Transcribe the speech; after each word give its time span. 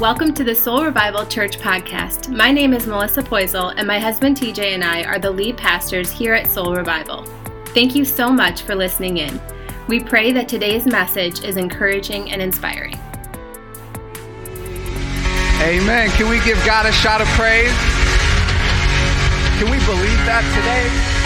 welcome 0.00 0.32
to 0.32 0.42
the 0.42 0.54
Soul 0.54 0.82
Revival 0.82 1.26
Church 1.26 1.58
podcast. 1.58 2.34
My 2.34 2.50
name 2.50 2.72
is 2.72 2.86
Melissa 2.86 3.22
Poisel, 3.22 3.74
and 3.76 3.86
my 3.86 3.98
husband 3.98 4.34
TJ 4.34 4.72
and 4.72 4.82
I 4.82 5.02
are 5.04 5.18
the 5.18 5.30
lead 5.30 5.58
pastors 5.58 6.10
here 6.10 6.32
at 6.32 6.46
Soul 6.46 6.74
Revival. 6.74 7.26
Thank 7.74 7.94
you 7.94 8.06
so 8.06 8.30
much 8.30 8.62
for 8.62 8.74
listening 8.74 9.18
in. 9.18 9.38
We 9.88 10.00
pray 10.00 10.32
that 10.32 10.48
today's 10.48 10.86
message 10.86 11.44
is 11.44 11.58
encouraging 11.58 12.32
and 12.32 12.40
inspiring. 12.40 12.94
Amen. 15.60 16.08
Can 16.12 16.30
we 16.30 16.42
give 16.46 16.56
God 16.64 16.86
a 16.86 16.92
shout 16.92 17.20
of 17.20 17.28
praise? 17.36 17.68
Can 19.58 19.70
we 19.70 19.76
believe 19.84 20.16
that 20.24 20.40
today? 20.56 21.19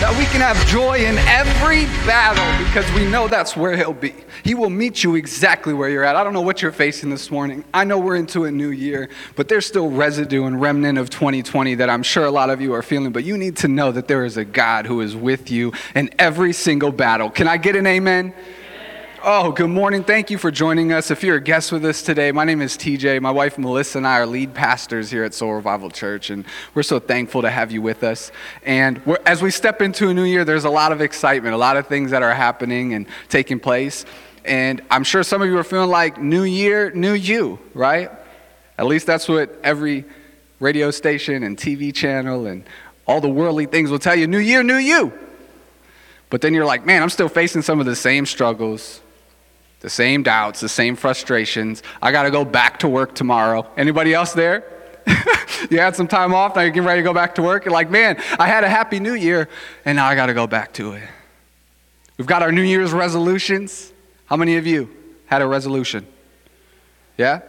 That 0.00 0.14
we 0.18 0.26
can 0.26 0.42
have 0.42 0.56
joy 0.66 0.98
in 0.98 1.16
every 1.26 1.86
battle 2.06 2.66
because 2.66 2.90
we 2.92 3.06
know 3.10 3.28
that's 3.28 3.56
where 3.56 3.74
He'll 3.78 3.94
be. 3.94 4.14
He 4.44 4.54
will 4.54 4.68
meet 4.68 5.02
you 5.02 5.14
exactly 5.14 5.72
where 5.72 5.88
you're 5.88 6.04
at. 6.04 6.16
I 6.16 6.22
don't 6.22 6.34
know 6.34 6.42
what 6.42 6.60
you're 6.60 6.70
facing 6.70 7.08
this 7.08 7.30
morning. 7.30 7.64
I 7.72 7.84
know 7.84 7.98
we're 7.98 8.16
into 8.16 8.44
a 8.44 8.50
new 8.50 8.68
year, 8.68 9.08
but 9.36 9.48
there's 9.48 9.64
still 9.64 9.90
residue 9.90 10.44
and 10.44 10.60
remnant 10.60 10.98
of 10.98 11.08
2020 11.08 11.76
that 11.76 11.88
I'm 11.88 12.02
sure 12.02 12.26
a 12.26 12.30
lot 12.30 12.50
of 12.50 12.60
you 12.60 12.74
are 12.74 12.82
feeling. 12.82 13.10
But 13.10 13.24
you 13.24 13.38
need 13.38 13.56
to 13.58 13.68
know 13.68 13.90
that 13.90 14.06
there 14.06 14.26
is 14.26 14.36
a 14.36 14.44
God 14.44 14.84
who 14.84 15.00
is 15.00 15.16
with 15.16 15.50
you 15.50 15.72
in 15.94 16.10
every 16.18 16.52
single 16.52 16.92
battle. 16.92 17.30
Can 17.30 17.48
I 17.48 17.56
get 17.56 17.74
an 17.74 17.86
amen? 17.86 18.34
Oh, 19.28 19.50
good 19.50 19.70
morning. 19.70 20.04
Thank 20.04 20.30
you 20.30 20.38
for 20.38 20.52
joining 20.52 20.92
us. 20.92 21.10
If 21.10 21.24
you're 21.24 21.34
a 21.34 21.40
guest 21.40 21.72
with 21.72 21.84
us 21.84 22.00
today, 22.00 22.30
my 22.30 22.44
name 22.44 22.62
is 22.62 22.76
TJ. 22.76 23.20
My 23.20 23.32
wife 23.32 23.58
Melissa 23.58 23.98
and 23.98 24.06
I 24.06 24.20
are 24.20 24.26
lead 24.26 24.54
pastors 24.54 25.10
here 25.10 25.24
at 25.24 25.34
Soul 25.34 25.54
Revival 25.54 25.90
Church, 25.90 26.30
and 26.30 26.44
we're 26.74 26.84
so 26.84 27.00
thankful 27.00 27.42
to 27.42 27.50
have 27.50 27.72
you 27.72 27.82
with 27.82 28.04
us. 28.04 28.30
And 28.62 29.02
as 29.26 29.42
we 29.42 29.50
step 29.50 29.82
into 29.82 30.10
a 30.10 30.14
new 30.14 30.22
year, 30.22 30.44
there's 30.44 30.64
a 30.64 30.70
lot 30.70 30.92
of 30.92 31.00
excitement, 31.00 31.54
a 31.54 31.58
lot 31.58 31.76
of 31.76 31.88
things 31.88 32.12
that 32.12 32.22
are 32.22 32.32
happening 32.32 32.94
and 32.94 33.04
taking 33.28 33.58
place. 33.58 34.04
And 34.44 34.80
I'm 34.92 35.02
sure 35.02 35.24
some 35.24 35.42
of 35.42 35.48
you 35.48 35.58
are 35.58 35.64
feeling 35.64 35.90
like 35.90 36.20
new 36.22 36.44
year, 36.44 36.92
new 36.92 37.14
you, 37.14 37.58
right? 37.74 38.12
At 38.78 38.86
least 38.86 39.08
that's 39.08 39.26
what 39.26 39.58
every 39.64 40.04
radio 40.60 40.92
station 40.92 41.42
and 41.42 41.56
TV 41.56 41.92
channel 41.92 42.46
and 42.46 42.62
all 43.08 43.20
the 43.20 43.28
worldly 43.28 43.66
things 43.66 43.90
will 43.90 43.98
tell 43.98 44.14
you 44.14 44.28
new 44.28 44.38
year, 44.38 44.62
new 44.62 44.76
you. 44.76 45.12
But 46.30 46.42
then 46.42 46.54
you're 46.54 46.64
like, 46.64 46.86
man, 46.86 47.02
I'm 47.02 47.10
still 47.10 47.28
facing 47.28 47.62
some 47.62 47.80
of 47.80 47.86
the 47.86 47.96
same 47.96 48.24
struggles, 48.24 49.00
the 49.80 49.90
same 49.90 50.22
doubts, 50.22 50.60
the 50.60 50.68
same 50.68 50.96
frustrations. 50.96 51.82
I 52.02 52.12
got 52.12 52.24
to 52.24 52.30
go 52.30 52.44
back 52.44 52.78
to 52.80 52.88
work 52.88 53.14
tomorrow. 53.14 53.70
Anybody 53.76 54.14
else 54.14 54.32
there? 54.32 54.64
you 55.70 55.78
had 55.78 55.94
some 55.94 56.08
time 56.08 56.34
off, 56.34 56.56
now 56.56 56.62
you're 56.62 56.70
getting 56.70 56.86
ready 56.86 57.00
to 57.00 57.04
go 57.04 57.14
back 57.14 57.36
to 57.36 57.42
work. 57.42 57.64
You're 57.64 57.72
like, 57.72 57.90
man, 57.90 58.20
I 58.38 58.48
had 58.48 58.64
a 58.64 58.68
happy 58.68 58.98
new 58.98 59.14
year, 59.14 59.48
and 59.84 59.96
now 59.96 60.06
I 60.06 60.14
got 60.14 60.26
to 60.26 60.34
go 60.34 60.46
back 60.46 60.72
to 60.74 60.92
it. 60.92 61.02
We've 62.18 62.26
got 62.26 62.42
our 62.42 62.50
New 62.50 62.62
Year's 62.62 62.92
resolutions. 62.92 63.92
How 64.26 64.36
many 64.36 64.56
of 64.56 64.66
you 64.66 64.90
had 65.26 65.42
a 65.42 65.46
resolution? 65.46 66.06
Yeah? 67.16 67.42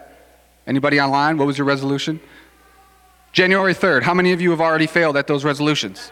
Anybody 0.67 1.00
online? 1.00 1.38
What 1.38 1.48
was 1.48 1.58
your 1.58 1.66
resolution? 1.66 2.20
January 3.31 3.73
3rd. 3.73 4.03
How 4.03 4.14
many 4.14 4.33
of 4.33 4.42
you 4.42 4.52
have 4.52 4.61
already 4.61 4.88
failed 4.88 5.16
at 5.17 5.28
those 5.28 5.44
resolutions? 5.44 6.11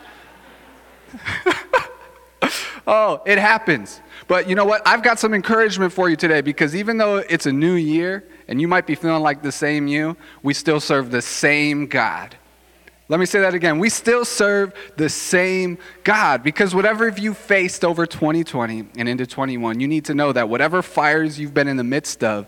oh, 2.88 3.22
it 3.26 3.38
happens. 3.38 4.02
But 4.28 4.50
you 4.50 4.56
know 4.56 4.66
what? 4.66 4.82
I've 4.88 5.04
got 5.04 5.20
some 5.20 5.34
encouragement 5.34 5.94
for 5.94 6.10
you 6.10 6.16
today 6.16 6.42
because 6.42 6.76
even 6.76 6.98
though 6.98 7.18
it's 7.18 7.46
a 7.46 7.52
new 7.52 7.74
year 7.74 8.24
and 8.48 8.60
you 8.60 8.68
might 8.68 8.88
be 8.88 8.96
feeling 8.96 9.22
like 9.22 9.44
the 9.44 9.52
same 9.52 9.88
you, 9.88 10.18
we 10.42 10.54
still 10.54 10.80
serve 10.80 11.12
the 11.12 11.22
same 11.22 11.88
God. 11.88 12.36
Let 13.08 13.20
me 13.20 13.28
say 13.28 13.40
that 13.42 13.54
again. 13.54 13.78
We 13.78 13.90
still 13.90 14.26
serve 14.26 14.74
the 14.98 15.10
same 15.10 15.78
God 16.04 16.42
because 16.42 16.74
whatever 16.74 17.08
you 17.10 17.36
faced 17.36 17.86
over 17.86 18.08
2020 18.08 18.88
and 18.98 19.08
into 19.08 19.28
21, 19.28 19.80
you 19.80 19.88
need 19.88 20.06
to 20.06 20.16
know 20.16 20.32
that 20.32 20.50
whatever 20.50 20.82
fires 20.82 21.40
you've 21.40 21.54
been 21.54 21.68
in 21.68 21.78
the 21.78 21.84
midst 21.84 22.24
of, 22.24 22.48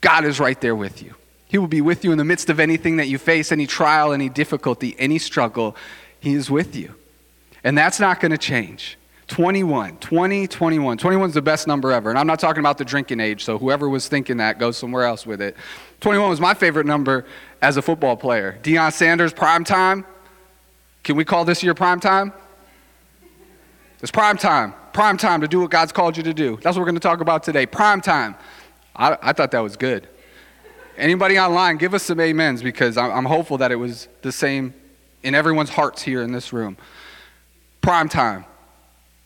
God 0.00 0.24
is 0.24 0.40
right 0.40 0.60
there 0.60 0.74
with 0.74 1.00
you. 1.00 1.14
He 1.46 1.58
will 1.58 1.68
be 1.68 1.80
with 1.80 2.04
you 2.04 2.10
in 2.10 2.18
the 2.18 2.24
midst 2.24 2.50
of 2.50 2.58
anything 2.58 2.96
that 2.96 3.06
you 3.06 3.18
face, 3.18 3.52
any 3.52 3.68
trial, 3.68 4.12
any 4.12 4.28
difficulty, 4.28 4.96
any 4.98 5.18
struggle. 5.18 5.76
He 6.18 6.34
is 6.34 6.50
with 6.50 6.74
you. 6.74 6.94
And 7.62 7.78
that's 7.78 8.00
not 8.00 8.20
going 8.20 8.32
to 8.32 8.38
change. 8.38 8.97
21, 9.28 9.98
20, 9.98 10.46
21. 10.46 10.98
21 10.98 11.28
is 11.28 11.34
the 11.34 11.42
best 11.42 11.66
number 11.66 11.92
ever. 11.92 12.10
And 12.10 12.18
I'm 12.18 12.26
not 12.26 12.40
talking 12.40 12.60
about 12.60 12.78
the 12.78 12.84
drinking 12.84 13.20
age, 13.20 13.44
so 13.44 13.58
whoever 13.58 13.88
was 13.88 14.08
thinking 14.08 14.38
that 14.38 14.58
goes 14.58 14.76
somewhere 14.76 15.04
else 15.04 15.26
with 15.26 15.40
it. 15.40 15.54
21 16.00 16.30
was 16.30 16.40
my 16.40 16.54
favorite 16.54 16.86
number 16.86 17.26
as 17.60 17.76
a 17.76 17.82
football 17.82 18.16
player. 18.16 18.58
Deion 18.62 18.92
Sanders, 18.92 19.32
prime 19.32 19.64
time. 19.64 20.06
Can 21.04 21.16
we 21.16 21.24
call 21.24 21.44
this 21.44 21.62
year 21.62 21.74
prime 21.74 22.00
time? 22.00 22.32
It's 24.00 24.10
prime 24.10 24.38
time. 24.38 24.74
Prime 24.92 25.16
time 25.16 25.42
to 25.42 25.48
do 25.48 25.60
what 25.60 25.70
God's 25.70 25.92
called 25.92 26.16
you 26.16 26.22
to 26.22 26.34
do. 26.34 26.56
That's 26.62 26.76
what 26.76 26.78
we're 26.78 26.86
going 26.86 26.94
to 26.94 27.00
talk 27.00 27.20
about 27.20 27.42
today. 27.42 27.66
Prime 27.66 28.00
time. 28.00 28.34
I, 28.96 29.16
I 29.20 29.32
thought 29.32 29.50
that 29.50 29.60
was 29.60 29.76
good. 29.76 30.08
Anybody 30.96 31.38
online, 31.38 31.76
give 31.76 31.94
us 31.94 32.02
some 32.02 32.18
amens 32.18 32.62
because 32.62 32.96
I'm 32.96 33.24
hopeful 33.24 33.58
that 33.58 33.70
it 33.70 33.76
was 33.76 34.08
the 34.22 34.32
same 34.32 34.74
in 35.22 35.34
everyone's 35.34 35.70
hearts 35.70 36.02
here 36.02 36.22
in 36.22 36.32
this 36.32 36.52
room. 36.52 36.76
Prime 37.80 38.08
time. 38.08 38.44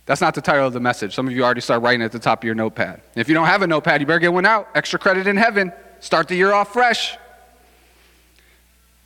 That's 0.07 0.21
not 0.21 0.35
the 0.35 0.41
title 0.41 0.67
of 0.67 0.73
the 0.73 0.81
message. 0.81 1.15
Some 1.15 1.29
of 1.29 1.33
you 1.33 1.45
already 1.45 1.61
start 1.61 1.83
writing 1.83 2.03
at 2.03 2.13
the 2.13 2.19
top 2.19 2.43
of 2.43 2.45
your 2.45 2.55
notepad. 2.55 3.03
If 3.15 3.29
you 3.29 3.35
don't 3.35 3.47
have 3.47 3.63
a 3.63 3.67
notepad, 3.67 4.01
you 4.01 4.07
better 4.07 4.19
get 4.19 4.33
one 4.33 4.47
out. 4.47 4.69
Extra 4.75 4.99
credit 4.99 5.27
in 5.27 5.37
heaven. 5.37 5.73
Start 6.01 6.29
the 6.29 6.35
year 6.35 6.53
off 6.53 6.73
fresh. 6.73 7.17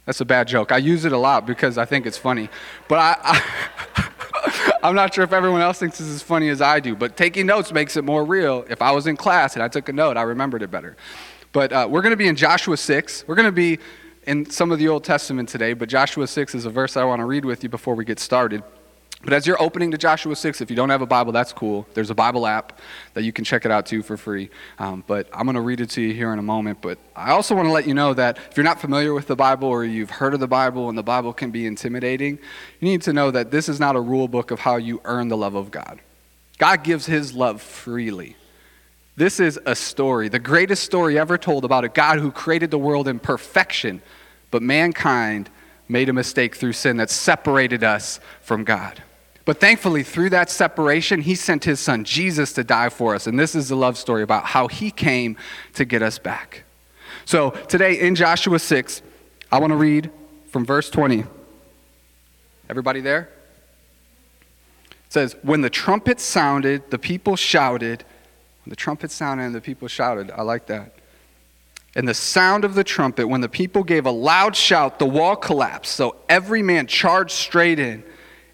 That's 0.07 0.21
a 0.21 0.25
bad 0.25 0.49
joke. 0.49 0.73
I 0.73 0.79
use 0.79 1.05
it 1.05 1.12
a 1.12 1.19
lot 1.19 1.47
because 1.47 1.77
I 1.77 1.84
think 1.84 2.07
it's 2.07 2.17
funny. 2.17 2.49
But 2.89 2.99
I, 2.99 3.17
I 3.23 4.12
I'm 4.83 4.95
not 4.95 5.12
sure 5.12 5.25
if 5.25 5.33
everyone 5.33 5.61
else 5.61 5.79
thinks 5.79 6.01
it's 6.01 6.09
as 6.09 6.23
funny 6.23 6.49
as 6.49 6.62
I 6.62 6.81
do, 6.81 6.95
but 6.95 7.17
taking 7.17 7.47
notes 7.47 7.73
makes 7.73 7.97
it 7.97 8.05
more 8.05 8.25
real. 8.25 8.65
If 8.71 8.81
I 8.81 8.93
was 8.93 9.07
in 9.07 9.17
class 9.17 9.55
and 9.55 9.63
I 9.63 9.69
took 9.69 9.89
a 9.89 9.93
note, 9.93 10.17
I 10.17 10.23
remembered 10.23 10.63
it 10.63 10.71
better. 10.71 10.97
But 11.53 11.73
uh, 11.73 11.89
we're 11.91 12.03
going 12.03 12.13
to 12.13 12.17
be 12.17 12.28
in 12.28 12.37
Joshua 12.37 12.77
6. 12.77 13.25
We're 13.27 13.34
going 13.34 13.47
to 13.47 13.53
be 13.53 13.78
in 14.27 14.49
some 14.49 14.71
of 14.71 14.78
the 14.78 14.89
Old 14.89 15.05
Testament 15.05 15.49
today, 15.49 15.73
but 15.73 15.89
Joshua 15.89 16.27
6 16.27 16.55
is 16.55 16.65
a 16.67 16.71
verse 16.71 16.97
I 16.97 17.05
want 17.05 17.21
to 17.21 17.25
read 17.25 17.45
with 17.45 17.63
you 17.63 17.69
before 17.69 17.95
we 17.95 18.05
get 18.05 18.19
started. 18.21 18.63
But 19.22 19.32
as 19.32 19.47
you're 19.47 19.60
opening 19.60 19.91
to 19.91 19.99
Joshua 19.99 20.37
6, 20.37 20.60
if 20.60 20.71
you 20.71 20.77
don't 20.77 20.91
have 20.91 21.03
a 21.03 21.06
Bible, 21.06 21.32
that's 21.32 21.53
cool. 21.53 21.87
There's 21.94 22.10
a 22.10 22.15
Bible 22.15 22.47
app 22.47 22.81
that 23.15 23.25
you 23.25 23.32
can 23.32 23.44
check 23.44 23.65
it 23.65 23.71
out 23.71 23.87
too 23.87 24.03
for 24.03 24.16
free. 24.16 24.50
Um, 24.78 25.03
but 25.06 25.28
I'm 25.32 25.47
going 25.47 25.54
to 25.54 25.62
read 25.62 25.81
it 25.81 25.91
to 25.91 26.03
you 26.03 26.15
here 26.15 26.32
in 26.32 26.38
a 26.38 26.43
moment. 26.43 26.81
But 26.81 26.99
I 27.16 27.32
also 27.32 27.54
want 27.54 27.66
to 27.66 27.72
let 27.72 27.88
you 27.88 27.94
know 27.94 28.15
that 28.15 28.38
if 28.50 28.56
you're 28.56 28.65
not 28.65 28.81
familiar 28.81 29.15
with 29.15 29.27
the 29.27 29.34
Bible 29.34 29.69
or 29.69 29.84
you've 29.84 30.10
heard 30.10 30.34
of 30.34 30.41
the 30.41 30.47
Bible 30.47 30.88
and 30.88 30.97
the 30.97 31.03
Bible 31.03 31.32
can 31.32 31.50
be 31.50 31.66
intimidating, 31.66 32.38
you 32.78 32.88
need 32.88 33.03
to 33.03 33.12
know 33.12 33.31
that 33.31 33.50
this 33.50 33.69
is 33.69 33.81
not 33.81 33.97
a 33.97 34.00
rule 34.00 34.28
book 34.28 34.50
of 34.50 34.60
how 34.60 34.77
you 34.77 35.00
earn 35.04 35.28
the 35.28 35.37
love 35.37 35.54
of 35.54 35.71
God. 35.71 36.00
God 36.59 36.84
gives 36.84 37.06
his 37.06 37.34
love 37.34 37.60
freely. 37.60 38.37
This 39.16 39.41
is 39.41 39.59
a 39.65 39.75
story, 39.75 40.28
the 40.28 40.38
greatest 40.38 40.84
story 40.84 41.19
ever 41.19 41.38
told 41.38 41.65
about 41.65 41.84
a 41.84 41.88
God 41.88 42.19
who 42.19 42.31
created 42.31 42.71
the 42.71 42.78
world 42.78 43.09
in 43.09 43.19
perfection, 43.19 44.03
but 44.50 44.62
mankind 44.62 45.48
made 45.88 46.08
a 46.08 46.12
mistake 46.12 46.56
through 46.56 46.72
sin 46.72 46.97
that 46.97 47.10
separated 47.10 47.84
us 47.84 48.20
from 48.41 48.64
God. 48.64 49.02
But 49.44 49.60
thankfully, 49.60 50.02
through 50.02 50.30
that 50.30 50.50
separation, 50.50 51.20
he 51.20 51.36
sent 51.36 51.62
his 51.62 51.78
son 51.78 52.02
Jesus 52.02 52.52
to 52.54 52.64
die 52.64 52.88
for 52.88 53.14
us. 53.14 53.28
And 53.28 53.38
this 53.38 53.54
is 53.54 53.69
the 53.69 53.76
love 53.76 53.97
story 53.97 54.24
about 54.24 54.44
how 54.44 54.66
he 54.66 54.91
came 54.91 55.36
to 55.74 55.84
get 55.84 56.02
us 56.02 56.19
back. 56.19 56.64
So 57.24 57.50
today 57.50 58.00
in 58.00 58.16
Joshua 58.16 58.58
6, 58.58 59.02
I 59.52 59.60
want 59.60 59.70
to 59.70 59.76
read 59.76 60.10
from 60.48 60.66
verse 60.66 60.91
20. 60.91 61.24
Everybody 62.68 63.00
there? 63.00 63.30
It 64.91 65.12
says, 65.12 65.36
When 65.42 65.60
the 65.60 65.70
trumpet 65.70 66.18
sounded, 66.18 66.91
the 66.91 66.98
people 66.98 67.36
shouted. 67.36 68.04
When 68.64 68.70
the 68.70 68.76
trumpet 68.76 69.12
sounded 69.12 69.44
and 69.44 69.54
the 69.54 69.60
people 69.60 69.86
shouted. 69.86 70.32
I 70.32 70.42
like 70.42 70.66
that. 70.66 70.96
And 71.97 72.07
the 72.07 72.15
sound 72.15 72.67
of 72.67 72.75
the 72.75 72.84
trumpet, 72.84 73.27
when 73.27 73.41
the 73.41 73.49
people 73.49 73.83
gave 73.83 74.05
a 74.05 74.11
loud 74.11 74.55
shout, 74.55 74.99
the 74.99 75.07
wall 75.07 75.34
collapsed. 75.34 75.95
So 75.95 76.17
every 76.29 76.62
man 76.62 76.87
charged 76.87 77.33
straight 77.33 77.79
in 77.79 78.05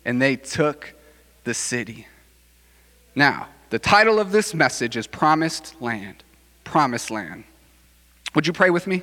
and 0.05 0.23
they 0.23 0.37
took 0.37 0.95
the 1.43 1.53
city. 1.53 2.07
Now, 3.17 3.49
the 3.71 3.81
title 3.81 4.21
of 4.21 4.31
this 4.31 4.55
message 4.55 4.97
is 4.97 5.09
Promised 5.09 5.75
Land. 5.83 6.23
Promised 6.63 7.11
Land. 7.11 7.43
Would 8.37 8.47
you 8.47 8.53
pray 8.53 8.71
with 8.71 8.87
me? 8.87 9.03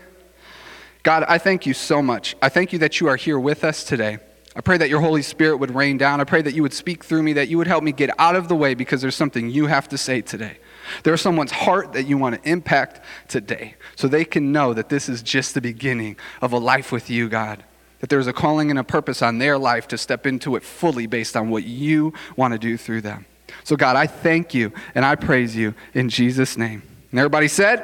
God, 1.03 1.25
I 1.27 1.38
thank 1.38 1.65
you 1.65 1.74
so 1.74 2.01
much. 2.01 2.38
I 2.42 2.47
thank 2.47 2.71
you 2.71 2.80
that 2.80 3.01
you 3.01 3.09
are 3.09 3.18
here 3.18 3.39
with 3.39 3.65
us 3.65 3.83
today. 3.83 4.19
I 4.56 4.62
pray 4.62 4.77
that 4.77 4.89
your 4.89 5.01
Holy 5.01 5.21
Spirit 5.21 5.57
would 5.57 5.75
rain 5.75 5.97
down. 5.97 6.21
I 6.21 6.24
pray 6.24 6.42
that 6.42 6.53
you 6.53 6.62
would 6.63 6.74
speak 6.74 7.03
through 7.03 7.24
me, 7.24 7.33
that 7.33 7.50
you 7.50 7.57
would 7.57 7.68
help 7.68 7.83
me 7.83 7.92
get 7.92 8.09
out 8.18 8.38
of 8.38 8.47
the 8.47 8.56
way 8.56 8.74
because 8.74 9.01
there's 9.01 9.15
something 9.15 9.50
you 9.50 9.68
have 9.68 9.89
to 9.89 9.97
say 9.97 10.21
today. 10.21 10.59
There's 11.03 11.21
someone's 11.21 11.51
heart 11.51 11.94
that 11.94 12.03
you 12.03 12.18
want 12.18 12.41
to 12.41 12.50
impact 12.50 13.01
today 13.27 13.75
so 13.95 14.07
they 14.07 14.25
can 14.25 14.51
know 14.51 14.74
that 14.74 14.89
this 14.89 15.09
is 15.09 15.21
just 15.21 15.53
the 15.53 15.62
beginning 15.62 16.18
of 16.41 16.53
a 16.53 16.57
life 16.57 16.91
with 16.91 17.09
you, 17.09 17.30
God 17.30 17.63
that 18.00 18.09
there's 18.09 18.27
a 18.27 18.33
calling 18.33 18.69
and 18.69 18.80
a 18.80 18.83
purpose 18.83 19.21
on 19.21 19.38
their 19.38 19.57
life 19.57 19.88
to 19.89 19.97
step 19.97 20.25
into 20.25 20.56
it 20.56 20.63
fully 20.63 21.06
based 21.06 21.36
on 21.36 21.50
what 21.50 21.63
you 21.63 22.13
want 22.36 22.53
to 22.53 22.57
do 22.57 22.77
through 22.77 23.01
them. 23.01 23.25
So, 23.63 23.75
God, 23.75 23.95
I 23.95 24.07
thank 24.07 24.53
you 24.53 24.71
and 24.95 25.06
I 25.06 25.15
praise 25.15 25.56
you 25.56 25.74
in 25.94 26.09
Jesus' 26.09 26.57
name. 26.57 26.81
And 27.12 27.19
everybody 27.19 27.47
said, 27.47 27.80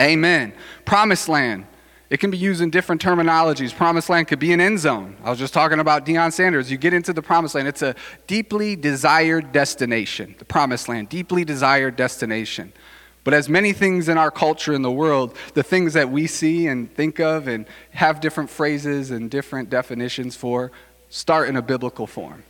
Amen. 0.00 0.50
Amen. 0.50 0.52
Promised 0.84 1.28
land. 1.28 1.66
It 2.08 2.20
can 2.20 2.30
be 2.30 2.38
used 2.38 2.60
in 2.60 2.70
different 2.70 3.02
terminologies. 3.02 3.74
Promised 3.74 4.08
land 4.08 4.28
could 4.28 4.38
be 4.38 4.52
an 4.52 4.60
end 4.60 4.78
zone. 4.78 5.16
I 5.24 5.30
was 5.30 5.38
just 5.38 5.52
talking 5.52 5.80
about 5.80 6.06
Deion 6.06 6.32
Sanders. 6.32 6.70
You 6.70 6.78
get 6.78 6.92
into 6.94 7.12
the 7.12 7.22
promised 7.22 7.56
land, 7.56 7.66
it's 7.66 7.82
a 7.82 7.96
deeply 8.26 8.76
desired 8.76 9.50
destination. 9.50 10.36
The 10.38 10.44
promised 10.44 10.88
land, 10.88 11.08
deeply 11.08 11.44
desired 11.44 11.96
destination. 11.96 12.72
But 13.24 13.34
as 13.34 13.48
many 13.48 13.72
things 13.72 14.08
in 14.08 14.18
our 14.18 14.30
culture 14.30 14.72
in 14.72 14.82
the 14.82 14.90
world, 14.90 15.36
the 15.54 15.64
things 15.64 15.94
that 15.94 16.08
we 16.10 16.28
see 16.28 16.68
and 16.68 16.94
think 16.94 17.18
of 17.18 17.48
and 17.48 17.66
have 17.90 18.20
different 18.20 18.50
phrases 18.50 19.10
and 19.10 19.28
different 19.28 19.68
definitions 19.68 20.36
for 20.36 20.70
start 21.08 21.48
in 21.48 21.56
a 21.56 21.62
biblical 21.62 22.06
form. 22.06 22.44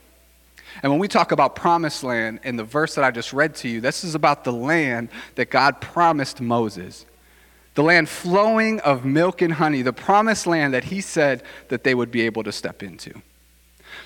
And 0.82 0.92
when 0.92 0.98
we 0.98 1.08
talk 1.08 1.32
about 1.32 1.56
promised 1.56 2.04
land 2.04 2.40
in 2.44 2.56
the 2.56 2.64
verse 2.64 2.94
that 2.96 3.04
I 3.04 3.10
just 3.10 3.32
read 3.32 3.54
to 3.56 3.68
you, 3.68 3.80
this 3.80 4.04
is 4.04 4.14
about 4.14 4.44
the 4.44 4.52
land 4.52 5.08
that 5.36 5.48
God 5.48 5.80
promised 5.80 6.42
Moses. 6.42 7.06
The 7.76 7.82
land 7.82 8.08
flowing 8.08 8.80
of 8.80 9.04
milk 9.04 9.42
and 9.42 9.52
honey, 9.52 9.82
the 9.82 9.92
promised 9.92 10.46
land 10.46 10.74
that 10.74 10.84
he 10.84 11.00
said 11.00 11.42
that 11.68 11.84
they 11.84 11.94
would 11.94 12.10
be 12.10 12.22
able 12.22 12.42
to 12.42 12.50
step 12.50 12.82
into. 12.82 13.12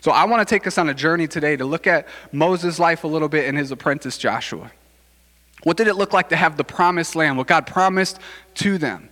So 0.01 0.11
I 0.11 0.25
want 0.25 0.47
to 0.47 0.55
take 0.55 0.67
us 0.67 0.77
on 0.77 0.89
a 0.89 0.95
journey 0.95 1.29
today 1.29 1.57
to 1.57 1.65
look 1.65 1.87
at 1.87 2.09
Moses' 2.33 2.79
life 2.79 3.05
a 3.05 3.07
little 3.07 3.29
bit 3.29 3.49
and 3.49 3.57
his 3.57 3.71
apprentice 3.71 4.19
Joshua. 4.19 4.73
What 5.63 5.77
did 5.77 5.87
it 5.87 5.95
look 5.95 6.13
like 6.13 6.31
to 6.31 6.37
have 6.37 6.57
the 6.57 6.65
promised 6.65 7.15
land, 7.15 7.39
what 7.39 7.47
God 7.47 7.67
promised 7.67 8.19
to 8.57 8.77
them? 8.77 9.09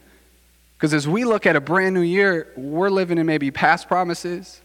Because 0.77 0.93
as 0.93 1.07
we 1.07 1.25
look 1.25 1.47
at 1.47 1.55
a 1.55 1.61
brand 1.61 1.95
new 1.95 2.03
year, 2.03 2.53
we're 2.57 2.91
living 2.91 3.19
in 3.19 3.27
maybe 3.27 3.51
past 3.51 3.87
promises, 3.87 4.61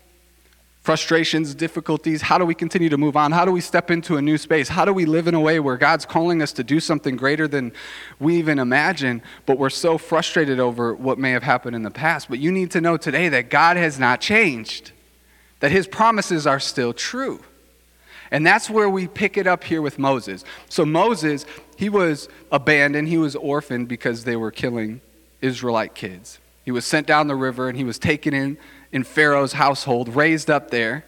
frustrations, 0.84 1.56
difficulties. 1.56 2.22
How 2.22 2.38
do 2.38 2.46
we 2.46 2.54
continue 2.54 2.90
to 2.90 2.98
move 2.98 3.16
on? 3.16 3.32
How 3.32 3.46
do 3.46 3.52
we 3.52 3.62
step 3.62 3.90
into 3.90 4.18
a 4.18 4.22
new 4.22 4.38
space? 4.38 4.68
How 4.68 4.84
do 4.84 4.94
we 4.94 5.06
live 5.06 5.28
in 5.28 5.34
a 5.34 5.40
way 5.40 5.62
where 5.62 5.78
God's 5.78 6.06
calling 6.06 6.42
us 6.42 6.52
to 6.54 6.64
do 6.64 6.82
something 6.82 7.16
greater 7.16 7.48
than 7.48 7.72
we 8.20 8.36
even 8.38 8.60
imagine, 8.60 9.22
but 9.46 9.58
we're 9.58 9.70
so 9.70 9.98
frustrated 9.98 10.60
over 10.60 10.94
what 10.94 11.18
may 11.18 11.32
have 11.32 11.44
happened 11.44 11.78
in 11.78 11.84
the 11.84 11.92
past? 11.92 12.28
But 12.30 12.40
you 12.40 12.52
need 12.52 12.70
to 12.72 12.82
know 12.82 12.98
today 12.98 13.30
that 13.30 13.50
God 13.50 13.78
has 13.78 13.98
not 13.98 14.20
changed, 14.20 14.92
that 15.62 15.72
his 15.72 15.88
promises 15.88 16.46
are 16.46 16.60
still 16.60 16.92
true. 16.94 17.40
And 18.30 18.46
that's 18.46 18.70
where 18.70 18.90
we 18.90 19.08
pick 19.08 19.38
it 19.38 19.48
up 19.48 19.64
here 19.64 19.82
with 19.82 19.98
Moses. 19.98 20.44
So, 20.68 20.86
Moses, 20.86 21.46
he 21.78 21.88
was 21.88 22.28
abandoned, 22.52 23.08
he 23.08 23.18
was 23.18 23.38
orphaned 23.38 23.88
because 23.88 24.26
they 24.26 24.36
were 24.36 24.52
killing 24.52 25.00
Israelite 25.40 25.96
kids. 25.96 26.40
He 26.66 26.72
was 26.72 26.86
sent 26.86 27.08
down 27.08 27.28
the 27.28 27.36
river 27.36 27.70
and 27.70 27.78
he 27.78 27.84
was 27.84 28.00
taken 28.00 28.34
in 28.34 28.58
in 28.94 29.04
Pharaoh's 29.04 29.54
household, 29.54 30.16
raised 30.16 30.50
up 30.50 30.70
there. 30.72 31.04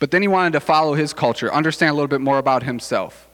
But 0.00 0.10
then 0.10 0.22
he 0.22 0.26
wanted 0.26 0.54
to 0.54 0.60
follow 0.60 0.94
his 0.94 1.12
culture, 1.12 1.52
understand 1.52 1.90
a 1.90 1.94
little 1.94 2.08
bit 2.08 2.20
more 2.20 2.38
about 2.38 2.64
himself, 2.64 3.28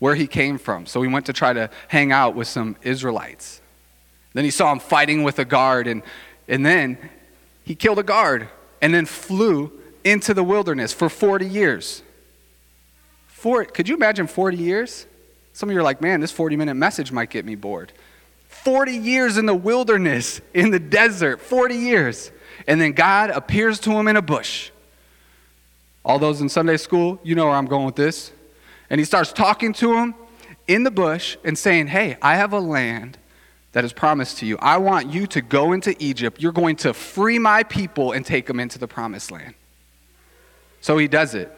where 0.00 0.16
he 0.16 0.26
came 0.26 0.58
from. 0.58 0.86
So 0.86 1.02
he 1.02 1.08
went 1.08 1.26
to 1.26 1.32
try 1.32 1.52
to 1.52 1.70
hang 1.86 2.10
out 2.10 2.34
with 2.34 2.48
some 2.48 2.76
Israelites. 2.82 3.60
Then 4.32 4.42
he 4.42 4.50
saw 4.50 4.72
him 4.72 4.80
fighting 4.80 5.22
with 5.22 5.38
a 5.38 5.44
guard, 5.44 5.86
and, 5.86 6.02
and 6.48 6.66
then 6.66 6.98
he 7.62 7.76
killed 7.76 8.00
a 8.00 8.02
guard 8.02 8.48
and 8.82 8.92
then 8.92 9.06
flew 9.06 9.70
into 10.02 10.34
the 10.34 10.42
wilderness 10.42 10.92
for 10.92 11.08
40 11.08 11.46
years. 11.46 12.02
For, 13.28 13.64
could 13.64 13.88
you 13.88 13.94
imagine 13.94 14.26
40 14.26 14.56
years? 14.56 15.06
Some 15.52 15.68
of 15.68 15.74
you 15.74 15.78
are 15.78 15.84
like, 15.84 16.00
man, 16.00 16.20
this 16.20 16.32
40 16.32 16.56
minute 16.56 16.74
message 16.74 17.12
might 17.12 17.30
get 17.30 17.44
me 17.44 17.54
bored. 17.54 17.92
40 18.48 18.92
years 18.92 19.36
in 19.36 19.46
the 19.46 19.54
wilderness, 19.54 20.40
in 20.54 20.70
the 20.70 20.78
desert, 20.80 21.40
40 21.40 21.74
years. 21.74 22.32
And 22.66 22.80
then 22.80 22.92
God 22.92 23.30
appears 23.30 23.78
to 23.80 23.90
him 23.92 24.08
in 24.08 24.16
a 24.16 24.22
bush. 24.22 24.70
All 26.04 26.18
those 26.18 26.40
in 26.40 26.48
Sunday 26.48 26.76
school, 26.76 27.18
you 27.22 27.34
know 27.34 27.46
where 27.46 27.54
I'm 27.54 27.66
going 27.66 27.86
with 27.86 27.96
this. 27.96 28.32
And 28.90 28.98
he 28.98 29.04
starts 29.04 29.32
talking 29.32 29.72
to 29.74 29.94
him 29.94 30.14
in 30.68 30.84
the 30.84 30.90
bush 30.90 31.36
and 31.44 31.58
saying, 31.58 31.88
Hey, 31.88 32.16
I 32.20 32.36
have 32.36 32.52
a 32.52 32.60
land 32.60 33.18
that 33.72 33.84
is 33.84 33.92
promised 33.92 34.38
to 34.38 34.46
you. 34.46 34.56
I 34.60 34.76
want 34.76 35.12
you 35.12 35.26
to 35.28 35.42
go 35.42 35.72
into 35.72 35.96
Egypt. 35.98 36.40
You're 36.40 36.52
going 36.52 36.76
to 36.76 36.94
free 36.94 37.38
my 37.38 37.64
people 37.64 38.12
and 38.12 38.24
take 38.24 38.46
them 38.46 38.60
into 38.60 38.78
the 38.78 38.86
promised 38.86 39.30
land. 39.30 39.54
So 40.80 40.96
he 40.96 41.08
does 41.08 41.34
it. 41.34 41.50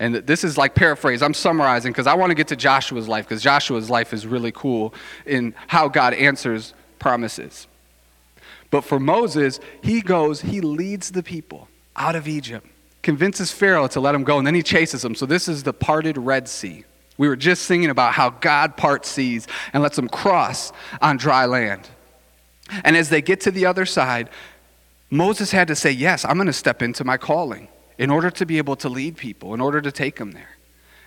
And 0.00 0.14
this 0.14 0.44
is 0.44 0.56
like 0.56 0.74
paraphrase. 0.74 1.22
I'm 1.22 1.34
summarizing 1.34 1.92
because 1.92 2.06
I 2.06 2.14
want 2.14 2.30
to 2.30 2.34
get 2.34 2.48
to 2.48 2.56
Joshua's 2.56 3.08
life 3.08 3.28
because 3.28 3.42
Joshua's 3.42 3.90
life 3.90 4.12
is 4.12 4.26
really 4.26 4.52
cool 4.52 4.94
in 5.26 5.54
how 5.66 5.88
God 5.88 6.14
answers 6.14 6.74
promises. 6.98 7.66
But 8.70 8.82
for 8.82 9.00
Moses, 9.00 9.60
he 9.82 10.00
goes, 10.00 10.42
he 10.42 10.60
leads 10.60 11.10
the 11.10 11.22
people 11.22 11.68
out 11.96 12.14
of 12.14 12.28
Egypt, 12.28 12.66
convinces 13.02 13.50
Pharaoh 13.50 13.88
to 13.88 14.00
let 14.00 14.14
him 14.14 14.24
go, 14.24 14.38
and 14.38 14.46
then 14.46 14.54
he 14.54 14.62
chases 14.62 15.02
them. 15.02 15.14
So 15.14 15.26
this 15.26 15.48
is 15.48 15.62
the 15.62 15.72
parted 15.72 16.18
Red 16.18 16.48
Sea. 16.48 16.84
We 17.16 17.28
were 17.28 17.36
just 17.36 17.62
singing 17.62 17.90
about 17.90 18.14
how 18.14 18.30
God 18.30 18.76
parts 18.76 19.08
seas 19.08 19.48
and 19.72 19.82
lets 19.82 19.96
them 19.96 20.08
cross 20.08 20.72
on 21.02 21.16
dry 21.16 21.46
land. 21.46 21.88
And 22.84 22.96
as 22.96 23.08
they 23.08 23.22
get 23.22 23.40
to 23.42 23.50
the 23.50 23.66
other 23.66 23.86
side, 23.86 24.30
Moses 25.10 25.50
had 25.50 25.68
to 25.68 25.74
say, 25.74 25.90
Yes, 25.90 26.24
I'm 26.24 26.36
going 26.36 26.46
to 26.46 26.52
step 26.52 26.82
into 26.82 27.04
my 27.04 27.16
calling 27.16 27.68
in 27.96 28.10
order 28.10 28.30
to 28.30 28.46
be 28.46 28.58
able 28.58 28.76
to 28.76 28.88
lead 28.88 29.16
people, 29.16 29.54
in 29.54 29.60
order 29.60 29.80
to 29.80 29.90
take 29.90 30.16
them 30.16 30.32
there. 30.32 30.56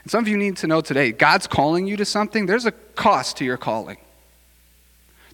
And 0.04 0.12
some 0.12 0.24
of 0.24 0.28
you 0.28 0.38
need 0.38 0.58
to 0.58 0.68
know 0.68 0.82
today 0.82 1.12
God's 1.12 1.48
calling 1.48 1.88
you 1.88 1.96
to 1.98 2.06
something, 2.06 2.46
there's 2.46 2.66
a 2.66 2.72
cost 2.72 3.38
to 3.38 3.46
your 3.46 3.58
calling. 3.58 3.98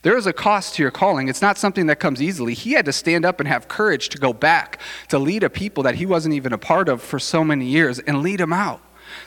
There 0.07 0.15
is 0.15 0.25
a 0.25 0.31
cost 0.31 0.75
to 0.75 0.81
your 0.81 0.89
calling. 0.89 1.27
It's 1.27 1.41
not 1.41 1.57
something 1.57 1.87
that 1.87 1.99
comes 1.99 2.21
easily. 2.21 2.53
He 2.53 2.71
had 2.71 2.85
to 2.85 2.93
stand 2.93 3.25
up 3.25 3.41
and 3.41 3.49
have 3.49 3.67
courage 3.67 4.07
to 4.07 4.17
go 4.17 4.31
back 4.31 4.79
to 5.09 5.19
lead 5.19 5.43
a 5.43 5.49
people 5.49 5.83
that 5.83 5.95
he 5.95 6.05
wasn't 6.05 6.33
even 6.33 6.53
a 6.53 6.57
part 6.57 6.87
of 6.87 7.01
for 7.01 7.19
so 7.19 7.43
many 7.43 7.65
years 7.65 7.99
and 7.99 8.21
lead 8.21 8.39
them 8.39 8.53
out. 8.53 8.79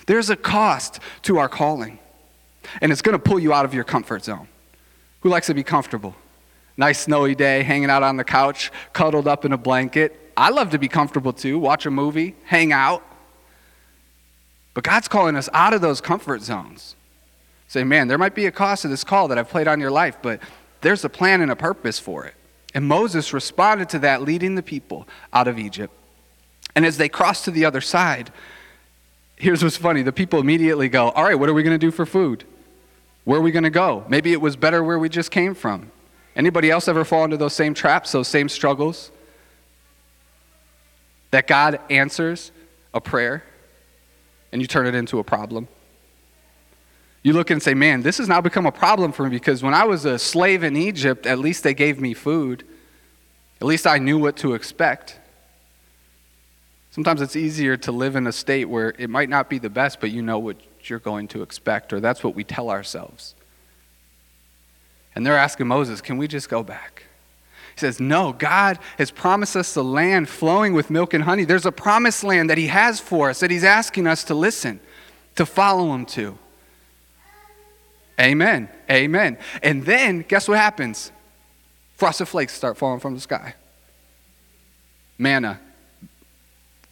There's 0.07 0.31
a 0.31 0.37
cost 0.37 0.99
to 1.25 1.37
our 1.37 1.51
calling, 1.51 1.99
and 2.81 2.91
it's 2.91 3.03
going 3.03 3.13
to 3.13 3.19
pull 3.19 3.39
you 3.39 3.53
out 3.53 3.67
of 3.67 3.75
your 3.75 3.85
comfort 3.85 4.25
zone. 4.25 4.49
Who 5.21 5.29
likes 5.29 5.49
to 5.49 5.55
be 5.55 5.63
comfortable? 5.63 6.17
Nice 6.79 7.01
snowy 7.01 7.35
day, 7.35 7.63
hanging 7.63 7.91
out 7.91 8.03
on 8.03 8.17
the 8.17 8.25
couch, 8.25 8.73
cuddled 8.95 9.29
up 9.29 9.45
in 9.45 9.53
a 9.53 9.59
blanket, 9.59 10.33
I 10.35 10.49
love 10.49 10.71
to 10.71 10.79
be 10.79 10.89
comfortable 10.89 11.35
too, 11.35 11.59
watch 11.59 11.85
a 11.85 11.91
movie, 11.91 12.37
hang 12.45 12.73
out. 12.73 13.05
But 14.73 14.85
God's 14.85 15.09
calling 15.09 15.37
us 15.37 15.51
out 15.53 15.75
of 15.75 15.83
those 15.83 16.01
comfort 16.01 16.41
zones. 16.41 16.97
Say, 17.69 17.85
man, 17.85 18.09
there 18.09 18.19
might 18.19 18.35
be 18.35 18.47
a 18.47 18.51
cost 18.51 18.83
to 18.83 18.89
this 18.89 19.05
call 19.05 19.29
that 19.29 19.37
I've 19.39 19.49
played 19.49 19.69
on 19.69 19.79
your 19.79 19.93
life, 19.93 20.17
but 20.23 20.41
there's 20.81 21.05
a 21.05 21.09
plan 21.09 21.41
and 21.41 21.51
a 21.51 21.57
purpose 21.57 21.99
for 21.99 22.25
it. 22.25 22.35
And 22.75 22.87
Moses 22.87 23.33
responded 23.33 23.89
to 23.91 23.99
that, 24.01 24.23
leading 24.23 24.55
the 24.55 24.63
people 24.63 25.07
out 25.33 25.49
of 25.49 25.59
Egypt. 25.59 25.93
And 26.75 26.87
as 26.87 26.97
they 26.97 27.09
crossed 27.09 27.45
to 27.47 27.51
the 27.51 27.65
other 27.65 27.81
side, 27.81 28.33
here's 29.37 29.63
what's 29.63 29.77
funny 29.77 30.03
the 30.03 30.13
people 30.13 30.39
immediately 30.39 30.89
go, 30.89 31.11
All 31.11 31.25
right, 31.25 31.35
what 31.35 31.49
are 31.49 31.55
we 31.55 31.63
going 31.63 31.79
to 31.79 31.87
do 31.87 31.91
for 31.91 32.07
food? 32.07 32.45
Where 33.25 33.39
are 33.39 33.43
we 33.43 33.51
going 33.51 33.65
to 33.65 33.71
go? 33.71 34.05
Maybe 34.09 34.33
it 34.33 34.41
was 34.41 34.57
better 34.57 34.83
where 34.83 34.99
we 34.99 35.09
just 35.09 35.31
came 35.31 35.55
from. 35.55 35.91
Anybody 36.35 36.71
else 36.71 36.89
ever 36.89 37.05
fall 37.05 37.25
into 37.25 37.37
those 37.37 37.53
same 37.53 37.75
traps, 37.75 38.13
those 38.13 38.29
same 38.29 38.49
struggles? 38.49 39.11
That 41.33 41.47
God 41.47 41.81
answers 41.91 42.51
a 42.95 43.01
prayer 43.01 43.45
and 44.53 44.61
you 44.61 44.67
turn 44.67 44.87
it 44.87 44.95
into 44.95 45.19
a 45.19 45.25
problem. 45.25 45.69
You 47.23 47.35
look 47.35 47.51
and 47.51 47.63
say, 47.63 47.75
man, 47.75 48.03
this 48.03 48.19
has 48.19 48.29
now 48.29 48.41
become 48.41 48.67
a 48.67 48.73
problem 48.73 49.13
for 49.13 49.25
me 49.25 49.31
because 49.31 49.63
when 49.63 49.75
I 49.75 49.85
was 49.85 50.05
a 50.05 50.19
slave 50.19 50.63
in 50.63 50.77
Egypt, 50.77 51.27
at 51.27 51.39
least 51.39 51.63
they 51.63 51.75
gave 51.75 52.01
me 52.01 52.15
food. 52.15 52.65
At 53.61 53.67
least 53.67 53.87
I 53.87 53.99
knew 53.99 54.19
what 54.19 54.37
to 54.39 54.55
expect. 54.55 55.19
Sometimes 56.91 57.21
it's 57.21 57.37
easier 57.37 57.77
to 57.79 57.93
live 57.93 58.17
in 58.17 58.27
a 58.27 58.33
state 58.33 58.65
where 58.65 58.95
it 58.99 59.11
might 59.11 59.29
not 59.29 59.51
be 59.51 59.59
the 59.59 59.71
best, 59.71 60.01
but 60.01 60.11
you 60.11 60.23
know 60.23 60.39
what 60.39 60.57
you're 60.89 60.99
going 60.99 61.29
to 61.29 61.43
expect, 61.43 61.93
or 61.93 62.01
that's 62.01 62.25
what 62.25 62.35
we 62.35 62.43
tell 62.43 62.71
ourselves. 62.71 63.35
And 65.15 65.27
they're 65.27 65.37
asking 65.37 65.67
Moses, 65.67 66.01
can 66.01 66.17
we 66.17 66.27
just 66.27 66.49
go 66.49 66.63
back? 66.63 67.05
He 67.75 67.81
says, 67.81 68.01
No, 68.01 68.33
God 68.33 68.79
has 68.99 69.11
promised 69.11 69.57
us 69.57 69.75
the 69.75 69.85
land 69.85 70.29
flowing 70.29 70.73
with 70.73 70.91
milk 70.91 71.15
and 71.15 71.25
honey. 71.25 71.45
There's 71.45 71.67
a 71.67 71.73
promised 71.73 72.25
land 72.25 72.51
that 72.51 72.59
He 72.59 72.69
has 72.69 72.99
for 72.99 73.31
us 73.31 73.41
that 73.41 73.51
He's 73.51 73.65
asking 73.65 74.07
us 74.07 74.25
to 74.25 74.35
listen, 74.35 74.81
to 75.37 75.45
follow 75.45 75.95
Him 75.95 76.07
to. 76.07 76.39
Amen. 78.21 78.69
Amen. 78.91 79.39
And 79.63 79.85
then, 79.85 80.25
guess 80.29 80.47
what 80.47 80.59
happens? 80.59 81.11
Frosted 81.95 82.29
flakes 82.29 82.53
start 82.53 82.77
falling 82.77 83.01
from 83.01 83.15
the 83.15 83.21
sky. 83.21 83.55
Manna. 85.19 85.59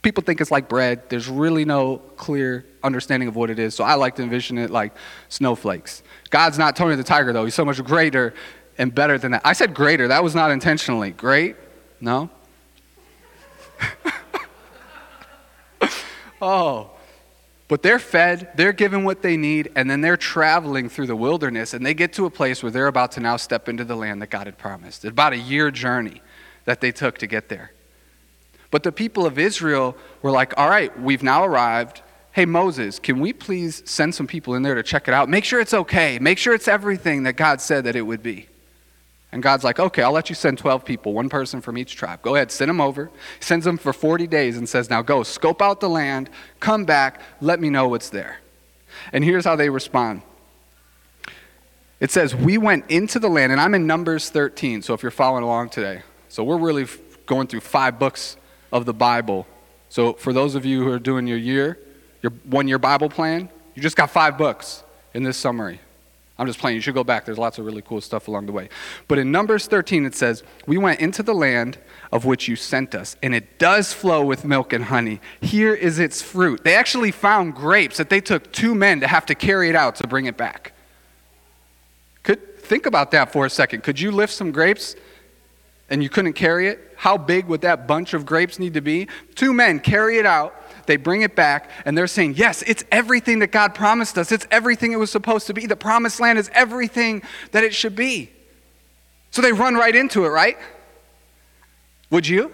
People 0.01 0.23
think 0.23 0.41
it's 0.41 0.51
like 0.51 0.69
bread. 0.69 1.03
There's 1.11 1.29
really 1.29 1.65
no 1.65 1.99
clear 2.17 2.65
understanding 2.83 3.29
of 3.29 3.37
what 3.37 3.51
it 3.51 3.59
is. 3.59 3.75
So 3.75 3.85
I 3.85 3.95
like 3.95 4.17
to 4.17 4.23
envision 4.23 4.57
it 4.57 4.71
like 4.71 4.93
snowflakes. 5.29 6.03
God's 6.31 6.59
not 6.59 6.77
Tony 6.77 6.95
the 6.95 7.05
Tiger, 7.05 7.33
though. 7.33 7.45
He's 7.45 7.55
so 7.55 7.65
much 7.65 7.83
greater 7.85 8.33
and 8.79 8.95
better 8.95 9.19
than 9.19 9.33
that. 9.33 9.43
I 9.45 9.53
said 9.53 9.75
greater. 9.75 10.09
That 10.09 10.23
was 10.23 10.35
not 10.35 10.51
intentionally. 10.51 11.11
Great? 11.11 11.57
No? 12.01 12.31
oh. 16.41 16.91
But 17.69 17.83
they're 17.83 17.99
fed, 17.99 18.51
they're 18.57 18.73
given 18.73 19.05
what 19.05 19.21
they 19.21 19.37
need, 19.37 19.71
and 19.77 19.91
then 19.91 20.01
they're 20.01 20.17
traveling 20.17 20.89
through 20.89 21.07
the 21.07 21.17
wilderness, 21.17 21.75
and 21.75 21.85
they 21.85 21.93
get 21.93 22.15
to 22.15 22.25
a 22.25 22.31
place 22.31 22.63
where 22.63 22.73
they're 22.73 22.87
about 22.87 23.13
to 23.13 23.21
now 23.21 23.37
step 23.37 23.69
into 23.69 23.85
the 23.85 23.95
land 23.95 24.23
that 24.23 24.31
God 24.31 24.47
had 24.47 24.57
promised. 24.57 25.05
It's 25.05 25.13
about 25.13 25.35
a 25.35 25.39
year 25.39 25.71
journey 25.71 26.23
that 26.65 26.81
they 26.81 26.93
took 26.93 27.19
to 27.19 27.27
get 27.27 27.51
there. 27.51 27.73
But 28.71 28.83
the 28.83 28.93
people 28.93 29.27
of 29.27 29.39
Israel 29.39 29.97
were 30.23 30.31
like, 30.31 30.55
all 30.57 30.69
right, 30.69 30.99
we've 30.99 31.23
now 31.23 31.45
arrived. 31.45 32.03
Hey, 32.33 32.47
Moses, 32.47 32.99
can 32.99 33.21
we 33.21 33.35
please 33.35 33.83
send 33.85 34.15
some 34.15 34.27
people 34.27 34.55
in 34.55 34.63
there 34.63 34.75
to 34.75 34.83
check 34.83 35.07
it 35.07 35.15
out? 35.15 35.29
Make 35.29 35.45
sure 35.45 35.61
it's 35.61 35.75
okay. 35.75 36.19
Make 36.19 36.39
sure 36.39 36.55
it's 36.55 36.69
everything 36.69 37.25
that 37.25 37.35
God 37.35 37.61
said 37.61 37.85
that 37.85 37.97
it 37.97 38.03
would 38.03 38.23
be. 38.23 38.49
And 39.31 39.43
God's 39.43 39.63
like, 39.63 39.79
okay, 39.79 40.03
I'll 40.03 40.13
let 40.13 40.31
you 40.31 40.35
send 40.35 40.57
12 40.57 40.85
people, 40.85 41.13
one 41.13 41.29
person 41.29 41.61
from 41.61 41.77
each 41.77 41.97
tribe. 41.97 42.23
Go 42.23 42.35
ahead, 42.35 42.51
send 42.51 42.71
them 42.71 42.81
over. 42.81 43.11
He 43.39 43.45
sends 43.45 43.65
them 43.65 43.77
for 43.77 43.93
40 43.93 44.27
days 44.27 44.57
and 44.57 44.67
says, 44.67 44.89
now 44.89 45.03
go, 45.03 45.23
scope 45.23 45.61
out 45.61 45.81
the 45.81 45.89
land, 45.89 46.31
come 46.61 46.85
back, 46.85 47.21
let 47.41 47.61
me 47.61 47.69
know 47.69 47.89
what's 47.89 48.09
there. 48.09 48.39
And 49.13 49.23
here's 49.23 49.45
how 49.45 49.55
they 49.55 49.69
respond 49.69 50.23
It 52.01 52.11
says, 52.11 52.35
We 52.35 52.57
went 52.57 52.91
into 52.91 53.19
the 53.19 53.29
land, 53.29 53.53
and 53.53 53.61
I'm 53.61 53.75
in 53.75 53.87
Numbers 53.87 54.31
13, 54.31 54.83
so 54.83 54.95
if 54.95 55.03
you're 55.03 55.11
following 55.11 55.45
along 55.45 55.71
today. 55.71 56.03
So 56.29 56.43
we're 56.43 56.59
really 56.59 56.87
going 57.27 57.49
through 57.49 57.61
five 57.61 57.99
books 57.99 58.37
of 58.73 58.87
the 58.87 58.95
Bible. 58.95 59.47
So 59.89 60.15
for 60.15 60.33
those 60.33 60.55
of 60.55 60.65
you 60.65 60.85
who 60.85 60.91
are 60.91 60.99
doing 60.99 61.27
your 61.27 61.39
year, 61.39 61.79
your 62.23 62.33
one 62.45 62.67
year 62.67 62.79
Bible 62.79 63.09
plan, 63.09 63.49
you 63.75 63.83
just 63.83 63.97
got 63.97 64.11
five 64.11 64.39
books 64.39 64.83
in 65.15 65.23
this 65.23 65.37
summary. 65.37 65.81
I'm 66.39 66.47
just 66.47 66.61
playing. 66.61 66.77
You 66.77 66.81
should 66.81 66.95
go 66.95 67.03
back. 67.03 67.25
There's 67.25 67.39
lots 67.39 67.59
of 67.59 67.67
really 67.67 67.83
cool 67.83 68.01
stuff 68.01 68.29
along 68.29 68.47
the 68.47 68.53
way. 68.53 68.69
But 69.09 69.19
in 69.19 69.33
Numbers 69.33 69.67
13, 69.67 70.07
it 70.07 70.15
says, 70.15 70.45
We 70.67 70.79
went 70.79 71.01
into 71.01 71.25
the 71.25 71.35
land 71.35 71.79
of 72.13 72.25
which 72.25 72.47
you 72.47 72.55
sent 72.55 72.95
us, 72.95 73.17
and 73.23 73.35
it 73.35 73.59
does 73.59 73.93
flow 73.93 74.25
with 74.25 74.45
milk 74.45 74.73
and 74.73 74.85
honey. 74.85 75.21
Here 75.41 75.75
is 75.75 75.99
its 75.99 76.23
fruit. 76.23 76.63
They 76.63 76.77
actually 76.77 77.11
found 77.11 77.57
grapes 77.57 77.97
that 77.97 78.09
they 78.09 78.21
took 78.21 78.53
two 78.53 78.75
men 78.77 79.01
to 79.01 79.09
have 79.09 79.27
to 79.27 79.35
carry 79.35 79.69
it 79.69 79.75
out 79.75 79.97
to 79.97 80.07
bring 80.07 80.27
it 80.27 80.37
back. 80.37 80.73
Could 82.23 82.61
think 82.61 82.87
about 82.87 83.11
that 83.11 83.33
for 83.33 83.45
a 83.45 83.51
second. 83.51 83.83
Could 83.83 83.99
you 83.99 84.13
lift 84.13 84.33
some 84.33 84.53
grapes 84.53 84.95
and 85.91 86.05
you 86.05 86.09
couldn't 86.09 86.35
carry 86.35 86.69
it? 86.69 86.95
How 86.97 87.19
big 87.19 87.47
would 87.47 87.63
that 87.63 87.89
bunch 87.89 88.15
of 88.15 88.25
grapes 88.25 88.61
need 88.61 88.75
to 88.75 88.81
be? 88.81 89.09
Two 89.35 89.53
men 89.53 89.81
carry 89.81 90.19
it 90.19 90.27
out 90.27 90.55
they 90.89 90.97
bring 90.97 91.23
it 91.23 91.37
back, 91.37 91.71
and 91.85 91.97
they're 91.97 92.09
saying, 92.09 92.35
Yes, 92.35 92.63
it's 92.63 92.83
everything 92.91 93.39
that 93.39 93.53
God 93.53 93.77
promised 93.77 94.19
us. 94.19 94.33
It's 94.33 94.49
everything 94.51 94.91
it 94.91 94.99
was 94.99 95.13
supposed 95.13 95.47
to 95.47 95.55
be. 95.55 95.67
The 95.67 95.77
promised 95.77 96.19
land 96.19 96.41
is 96.41 96.51
everything 96.53 97.23
that 97.53 97.63
it 97.63 97.73
should 97.73 97.95
be. 97.95 98.33
So 99.31 99.41
they 99.41 99.53
run 99.53 99.77
right 99.77 99.95
into 99.95 100.25
it, 100.25 100.31
right? 100.31 100.59
Would 102.11 102.27
you? 102.27 102.51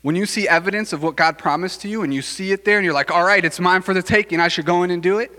When 0.00 0.16
you 0.16 0.26
see 0.26 0.48
evidence 0.48 0.92
of 0.92 1.02
what 1.02 1.16
God 1.16 1.36
promised 1.38 1.82
to 1.82 1.88
you 1.88 2.02
and 2.02 2.14
you 2.14 2.22
see 2.22 2.52
it 2.52 2.64
there 2.64 2.78
and 2.78 2.84
you're 2.84 2.94
like, 2.94 3.10
all 3.10 3.24
right, 3.24 3.44
it's 3.44 3.58
mine 3.58 3.82
for 3.82 3.94
the 3.94 4.02
taking, 4.02 4.38
I 4.38 4.48
should 4.48 4.66
go 4.66 4.82
in 4.82 4.90
and 4.90 5.02
do 5.02 5.18
it? 5.18 5.32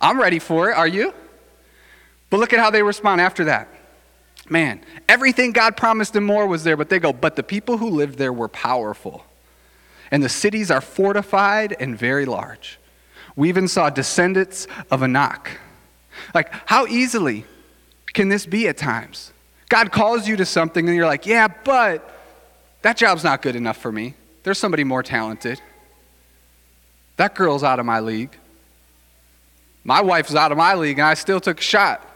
I'm 0.00 0.20
ready 0.20 0.38
for 0.38 0.70
it. 0.70 0.76
Are 0.76 0.88
you? 0.88 1.14
But 2.28 2.38
look 2.38 2.52
at 2.52 2.58
how 2.58 2.70
they 2.70 2.82
respond 2.82 3.20
after 3.20 3.44
that. 3.44 3.68
Man, 4.48 4.80
everything 5.08 5.52
God 5.52 5.76
promised 5.76 6.16
and 6.16 6.26
more 6.26 6.46
was 6.46 6.64
there, 6.64 6.76
but 6.76 6.88
they 6.88 6.98
go, 6.98 7.12
but 7.12 7.36
the 7.36 7.42
people 7.42 7.78
who 7.78 7.90
lived 7.90 8.18
there 8.18 8.32
were 8.32 8.48
powerful 8.48 9.24
and 10.12 10.22
the 10.22 10.28
cities 10.28 10.70
are 10.70 10.82
fortified 10.82 11.74
and 11.80 11.98
very 11.98 12.26
large. 12.26 12.78
We 13.34 13.48
even 13.48 13.66
saw 13.66 13.88
descendants 13.88 14.68
of 14.90 15.02
Anak. 15.02 15.58
Like, 16.34 16.52
how 16.66 16.86
easily 16.86 17.46
can 18.12 18.28
this 18.28 18.44
be 18.44 18.68
at 18.68 18.76
times? 18.76 19.32
God 19.70 19.90
calls 19.90 20.28
you 20.28 20.36
to 20.36 20.44
something 20.44 20.86
and 20.86 20.94
you're 20.94 21.06
like, 21.06 21.24
yeah, 21.24 21.48
but 21.48 22.08
that 22.82 22.98
job's 22.98 23.24
not 23.24 23.40
good 23.40 23.56
enough 23.56 23.78
for 23.78 23.90
me. 23.90 24.14
There's 24.42 24.58
somebody 24.58 24.84
more 24.84 25.02
talented. 25.02 25.62
That 27.16 27.34
girl's 27.34 27.62
out 27.62 27.80
of 27.80 27.86
my 27.86 28.00
league. 28.00 28.36
My 29.82 30.02
wife's 30.02 30.34
out 30.34 30.52
of 30.52 30.58
my 30.58 30.74
league 30.74 30.98
and 30.98 31.06
I 31.06 31.14
still 31.14 31.40
took 31.40 31.58
a 31.58 31.62
shot. 31.62 32.06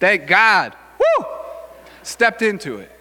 Thank 0.00 0.26
God. 0.26 0.74
Woo! 0.98 1.26
Stepped 2.02 2.42
into 2.42 2.76
it. 2.76 2.92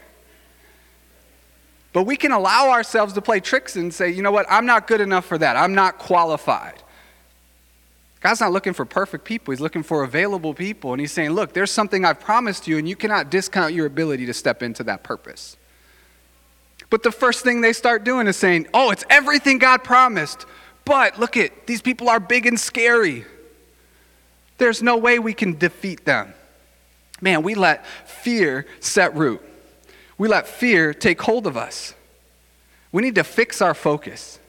But 1.98 2.04
we 2.04 2.16
can 2.16 2.32
allow 2.32 2.70
ourselves 2.70 3.14
to 3.14 3.24
play 3.24 3.40
tricks 3.40 3.76
and 3.76 3.92
say, 3.92 4.12
you 4.12 4.22
know 4.22 4.30
what, 4.32 4.46
I'm 4.52 4.68
not 4.68 4.86
good 4.86 5.02
enough 5.02 5.26
for 5.26 5.36
that. 5.40 5.58
I'm 5.58 5.74
not 5.74 5.98
qualified. 5.98 6.84
God's 8.20 8.40
not 8.40 8.52
looking 8.52 8.74
for 8.74 8.86
perfect 8.86 9.26
people, 9.26 9.52
He's 9.52 9.60
looking 9.60 9.82
for 9.82 10.04
available 10.04 10.54
people. 10.54 10.94
And 10.94 11.02
He's 11.02 11.12
saying, 11.12 11.32
look, 11.32 11.54
there's 11.54 11.72
something 11.72 12.06
I've 12.06 12.20
promised 12.20 12.68
you, 12.68 12.78
and 12.78 12.88
you 12.88 12.96
cannot 12.96 13.32
discount 13.32 13.74
your 13.74 13.88
ability 13.88 14.28
to 14.28 14.34
step 14.36 14.62
into 14.62 14.84
that 14.84 15.02
purpose. 15.02 15.58
But 16.92 17.02
the 17.02 17.12
first 17.12 17.44
thing 17.44 17.62
they 17.62 17.74
start 17.74 18.04
doing 18.04 18.28
is 18.28 18.38
saying, 18.38 18.68
oh, 18.76 18.92
it's 18.92 19.04
everything 19.10 19.58
God 19.58 19.84
promised. 19.84 20.46
But 20.86 21.18
look 21.18 21.36
at 21.36 21.66
these 21.66 21.82
people 21.82 22.10
are 22.10 22.20
big 22.20 22.46
and 22.46 22.60
scary. 22.60 23.26
There's 24.60 24.84
no 24.84 24.98
way 24.98 25.18
we 25.18 25.34
can 25.34 25.58
defeat 25.58 26.06
them. 26.06 26.36
Man, 27.22 27.42
we 27.42 27.56
let 27.56 27.88
fear 28.06 28.68
set 28.82 29.16
root. 29.16 29.42
We 30.18 30.28
let 30.28 30.48
fear 30.48 30.94
take 30.94 31.22
hold 31.22 31.48
of 31.48 31.58
us. 31.58 31.94
We 32.92 33.02
need 33.02 33.16
to 33.16 33.24
fix 33.24 33.62
our 33.62 33.74
focus. 33.74 34.40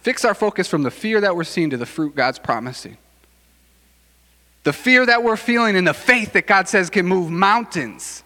Fix 0.00 0.24
our 0.24 0.34
focus 0.34 0.66
from 0.66 0.82
the 0.82 0.90
fear 0.90 1.20
that 1.20 1.36
we're 1.36 1.44
seeing 1.44 1.70
to 1.70 1.76
the 1.76 1.86
fruit 1.86 2.16
God's 2.16 2.38
promising. 2.38 2.96
The 4.64 4.72
fear 4.72 5.06
that 5.06 5.22
we're 5.22 5.36
feeling 5.36 5.76
and 5.76 5.86
the 5.86 5.94
faith 5.94 6.32
that 6.32 6.46
God 6.46 6.68
says 6.68 6.90
can 6.90 7.06
move 7.06 7.30
mountains. 7.30 8.24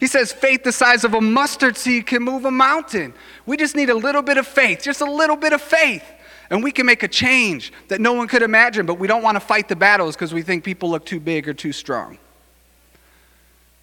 He 0.00 0.08
says 0.08 0.32
faith 0.32 0.64
the 0.64 0.72
size 0.72 1.04
of 1.04 1.14
a 1.14 1.20
mustard 1.20 1.76
seed 1.76 2.06
can 2.06 2.24
move 2.24 2.44
a 2.44 2.50
mountain. 2.50 3.14
We 3.46 3.56
just 3.56 3.76
need 3.76 3.88
a 3.88 3.94
little 3.94 4.22
bit 4.22 4.36
of 4.36 4.48
faith, 4.48 4.82
just 4.82 5.00
a 5.00 5.10
little 5.10 5.36
bit 5.36 5.52
of 5.52 5.62
faith. 5.62 6.04
And 6.50 6.62
we 6.62 6.72
can 6.72 6.86
make 6.86 7.04
a 7.04 7.08
change 7.08 7.72
that 7.86 8.00
no 8.00 8.12
one 8.12 8.26
could 8.26 8.42
imagine, 8.42 8.84
but 8.84 8.98
we 8.98 9.06
don't 9.06 9.22
want 9.22 9.36
to 9.36 9.40
fight 9.40 9.68
the 9.68 9.76
battles 9.76 10.16
because 10.16 10.34
we 10.34 10.42
think 10.42 10.64
people 10.64 10.90
look 10.90 11.06
too 11.06 11.20
big 11.20 11.48
or 11.48 11.54
too 11.54 11.72
strong. 11.72 12.18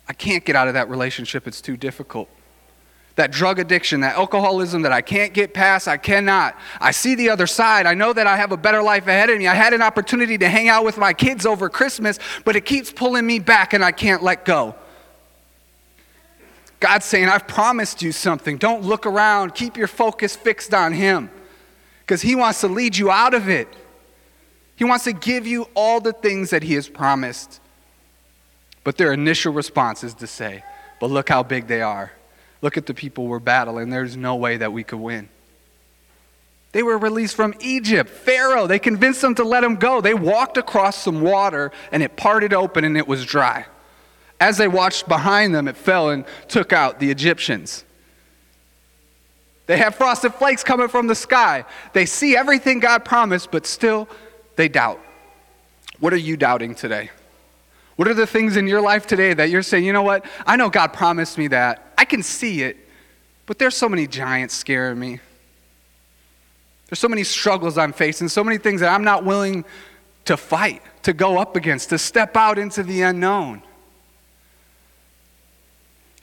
I 0.09 0.13
can't 0.13 0.43
get 0.43 0.55
out 0.55 0.67
of 0.67 0.73
that 0.73 0.89
relationship, 0.89 1.47
it's 1.47 1.61
too 1.61 1.77
difficult. 1.77 2.27
That 3.15 3.31
drug 3.31 3.59
addiction, 3.59 4.01
that 4.01 4.15
alcoholism 4.15 4.81
that 4.81 4.91
I 4.91 5.01
can't 5.01 5.33
get 5.33 5.53
past, 5.53 5.87
I 5.87 5.97
cannot. 5.97 6.57
I 6.81 6.91
see 6.91 7.15
the 7.15 7.29
other 7.29 7.47
side. 7.47 7.85
I 7.85 7.93
know 7.93 8.13
that 8.13 8.25
I 8.25 8.37
have 8.37 8.51
a 8.51 8.57
better 8.57 8.81
life 8.81 9.07
ahead 9.07 9.29
of 9.29 9.37
me. 9.37 9.45
I 9.45 9.53
had 9.53 9.73
an 9.73 9.81
opportunity 9.81 10.37
to 10.37 10.49
hang 10.49 10.67
out 10.67 10.83
with 10.83 10.97
my 10.97 11.13
kids 11.13 11.45
over 11.45 11.69
Christmas, 11.69 12.17
but 12.43 12.55
it 12.55 12.65
keeps 12.65 12.91
pulling 12.91 13.27
me 13.27 13.39
back 13.39 13.73
and 13.73 13.83
I 13.83 13.91
can't 13.91 14.23
let 14.23 14.45
go. 14.45 14.73
God's 16.79 17.05
saying, 17.05 17.27
I've 17.27 17.45
promised 17.45 18.01
you 18.01 18.11
something. 18.11 18.57
Don't 18.57 18.83
look 18.83 19.05
around. 19.05 19.53
Keep 19.53 19.75
your 19.75 19.87
focus 19.87 20.35
fixed 20.35 20.73
on 20.73 20.93
Him 20.93 21.29
because 22.01 22.21
He 22.21 22.35
wants 22.35 22.61
to 22.61 22.67
lead 22.67 22.97
you 22.97 23.11
out 23.11 23.33
of 23.33 23.49
it. 23.49 23.67
He 24.77 24.85
wants 24.85 25.03
to 25.03 25.13
give 25.13 25.45
you 25.45 25.67
all 25.75 25.99
the 25.99 26.13
things 26.13 26.51
that 26.51 26.63
He 26.63 26.75
has 26.75 26.87
promised. 26.87 27.59
But 28.89 28.97
their 28.97 29.13
initial 29.13 29.53
response 29.53 30.03
is 30.03 30.15
to 30.15 30.25
say, 30.25 30.63
But 30.99 31.11
look 31.11 31.29
how 31.29 31.43
big 31.43 31.67
they 31.67 31.83
are. 31.83 32.11
Look 32.63 32.75
at 32.75 32.87
the 32.87 32.95
people 32.95 33.27
we're 33.27 33.37
battling. 33.37 33.91
There's 33.91 34.17
no 34.17 34.35
way 34.35 34.57
that 34.57 34.73
we 34.73 34.83
could 34.83 34.97
win. 34.97 35.29
They 36.71 36.81
were 36.81 36.97
released 36.97 37.35
from 37.35 37.53
Egypt. 37.59 38.09
Pharaoh, 38.09 38.65
they 38.65 38.79
convinced 38.79 39.21
them 39.21 39.35
to 39.35 39.43
let 39.43 39.61
them 39.61 39.75
go. 39.75 40.01
They 40.01 40.15
walked 40.15 40.57
across 40.57 40.97
some 40.97 41.21
water 41.21 41.71
and 41.91 42.01
it 42.01 42.17
parted 42.17 42.51
open 42.51 42.83
and 42.83 42.97
it 42.97 43.07
was 43.07 43.27
dry. 43.27 43.67
As 44.41 44.57
they 44.57 44.67
watched 44.67 45.07
behind 45.07 45.53
them, 45.53 45.67
it 45.67 45.77
fell 45.77 46.09
and 46.09 46.25
took 46.47 46.73
out 46.73 46.99
the 46.99 47.11
Egyptians. 47.11 47.85
They 49.67 49.77
have 49.77 49.93
frosted 49.93 50.33
flakes 50.33 50.63
coming 50.63 50.87
from 50.87 51.05
the 51.05 51.13
sky. 51.13 51.65
They 51.93 52.07
see 52.07 52.35
everything 52.35 52.79
God 52.79 53.05
promised, 53.05 53.51
but 53.51 53.67
still 53.67 54.09
they 54.55 54.67
doubt. 54.67 54.99
What 55.99 56.11
are 56.11 56.17
you 56.17 56.35
doubting 56.37 56.73
today? 56.73 57.11
What 57.99 58.07
are 58.07 58.13
the 58.13 58.25
things 58.25 58.55
in 58.55 58.65
your 58.65 58.79
life 58.79 59.07
today 59.07 59.33
that 59.33 59.49
you're 59.49 59.61
saying, 59.61 59.83
you 59.83 59.91
know 59.91 60.03
what? 60.03 60.23
I 60.47 60.55
know 60.55 60.69
God 60.69 60.93
promised 60.93 61.37
me 61.37 61.49
that. 61.49 61.91
I 61.97 62.05
can 62.05 62.23
see 62.23 62.61
it, 62.61 62.77
but 63.45 63.59
there's 63.59 63.75
so 63.75 63.89
many 63.89 64.07
giants 64.07 64.53
scaring 64.53 64.97
me. 64.97 65.19
There's 66.87 66.99
so 66.99 67.09
many 67.09 67.25
struggles 67.25 67.77
I'm 67.77 67.91
facing, 67.91 68.29
so 68.29 68.41
many 68.41 68.57
things 68.57 68.79
that 68.79 68.93
I'm 68.93 69.03
not 69.03 69.25
willing 69.25 69.65
to 70.23 70.37
fight, 70.37 70.81
to 71.03 71.11
go 71.11 71.39
up 71.39 71.57
against, 71.57 71.89
to 71.89 71.97
step 71.97 72.37
out 72.37 72.57
into 72.57 72.83
the 72.83 73.01
unknown. 73.01 73.63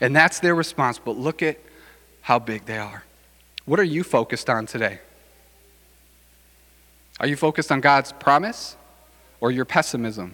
And 0.01 0.15
that's 0.15 0.39
their 0.39 0.55
response, 0.55 0.97
but 0.97 1.15
look 1.15 1.43
at 1.43 1.59
how 2.21 2.39
big 2.39 2.65
they 2.65 2.79
are. 2.79 3.03
What 3.65 3.79
are 3.79 3.83
you 3.83 4.03
focused 4.03 4.49
on 4.49 4.65
today? 4.65 4.97
Are 7.19 7.27
you 7.27 7.35
focused 7.35 7.71
on 7.71 7.81
God's 7.81 8.13
promise 8.13 8.75
or 9.39 9.51
your 9.51 9.65
pessimism? 9.65 10.33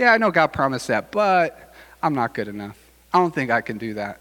Yeah, 0.00 0.14
I 0.14 0.16
know 0.16 0.30
God 0.30 0.46
promised 0.46 0.88
that, 0.88 1.12
but 1.12 1.74
I'm 2.02 2.14
not 2.14 2.32
good 2.32 2.48
enough. 2.48 2.78
I 3.12 3.18
don't 3.18 3.34
think 3.34 3.50
I 3.50 3.60
can 3.60 3.76
do 3.76 3.92
that. 3.94 4.18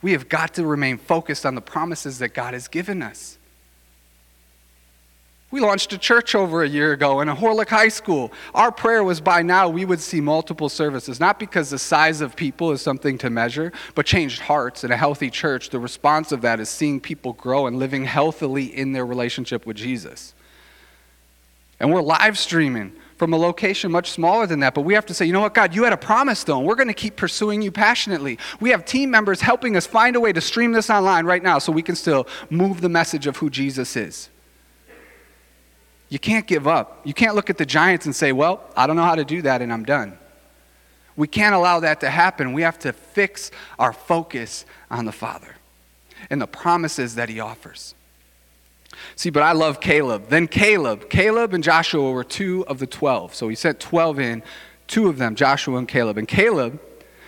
We 0.00 0.12
have 0.12 0.28
got 0.28 0.54
to 0.54 0.64
remain 0.64 0.96
focused 0.96 1.44
on 1.44 1.56
the 1.56 1.60
promises 1.60 2.20
that 2.20 2.34
God 2.34 2.54
has 2.54 2.68
given 2.68 3.02
us. 3.02 3.36
We 5.50 5.58
launched 5.58 5.92
a 5.92 5.98
church 5.98 6.36
over 6.36 6.62
a 6.62 6.68
year 6.68 6.92
ago 6.92 7.20
in 7.20 7.28
a 7.28 7.34
Horlick 7.34 7.66
High 7.66 7.88
School. 7.88 8.32
Our 8.54 8.70
prayer 8.70 9.02
was 9.02 9.20
by 9.20 9.42
now 9.42 9.68
we 9.68 9.84
would 9.84 9.98
see 9.98 10.20
multiple 10.20 10.68
services, 10.68 11.18
not 11.18 11.40
because 11.40 11.70
the 11.70 11.78
size 11.78 12.20
of 12.20 12.36
people 12.36 12.70
is 12.70 12.80
something 12.80 13.18
to 13.18 13.28
measure, 13.28 13.72
but 13.96 14.06
changed 14.06 14.40
hearts 14.40 14.84
in 14.84 14.92
a 14.92 14.96
healthy 14.96 15.30
church. 15.30 15.70
The 15.70 15.80
response 15.80 16.30
of 16.30 16.42
that 16.42 16.60
is 16.60 16.68
seeing 16.68 17.00
people 17.00 17.32
grow 17.32 17.66
and 17.66 17.80
living 17.80 18.04
healthily 18.04 18.66
in 18.66 18.92
their 18.92 19.04
relationship 19.04 19.66
with 19.66 19.76
Jesus. 19.76 20.32
And 21.80 21.92
we're 21.92 22.02
live 22.02 22.38
streaming 22.38 22.92
from 23.20 23.34
a 23.34 23.36
location 23.36 23.92
much 23.92 24.10
smaller 24.10 24.46
than 24.46 24.60
that. 24.60 24.72
But 24.72 24.80
we 24.80 24.94
have 24.94 25.04
to 25.04 25.12
say, 25.12 25.26
you 25.26 25.34
know 25.34 25.42
what, 25.42 25.52
God, 25.52 25.74
you 25.74 25.84
had 25.84 25.92
a 25.92 25.98
promise, 25.98 26.42
though, 26.42 26.56
and 26.56 26.66
we're 26.66 26.74
going 26.74 26.88
to 26.88 26.94
keep 26.94 27.16
pursuing 27.16 27.60
you 27.60 27.70
passionately. 27.70 28.38
We 28.60 28.70
have 28.70 28.86
team 28.86 29.10
members 29.10 29.42
helping 29.42 29.76
us 29.76 29.86
find 29.86 30.16
a 30.16 30.20
way 30.20 30.32
to 30.32 30.40
stream 30.40 30.72
this 30.72 30.88
online 30.88 31.26
right 31.26 31.42
now 31.42 31.58
so 31.58 31.70
we 31.70 31.82
can 31.82 31.96
still 31.96 32.26
move 32.48 32.80
the 32.80 32.88
message 32.88 33.26
of 33.26 33.36
who 33.36 33.50
Jesus 33.50 33.94
is. 33.94 34.30
You 36.08 36.18
can't 36.18 36.46
give 36.46 36.66
up. 36.66 37.02
You 37.04 37.12
can't 37.12 37.34
look 37.34 37.50
at 37.50 37.58
the 37.58 37.66
giants 37.66 38.06
and 38.06 38.16
say, 38.16 38.32
well, 38.32 38.64
I 38.74 38.86
don't 38.86 38.96
know 38.96 39.04
how 39.04 39.16
to 39.16 39.24
do 39.26 39.42
that 39.42 39.60
and 39.60 39.70
I'm 39.70 39.84
done. 39.84 40.16
We 41.14 41.28
can't 41.28 41.54
allow 41.54 41.80
that 41.80 42.00
to 42.00 42.08
happen. 42.08 42.54
We 42.54 42.62
have 42.62 42.78
to 42.78 42.94
fix 42.94 43.50
our 43.78 43.92
focus 43.92 44.64
on 44.90 45.04
the 45.04 45.12
Father 45.12 45.56
and 46.30 46.40
the 46.40 46.46
promises 46.46 47.16
that 47.16 47.28
He 47.28 47.38
offers. 47.38 47.94
See, 49.16 49.30
but 49.30 49.42
I 49.42 49.52
love 49.52 49.80
Caleb. 49.80 50.28
Then 50.28 50.48
Caleb, 50.48 51.10
Caleb 51.10 51.54
and 51.54 51.62
Joshua 51.62 52.10
were 52.10 52.24
two 52.24 52.64
of 52.66 52.78
the 52.78 52.86
12. 52.86 53.34
So 53.34 53.48
he 53.48 53.54
sent 53.54 53.80
12 53.80 54.18
in, 54.18 54.42
two 54.86 55.08
of 55.08 55.18
them, 55.18 55.34
Joshua 55.34 55.78
and 55.78 55.88
Caleb. 55.88 56.18
And 56.18 56.26
Caleb 56.26 56.80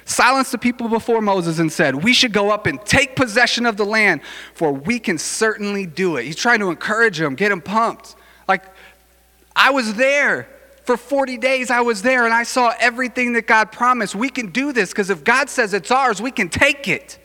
silenced 0.05 0.53
the 0.53 0.59
people 0.59 0.89
before 0.89 1.21
Moses 1.21 1.59
and 1.59 1.71
said, 1.73 2.03
We 2.03 2.13
should 2.13 2.33
go 2.33 2.51
up 2.51 2.67
and 2.67 2.85
take 2.85 3.17
possession 3.17 3.67
of 3.67 3.77
the 3.77 3.85
land, 3.85 4.21
for 4.55 4.73
we 4.73 4.99
can 4.99 5.19
certainly 5.19 5.87
do 5.87 6.17
it. 6.17 6.25
He's 6.25 6.37
trying 6.37 6.61
to 6.61 6.71
encourage 6.71 7.19
them, 7.19 7.35
get 7.35 7.51
them 7.51 7.61
pumped. 7.61 8.17
Like, 8.49 8.65
I 9.55 9.71
was 9.71 9.95
there. 9.95 10.49
For 10.85 10.97
40 10.97 11.39
days, 11.39 11.71
I 11.71 11.81
was 11.81 12.03
there 12.03 12.25
and 12.25 12.35
I 12.35 12.43
saw 12.43 12.75
everything 12.81 13.35
that 13.35 13.47
God 13.47 13.71
promised. 13.71 14.17
We 14.17 14.29
can 14.29 14.51
do 14.51 14.73
this 14.73 14.91
because 14.91 15.11
if 15.11 15.23
God 15.23 15.49
says 15.49 15.75
it's 15.75 15.93
ours, 15.93 16.21
we 16.21 16.33
can 16.33 16.49
take 16.49 16.89
it. 16.89 17.21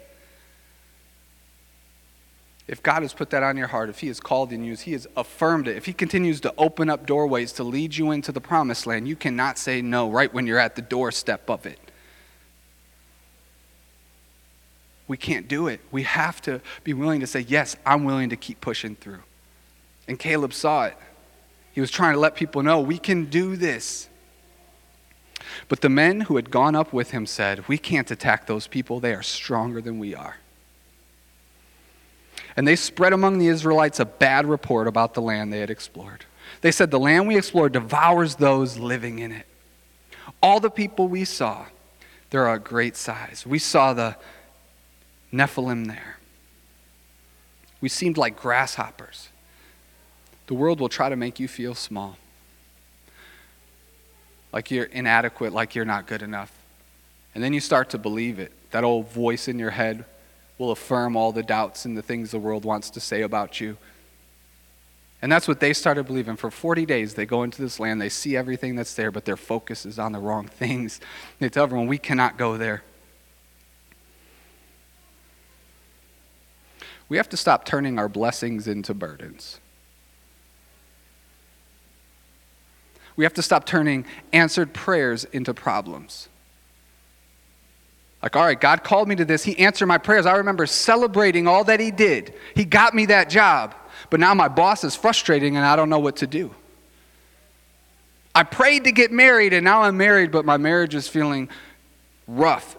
If 2.67 2.83
God 2.83 3.01
has 3.01 3.13
put 3.13 3.29
that 3.29 3.43
on 3.43 3.55
your 3.55 3.67
heart, 3.67 3.89
if 3.89 4.00
He 4.00 4.07
has 4.07 4.19
called 4.19 4.51
in 4.51 4.63
you, 4.63 4.74
if 4.74 4.81
He 4.81 4.91
has 4.91 5.07
affirmed 5.15 5.67
it, 5.67 5.77
if 5.77 5.86
He 5.86 5.93
continues 5.93 6.41
to 6.41 6.53
open 6.57 6.89
up 6.89 7.05
doorways 7.05 7.53
to 7.53 7.63
lead 7.63 7.95
you 7.95 8.12
into 8.12 8.31
the 8.31 8.41
promised 8.41 8.86
land, 8.86 9.07
you 9.07 9.15
cannot 9.15 9.57
say 9.57 9.81
no 9.81 10.09
right 10.09 10.33
when 10.33 10.45
you're 10.45 10.59
at 10.59 10.75
the 10.75 10.81
doorstep 10.81 11.50
of 11.50 11.65
it. 11.65 11.79
We 15.07 15.15
can't 15.15 15.47
do 15.47 15.67
it. 15.67 15.79
We 15.91 16.03
have 16.03 16.41
to 16.41 16.59
be 16.83 16.93
willing 16.93 17.21
to 17.21 17.27
say, 17.27 17.39
Yes, 17.39 17.77
I'm 17.86 18.03
willing 18.03 18.29
to 18.29 18.36
keep 18.36 18.59
pushing 18.59 18.95
through. 18.95 19.24
And 20.07 20.19
Caleb 20.19 20.53
saw 20.53 20.86
it. 20.86 20.97
He 21.71 21.79
was 21.79 21.91
trying 21.91 22.13
to 22.13 22.19
let 22.19 22.36
people 22.36 22.63
know 22.63 22.81
we 22.81 22.97
can 22.97 23.25
do 23.25 23.55
this. 23.55 24.09
But 25.69 25.81
the 25.81 25.89
men 25.89 26.21
who 26.21 26.36
had 26.36 26.50
gone 26.50 26.75
up 26.75 26.91
with 26.91 27.12
him 27.12 27.25
said, 27.25 27.67
We 27.67 27.77
can't 27.77 28.09
attack 28.12 28.47
those 28.47 28.67
people. 28.67 29.00
They 29.00 29.13
are 29.13 29.24
stronger 29.24 29.81
than 29.81 30.00
we 30.00 30.13
are. 30.15 30.38
And 32.58 32.68
they 32.68 32.76
spread 32.76 33.14
among 33.14 33.38
the 33.38 33.48
Israelites 33.48 34.00
a 34.00 34.06
bad 34.06 34.48
report 34.48 34.88
about 34.88 35.14
the 35.14 35.22
land 35.22 35.54
they 35.54 35.60
had 35.60 35.70
explored. 35.70 36.26
They 36.62 36.72
said, 36.72 36.90
The 36.90 37.00
land 37.00 37.28
we 37.28 37.38
explored 37.38 37.72
devours 37.72 38.36
those 38.36 38.78
living 38.78 39.20
in 39.20 39.32
it. 39.32 39.46
All 40.42 40.60
the 40.60 40.72
people 40.72 41.08
we 41.08 41.24
saw, 41.24 41.68
they're 42.32 42.52
a 42.52 42.60
great 42.60 42.98
size. 42.98 43.46
We 43.46 43.60
saw 43.60 43.94
the 43.94 44.16
Nephilim 45.32 45.86
there. 45.86 46.18
We 47.80 47.90
seemed 47.90 48.18
like 48.18 48.36
grasshoppers. 48.36 49.30
The 50.48 50.56
world 50.56 50.80
will 50.80 50.90
try 50.90 51.10
to 51.10 51.16
make 51.16 51.40
you 51.40 51.48
feel 51.48 51.76
small, 51.76 52.18
like 54.52 54.72
you're 54.72 54.86
inadequate, 54.86 55.54
like 55.54 55.76
you're 55.76 55.86
not 55.86 56.08
good 56.08 56.24
enough. 56.24 56.52
And 57.36 57.44
then 57.44 57.54
you 57.54 57.60
start 57.60 57.90
to 57.92 58.00
believe 58.00 58.40
it. 58.40 58.52
That 58.72 58.84
old 58.84 59.12
voice 59.12 59.48
in 59.48 59.60
your 59.60 59.70
head 59.70 60.06
will 60.58 60.72
affirm 60.72 61.16
all 61.16 61.32
the 61.32 61.44
doubts 61.44 61.86
and 61.86 61.98
the 61.98 62.02
things 62.02 62.32
the 62.32 62.40
world 62.40 62.66
wants 62.66 62.90
to 62.92 63.00
say 63.00 63.22
about 63.22 63.62
you. 63.62 63.78
And 65.22 65.32
that's 65.32 65.48
what 65.48 65.60
they 65.60 65.74
started 65.74 66.06
believing. 66.06 66.36
For 66.36 66.52
40 66.52 66.86
days, 66.86 67.16
they 67.16 67.26
go 67.26 67.44
into 67.44 67.62
this 67.62 67.80
land, 67.80 68.00
they 68.00 68.10
see 68.10 68.38
everything 68.38 68.76
that's 68.76 68.94
there, 68.94 69.12
but 69.12 69.26
their 69.26 69.38
focus 69.38 69.86
is 69.86 69.98
on 69.98 70.12
the 70.12 70.20
wrong 70.20 70.48
things. 70.48 71.00
They 71.40 71.50
tell 71.50 71.64
everyone, 71.64 71.88
we 71.88 71.98
cannot 71.98 72.38
go 72.38 72.58
there. 72.58 72.84
We 77.10 77.18
have 77.18 77.30
to 77.30 77.38
stop 77.38 77.64
turning 77.64 77.98
our 77.98 78.10
blessings 78.10 78.68
into 78.68 78.94
burdens. 78.94 79.60
We 83.16 83.24
have 83.24 83.34
to 83.34 83.42
stop 83.42 83.66
turning 83.66 84.06
answered 84.34 84.74
prayers 84.74 85.24
into 85.26 85.54
problems. 85.54 86.30
Like, 88.27 88.36
all 88.36 88.43
right, 88.43 88.60
God 88.60 88.84
called 88.84 89.07
me 89.07 89.15
to 89.15 89.24
this. 89.24 89.46
He 89.46 89.57
answered 89.57 89.86
my 89.86 89.98
prayers. 89.98 90.25
I 90.25 90.36
remember 90.36 90.65
celebrating 90.65 91.48
all 91.48 91.63
that 91.63 91.79
He 91.79 91.91
did. 91.91 92.34
He 92.55 92.65
got 92.65 92.93
me 92.93 93.05
that 93.05 93.29
job. 93.29 93.74
But 94.10 94.19
now 94.19 94.34
my 94.34 94.50
boss 94.50 94.84
is 94.84 94.98
frustrating 94.98 95.55
and 95.55 95.65
I 95.65 95.77
don't 95.77 95.89
know 95.89 95.99
what 95.99 96.17
to 96.17 96.28
do. 96.28 96.54
I 98.36 98.43
prayed 98.43 98.84
to 98.84 98.91
get 98.91 99.13
married 99.13 99.54
and 99.54 99.63
now 99.63 99.84
I'm 99.84 99.95
married, 99.95 100.32
but 100.32 100.43
my 100.43 100.58
marriage 100.58 100.93
is 100.93 101.08
feeling 101.08 101.47
rough. 102.28 102.75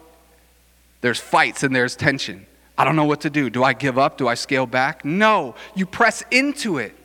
There's 1.01 1.19
fights 1.19 1.63
and 1.63 1.75
there's 1.75 1.95
tension. 1.95 2.45
I 2.77 2.85
don't 2.85 2.95
know 2.95 3.05
what 3.05 3.21
to 3.21 3.31
do. 3.31 3.49
Do 3.49 3.63
I 3.63 3.73
give 3.73 3.97
up? 3.97 4.19
Do 4.19 4.27
I 4.27 4.35
scale 4.35 4.67
back? 4.67 5.03
No. 5.03 5.55
You 5.73 5.87
press 5.87 6.23
into 6.29 6.77
it. 6.77 6.95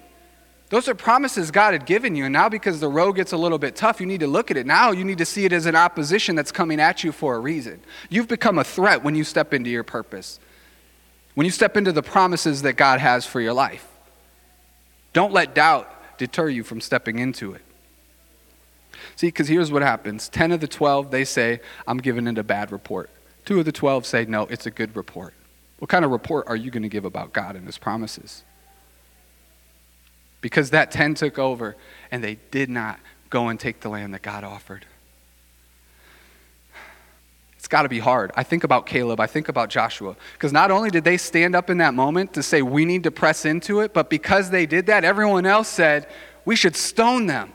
Those 0.74 0.88
are 0.88 0.94
promises 0.96 1.52
God 1.52 1.72
had 1.72 1.86
given 1.86 2.16
you. 2.16 2.24
And 2.24 2.32
now, 2.32 2.48
because 2.48 2.80
the 2.80 2.88
road 2.88 3.12
gets 3.12 3.30
a 3.30 3.36
little 3.36 3.58
bit 3.58 3.76
tough, 3.76 4.00
you 4.00 4.06
need 4.06 4.18
to 4.18 4.26
look 4.26 4.50
at 4.50 4.56
it. 4.56 4.66
Now, 4.66 4.90
you 4.90 5.04
need 5.04 5.18
to 5.18 5.24
see 5.24 5.44
it 5.44 5.52
as 5.52 5.66
an 5.66 5.76
opposition 5.76 6.34
that's 6.34 6.50
coming 6.50 6.80
at 6.80 7.04
you 7.04 7.12
for 7.12 7.36
a 7.36 7.38
reason. 7.38 7.80
You've 8.10 8.26
become 8.26 8.58
a 8.58 8.64
threat 8.64 9.04
when 9.04 9.14
you 9.14 9.22
step 9.22 9.54
into 9.54 9.70
your 9.70 9.84
purpose, 9.84 10.40
when 11.34 11.44
you 11.44 11.52
step 11.52 11.76
into 11.76 11.92
the 11.92 12.02
promises 12.02 12.62
that 12.62 12.72
God 12.72 12.98
has 12.98 13.24
for 13.24 13.40
your 13.40 13.52
life. 13.52 13.86
Don't 15.12 15.32
let 15.32 15.54
doubt 15.54 16.18
deter 16.18 16.48
you 16.48 16.64
from 16.64 16.80
stepping 16.80 17.20
into 17.20 17.52
it. 17.52 17.62
See, 19.14 19.28
because 19.28 19.46
here's 19.46 19.70
what 19.70 19.82
happens 19.82 20.28
10 20.28 20.50
of 20.50 20.58
the 20.58 20.66
12, 20.66 21.12
they 21.12 21.24
say, 21.24 21.60
I'm 21.86 21.98
giving 21.98 22.26
it 22.26 22.36
a 22.36 22.42
bad 22.42 22.72
report. 22.72 23.10
Two 23.44 23.60
of 23.60 23.64
the 23.64 23.70
12 23.70 24.06
say, 24.06 24.24
no, 24.24 24.46
it's 24.46 24.66
a 24.66 24.72
good 24.72 24.96
report. 24.96 25.34
What 25.78 25.88
kind 25.88 26.04
of 26.04 26.10
report 26.10 26.48
are 26.48 26.56
you 26.56 26.72
going 26.72 26.82
to 26.82 26.88
give 26.88 27.04
about 27.04 27.32
God 27.32 27.54
and 27.54 27.64
his 27.64 27.78
promises? 27.78 28.42
Because 30.44 30.68
that 30.72 30.90
10 30.90 31.14
took 31.14 31.38
over 31.38 31.74
and 32.10 32.22
they 32.22 32.34
did 32.50 32.68
not 32.68 33.00
go 33.30 33.48
and 33.48 33.58
take 33.58 33.80
the 33.80 33.88
land 33.88 34.12
that 34.12 34.20
God 34.20 34.44
offered. 34.44 34.84
It's 37.56 37.66
got 37.66 37.84
to 37.84 37.88
be 37.88 37.98
hard. 37.98 38.30
I 38.36 38.42
think 38.42 38.62
about 38.62 38.84
Caleb, 38.84 39.20
I 39.20 39.26
think 39.26 39.48
about 39.48 39.70
Joshua, 39.70 40.14
because 40.34 40.52
not 40.52 40.70
only 40.70 40.90
did 40.90 41.02
they 41.02 41.16
stand 41.16 41.56
up 41.56 41.70
in 41.70 41.78
that 41.78 41.94
moment 41.94 42.34
to 42.34 42.42
say, 42.42 42.60
we 42.60 42.84
need 42.84 43.04
to 43.04 43.10
press 43.10 43.46
into 43.46 43.80
it, 43.80 43.94
but 43.94 44.10
because 44.10 44.50
they 44.50 44.66
did 44.66 44.84
that, 44.88 45.02
everyone 45.02 45.46
else 45.46 45.68
said, 45.68 46.08
we 46.44 46.56
should 46.56 46.76
stone 46.76 47.24
them. 47.24 47.50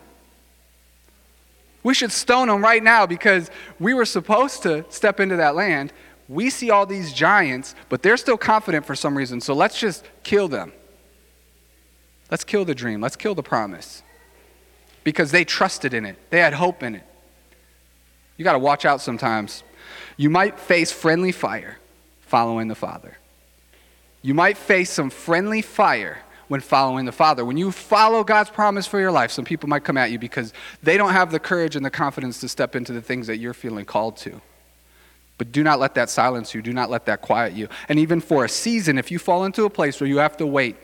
We 1.84 1.94
should 1.94 2.10
stone 2.10 2.48
them 2.48 2.60
right 2.60 2.82
now 2.82 3.06
because 3.06 3.52
we 3.78 3.94
were 3.94 4.04
supposed 4.04 4.64
to 4.64 4.84
step 4.88 5.20
into 5.20 5.36
that 5.36 5.54
land. 5.54 5.92
We 6.28 6.50
see 6.50 6.70
all 6.70 6.86
these 6.86 7.12
giants, 7.12 7.76
but 7.88 8.02
they're 8.02 8.16
still 8.16 8.36
confident 8.36 8.84
for 8.84 8.96
some 8.96 9.16
reason, 9.16 9.40
so 9.40 9.54
let's 9.54 9.78
just 9.78 10.04
kill 10.24 10.48
them. 10.48 10.72
Let's 12.30 12.44
kill 12.44 12.64
the 12.64 12.74
dream. 12.74 13.00
Let's 13.00 13.16
kill 13.16 13.34
the 13.34 13.42
promise. 13.42 14.02
Because 15.02 15.30
they 15.32 15.44
trusted 15.44 15.94
in 15.94 16.04
it, 16.04 16.16
they 16.30 16.40
had 16.40 16.52
hope 16.52 16.82
in 16.82 16.94
it. 16.94 17.04
You 18.36 18.44
got 18.44 18.52
to 18.52 18.58
watch 18.58 18.84
out 18.84 19.00
sometimes. 19.00 19.62
You 20.16 20.30
might 20.30 20.58
face 20.58 20.92
friendly 20.92 21.32
fire 21.32 21.78
following 22.20 22.68
the 22.68 22.74
Father. 22.74 23.18
You 24.22 24.34
might 24.34 24.56
face 24.56 24.90
some 24.90 25.10
friendly 25.10 25.62
fire 25.62 26.18
when 26.48 26.60
following 26.60 27.06
the 27.06 27.12
Father. 27.12 27.44
When 27.44 27.56
you 27.56 27.72
follow 27.72 28.22
God's 28.22 28.50
promise 28.50 28.86
for 28.86 29.00
your 29.00 29.10
life, 29.10 29.30
some 29.30 29.44
people 29.44 29.68
might 29.68 29.84
come 29.84 29.96
at 29.96 30.10
you 30.10 30.18
because 30.18 30.52
they 30.82 30.96
don't 30.96 31.12
have 31.12 31.30
the 31.30 31.38
courage 31.38 31.76
and 31.76 31.84
the 31.84 31.90
confidence 31.90 32.40
to 32.40 32.48
step 32.48 32.76
into 32.76 32.92
the 32.92 33.02
things 33.02 33.26
that 33.28 33.38
you're 33.38 33.54
feeling 33.54 33.84
called 33.84 34.16
to. 34.18 34.40
But 35.38 35.52
do 35.52 35.62
not 35.62 35.78
let 35.78 35.94
that 35.94 36.10
silence 36.10 36.54
you. 36.54 36.60
Do 36.60 36.72
not 36.72 36.90
let 36.90 37.06
that 37.06 37.22
quiet 37.22 37.54
you. 37.54 37.68
And 37.88 37.98
even 37.98 38.20
for 38.20 38.44
a 38.44 38.48
season, 38.48 38.98
if 38.98 39.10
you 39.10 39.18
fall 39.18 39.44
into 39.44 39.64
a 39.64 39.70
place 39.70 40.00
where 40.00 40.08
you 40.08 40.18
have 40.18 40.36
to 40.36 40.46
wait 40.46 40.76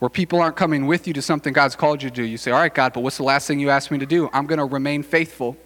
where 0.00 0.08
people 0.08 0.40
aren't 0.40 0.56
coming 0.56 0.86
with 0.86 1.06
you 1.06 1.12
to 1.12 1.22
something 1.22 1.52
God's 1.52 1.76
called 1.76 2.02
you 2.02 2.08
to 2.10 2.14
do. 2.14 2.24
You 2.24 2.38
say, 2.38 2.50
All 2.50 2.58
right, 2.58 2.74
God, 2.74 2.92
but 2.92 3.02
what's 3.02 3.18
the 3.18 3.22
last 3.22 3.46
thing 3.46 3.60
you 3.60 3.70
asked 3.70 3.90
me 3.90 3.98
to 3.98 4.06
do? 4.06 4.28
I'm 4.32 4.46
going 4.46 4.58
to 4.58 4.64
remain 4.64 5.02
faithful. 5.02 5.56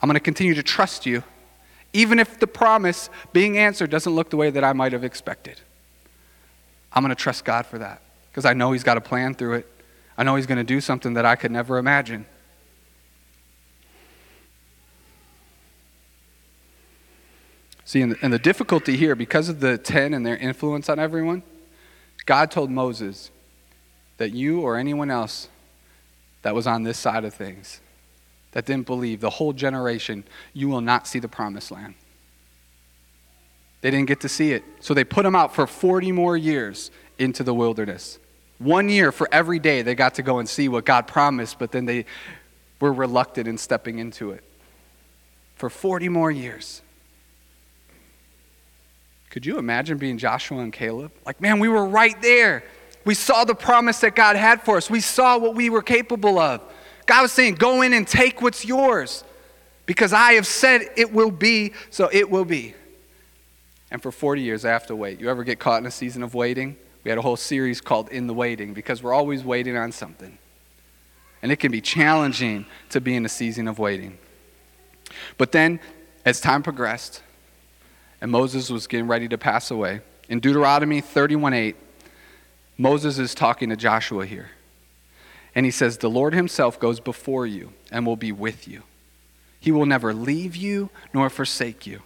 I'm 0.00 0.06
going 0.06 0.14
to 0.14 0.20
continue 0.20 0.54
to 0.54 0.62
trust 0.62 1.04
you, 1.04 1.24
even 1.92 2.18
if 2.18 2.38
the 2.38 2.46
promise 2.46 3.10
being 3.32 3.58
answered 3.58 3.90
doesn't 3.90 4.14
look 4.14 4.30
the 4.30 4.36
way 4.36 4.50
that 4.50 4.62
I 4.62 4.72
might 4.72 4.92
have 4.92 5.04
expected. 5.04 5.60
I'm 6.92 7.02
going 7.02 7.14
to 7.14 7.20
trust 7.20 7.44
God 7.44 7.66
for 7.66 7.78
that 7.78 8.02
because 8.30 8.44
I 8.44 8.52
know 8.52 8.72
He's 8.72 8.84
got 8.84 8.96
a 8.96 9.00
plan 9.00 9.34
through 9.34 9.54
it. 9.54 9.66
I 10.16 10.22
know 10.22 10.36
He's 10.36 10.46
going 10.46 10.58
to 10.58 10.64
do 10.64 10.80
something 10.80 11.14
that 11.14 11.24
I 11.24 11.36
could 11.36 11.50
never 11.50 11.78
imagine. 11.78 12.26
See, 17.84 18.02
and 18.02 18.12
the, 18.12 18.18
and 18.22 18.32
the 18.32 18.38
difficulty 18.38 18.96
here, 18.96 19.16
because 19.16 19.48
of 19.48 19.60
the 19.60 19.76
10 19.76 20.14
and 20.14 20.24
their 20.24 20.36
influence 20.36 20.88
on 20.88 20.98
everyone, 20.98 21.42
God 22.26 22.50
told 22.50 22.70
Moses 22.70 23.30
that 24.18 24.32
you 24.32 24.60
or 24.60 24.76
anyone 24.76 25.10
else 25.10 25.48
that 26.42 26.54
was 26.54 26.66
on 26.66 26.82
this 26.82 26.98
side 26.98 27.24
of 27.24 27.34
things, 27.34 27.80
that 28.52 28.66
didn't 28.66 28.86
believe, 28.86 29.20
the 29.20 29.30
whole 29.30 29.52
generation, 29.52 30.24
you 30.52 30.68
will 30.68 30.80
not 30.80 31.06
see 31.06 31.18
the 31.18 31.28
promised 31.28 31.70
land. 31.70 31.94
They 33.80 33.90
didn't 33.90 34.08
get 34.08 34.20
to 34.20 34.28
see 34.28 34.52
it. 34.52 34.62
So 34.80 34.94
they 34.94 35.04
put 35.04 35.22
them 35.22 35.34
out 35.34 35.54
for 35.54 35.66
40 35.66 36.12
more 36.12 36.36
years 36.36 36.90
into 37.18 37.42
the 37.42 37.54
wilderness. 37.54 38.18
One 38.58 38.88
year 38.88 39.10
for 39.10 39.28
every 39.32 39.58
day 39.58 39.82
they 39.82 39.94
got 39.94 40.14
to 40.16 40.22
go 40.22 40.38
and 40.38 40.48
see 40.48 40.68
what 40.68 40.84
God 40.84 41.06
promised, 41.06 41.58
but 41.58 41.72
then 41.72 41.86
they 41.86 42.04
were 42.78 42.92
reluctant 42.92 43.48
in 43.48 43.56
stepping 43.56 43.98
into 43.98 44.32
it. 44.32 44.44
For 45.56 45.70
40 45.70 46.08
more 46.08 46.30
years. 46.30 46.82
Could 49.30 49.46
you 49.46 49.58
imagine 49.58 49.96
being 49.96 50.18
Joshua 50.18 50.58
and 50.58 50.72
Caleb? 50.72 51.12
Like, 51.24 51.40
man, 51.40 51.60
we 51.60 51.68
were 51.68 51.86
right 51.86 52.20
there. 52.20 52.64
We 53.04 53.14
saw 53.14 53.44
the 53.44 53.54
promise 53.54 54.00
that 54.00 54.14
God 54.14 54.36
had 54.36 54.62
for 54.62 54.76
us, 54.76 54.90
we 54.90 55.00
saw 55.00 55.38
what 55.38 55.54
we 55.54 55.70
were 55.70 55.82
capable 55.82 56.38
of. 56.38 56.60
God 57.06 57.22
was 57.22 57.32
saying, 57.32 57.54
Go 57.54 57.82
in 57.82 57.92
and 57.92 58.06
take 58.06 58.42
what's 58.42 58.64
yours 58.64 59.24
because 59.86 60.12
I 60.12 60.34
have 60.34 60.46
said 60.46 60.82
it 60.96 61.12
will 61.12 61.30
be, 61.30 61.72
so 61.90 62.10
it 62.12 62.30
will 62.30 62.44
be. 62.44 62.74
And 63.90 64.00
for 64.00 64.12
40 64.12 64.42
years, 64.42 64.64
I 64.64 64.70
have 64.70 64.86
to 64.86 64.96
wait. 64.96 65.20
You 65.20 65.30
ever 65.30 65.42
get 65.42 65.58
caught 65.58 65.80
in 65.80 65.86
a 65.86 65.90
season 65.90 66.22
of 66.22 66.34
waiting? 66.34 66.76
We 67.02 67.08
had 67.08 67.18
a 67.18 67.22
whole 67.22 67.36
series 67.36 67.80
called 67.80 68.10
In 68.10 68.26
the 68.26 68.34
Waiting 68.34 68.74
because 68.74 69.02
we're 69.02 69.14
always 69.14 69.42
waiting 69.42 69.76
on 69.76 69.90
something. 69.90 70.38
And 71.42 71.50
it 71.50 71.56
can 71.56 71.72
be 71.72 71.80
challenging 71.80 72.66
to 72.90 73.00
be 73.00 73.16
in 73.16 73.24
a 73.24 73.28
season 73.28 73.66
of 73.66 73.78
waiting. 73.78 74.18
But 75.38 75.52
then, 75.52 75.80
as 76.24 76.40
time 76.40 76.62
progressed, 76.62 77.22
and 78.20 78.30
Moses 78.30 78.70
was 78.70 78.86
getting 78.86 79.06
ready 79.06 79.28
to 79.28 79.38
pass 79.38 79.70
away, 79.70 80.00
in 80.28 80.40
Deuteronomy 80.40 81.00
31 81.00 81.54
8, 81.54 81.76
Moses 82.78 83.18
is 83.18 83.34
talking 83.34 83.68
to 83.68 83.76
Joshua 83.76 84.26
here. 84.26 84.50
And 85.54 85.66
he 85.66 85.72
says, 85.72 85.98
The 85.98 86.08
Lord 86.08 86.34
himself 86.34 86.78
goes 86.78 87.00
before 87.00 87.46
you 87.46 87.72
and 87.90 88.06
will 88.06 88.16
be 88.16 88.32
with 88.32 88.68
you. 88.68 88.84
He 89.58 89.72
will 89.72 89.86
never 89.86 90.14
leave 90.14 90.56
you 90.56 90.90
nor 91.12 91.28
forsake 91.28 91.86
you. 91.86 92.02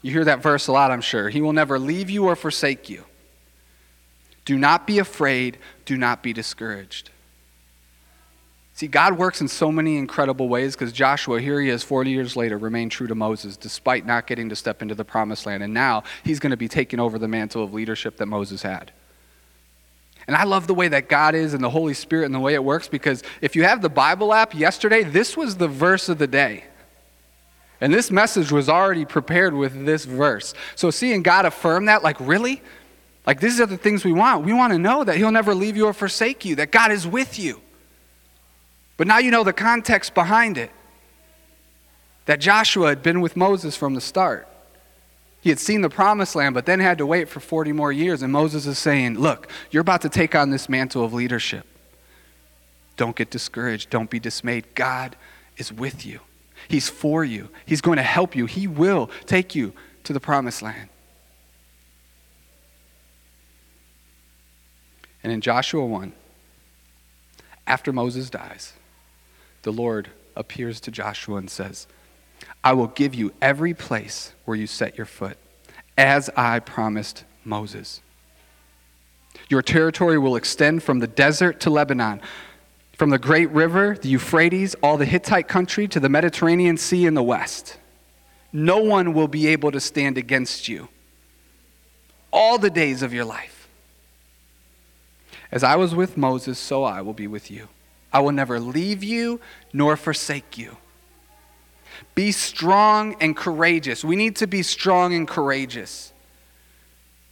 You 0.00 0.12
hear 0.12 0.24
that 0.24 0.42
verse 0.42 0.66
a 0.66 0.72
lot, 0.72 0.90
I'm 0.90 1.00
sure. 1.00 1.28
He 1.28 1.40
will 1.40 1.52
never 1.52 1.78
leave 1.78 2.10
you 2.10 2.26
or 2.26 2.36
forsake 2.36 2.88
you. 2.88 3.04
Do 4.44 4.58
not 4.58 4.86
be 4.86 4.98
afraid. 4.98 5.58
Do 5.84 5.96
not 5.96 6.22
be 6.22 6.32
discouraged. 6.32 7.10
See, 8.76 8.88
God 8.88 9.16
works 9.16 9.40
in 9.40 9.46
so 9.46 9.70
many 9.70 9.96
incredible 9.96 10.48
ways 10.48 10.74
because 10.74 10.92
Joshua, 10.92 11.40
here 11.40 11.60
he 11.60 11.68
is 11.68 11.84
40 11.84 12.10
years 12.10 12.36
later, 12.36 12.58
remained 12.58 12.90
true 12.90 13.06
to 13.06 13.14
Moses 13.14 13.56
despite 13.56 14.04
not 14.04 14.26
getting 14.26 14.48
to 14.48 14.56
step 14.56 14.82
into 14.82 14.96
the 14.96 15.04
promised 15.04 15.46
land. 15.46 15.62
And 15.62 15.72
now 15.72 16.02
he's 16.24 16.40
going 16.40 16.50
to 16.50 16.56
be 16.56 16.66
taking 16.66 16.98
over 16.98 17.16
the 17.16 17.28
mantle 17.28 17.62
of 17.62 17.72
leadership 17.72 18.16
that 18.16 18.26
Moses 18.26 18.62
had. 18.62 18.90
And 20.26 20.34
I 20.34 20.42
love 20.42 20.66
the 20.66 20.74
way 20.74 20.88
that 20.88 21.08
God 21.08 21.36
is 21.36 21.54
and 21.54 21.62
the 21.62 21.70
Holy 21.70 21.94
Spirit 21.94 22.26
and 22.26 22.34
the 22.34 22.40
way 22.40 22.54
it 22.54 22.64
works 22.64 22.88
because 22.88 23.22
if 23.40 23.54
you 23.54 23.62
have 23.62 23.80
the 23.80 23.88
Bible 23.88 24.34
app 24.34 24.54
yesterday, 24.54 25.04
this 25.04 25.36
was 25.36 25.56
the 25.56 25.68
verse 25.68 26.08
of 26.08 26.18
the 26.18 26.26
day. 26.26 26.64
And 27.80 27.94
this 27.94 28.10
message 28.10 28.50
was 28.50 28.68
already 28.68 29.04
prepared 29.04 29.54
with 29.54 29.86
this 29.86 30.04
verse. 30.04 30.52
So 30.74 30.90
seeing 30.90 31.22
God 31.22 31.44
affirm 31.44 31.84
that, 31.84 32.02
like, 32.02 32.18
really? 32.18 32.60
Like, 33.24 33.38
these 33.38 33.60
are 33.60 33.66
the 33.66 33.76
things 33.76 34.04
we 34.04 34.12
want. 34.12 34.44
We 34.44 34.52
want 34.52 34.72
to 34.72 34.78
know 34.78 35.04
that 35.04 35.16
He'll 35.16 35.30
never 35.30 35.54
leave 35.54 35.76
you 35.76 35.86
or 35.86 35.92
forsake 35.92 36.44
you, 36.44 36.56
that 36.56 36.72
God 36.72 36.90
is 36.90 37.06
with 37.06 37.38
you. 37.38 37.60
But 38.96 39.06
now 39.06 39.18
you 39.18 39.30
know 39.30 39.44
the 39.44 39.52
context 39.52 40.14
behind 40.14 40.56
it 40.58 40.70
that 42.26 42.40
Joshua 42.40 42.88
had 42.88 43.02
been 43.02 43.20
with 43.20 43.36
Moses 43.36 43.76
from 43.76 43.94
the 43.94 44.00
start. 44.00 44.48
He 45.40 45.50
had 45.50 45.58
seen 45.58 45.82
the 45.82 45.90
promised 45.90 46.34
land, 46.34 46.54
but 46.54 46.64
then 46.64 46.80
had 46.80 46.98
to 46.98 47.06
wait 47.06 47.28
for 47.28 47.38
40 47.38 47.72
more 47.72 47.92
years. 47.92 48.22
And 48.22 48.32
Moses 48.32 48.66
is 48.66 48.78
saying, 48.78 49.18
Look, 49.18 49.48
you're 49.70 49.82
about 49.82 50.00
to 50.02 50.08
take 50.08 50.34
on 50.34 50.50
this 50.50 50.68
mantle 50.68 51.04
of 51.04 51.12
leadership. 51.12 51.66
Don't 52.96 53.14
get 53.14 53.30
discouraged. 53.30 53.90
Don't 53.90 54.08
be 54.08 54.18
dismayed. 54.18 54.64
God 54.74 55.16
is 55.56 55.72
with 55.72 56.06
you, 56.06 56.20
He's 56.68 56.88
for 56.88 57.24
you, 57.24 57.50
He's 57.66 57.80
going 57.80 57.96
to 57.96 58.02
help 58.02 58.34
you. 58.34 58.46
He 58.46 58.66
will 58.66 59.10
take 59.26 59.54
you 59.54 59.74
to 60.04 60.12
the 60.12 60.20
promised 60.20 60.62
land. 60.62 60.88
And 65.22 65.32
in 65.32 65.40
Joshua 65.40 65.84
1, 65.84 66.12
after 67.66 67.92
Moses 67.92 68.28
dies, 68.28 68.74
the 69.64 69.72
Lord 69.72 70.10
appears 70.36 70.78
to 70.80 70.90
Joshua 70.90 71.36
and 71.36 71.50
says, 71.50 71.86
I 72.62 72.72
will 72.74 72.86
give 72.86 73.14
you 73.14 73.32
every 73.42 73.74
place 73.74 74.32
where 74.44 74.56
you 74.56 74.66
set 74.66 74.96
your 74.96 75.06
foot, 75.06 75.36
as 75.98 76.30
I 76.36 76.60
promised 76.60 77.24
Moses. 77.44 78.00
Your 79.48 79.62
territory 79.62 80.18
will 80.18 80.36
extend 80.36 80.82
from 80.82 81.00
the 81.00 81.06
desert 81.06 81.60
to 81.60 81.70
Lebanon, 81.70 82.20
from 82.96 83.10
the 83.10 83.18
great 83.18 83.50
river, 83.50 83.98
the 84.00 84.08
Euphrates, 84.08 84.74
all 84.82 84.96
the 84.96 85.04
Hittite 85.04 85.48
country, 85.48 85.88
to 85.88 85.98
the 85.98 86.08
Mediterranean 86.08 86.76
Sea 86.76 87.06
in 87.06 87.14
the 87.14 87.22
west. 87.22 87.78
No 88.52 88.78
one 88.78 89.14
will 89.14 89.28
be 89.28 89.48
able 89.48 89.72
to 89.72 89.80
stand 89.80 90.16
against 90.16 90.68
you 90.68 90.88
all 92.32 92.58
the 92.58 92.70
days 92.70 93.02
of 93.02 93.12
your 93.12 93.24
life. 93.24 93.68
As 95.50 95.64
I 95.64 95.76
was 95.76 95.94
with 95.94 96.16
Moses, 96.16 96.58
so 96.58 96.84
I 96.84 97.00
will 97.00 97.12
be 97.12 97.26
with 97.26 97.50
you. 97.50 97.68
I 98.14 98.20
will 98.20 98.32
never 98.32 98.60
leave 98.60 99.02
you 99.02 99.40
nor 99.72 99.96
forsake 99.96 100.56
you. 100.56 100.76
Be 102.14 102.30
strong 102.30 103.16
and 103.20 103.36
courageous. 103.36 104.04
We 104.04 104.14
need 104.14 104.36
to 104.36 104.46
be 104.46 104.62
strong 104.62 105.14
and 105.14 105.26
courageous. 105.26 106.12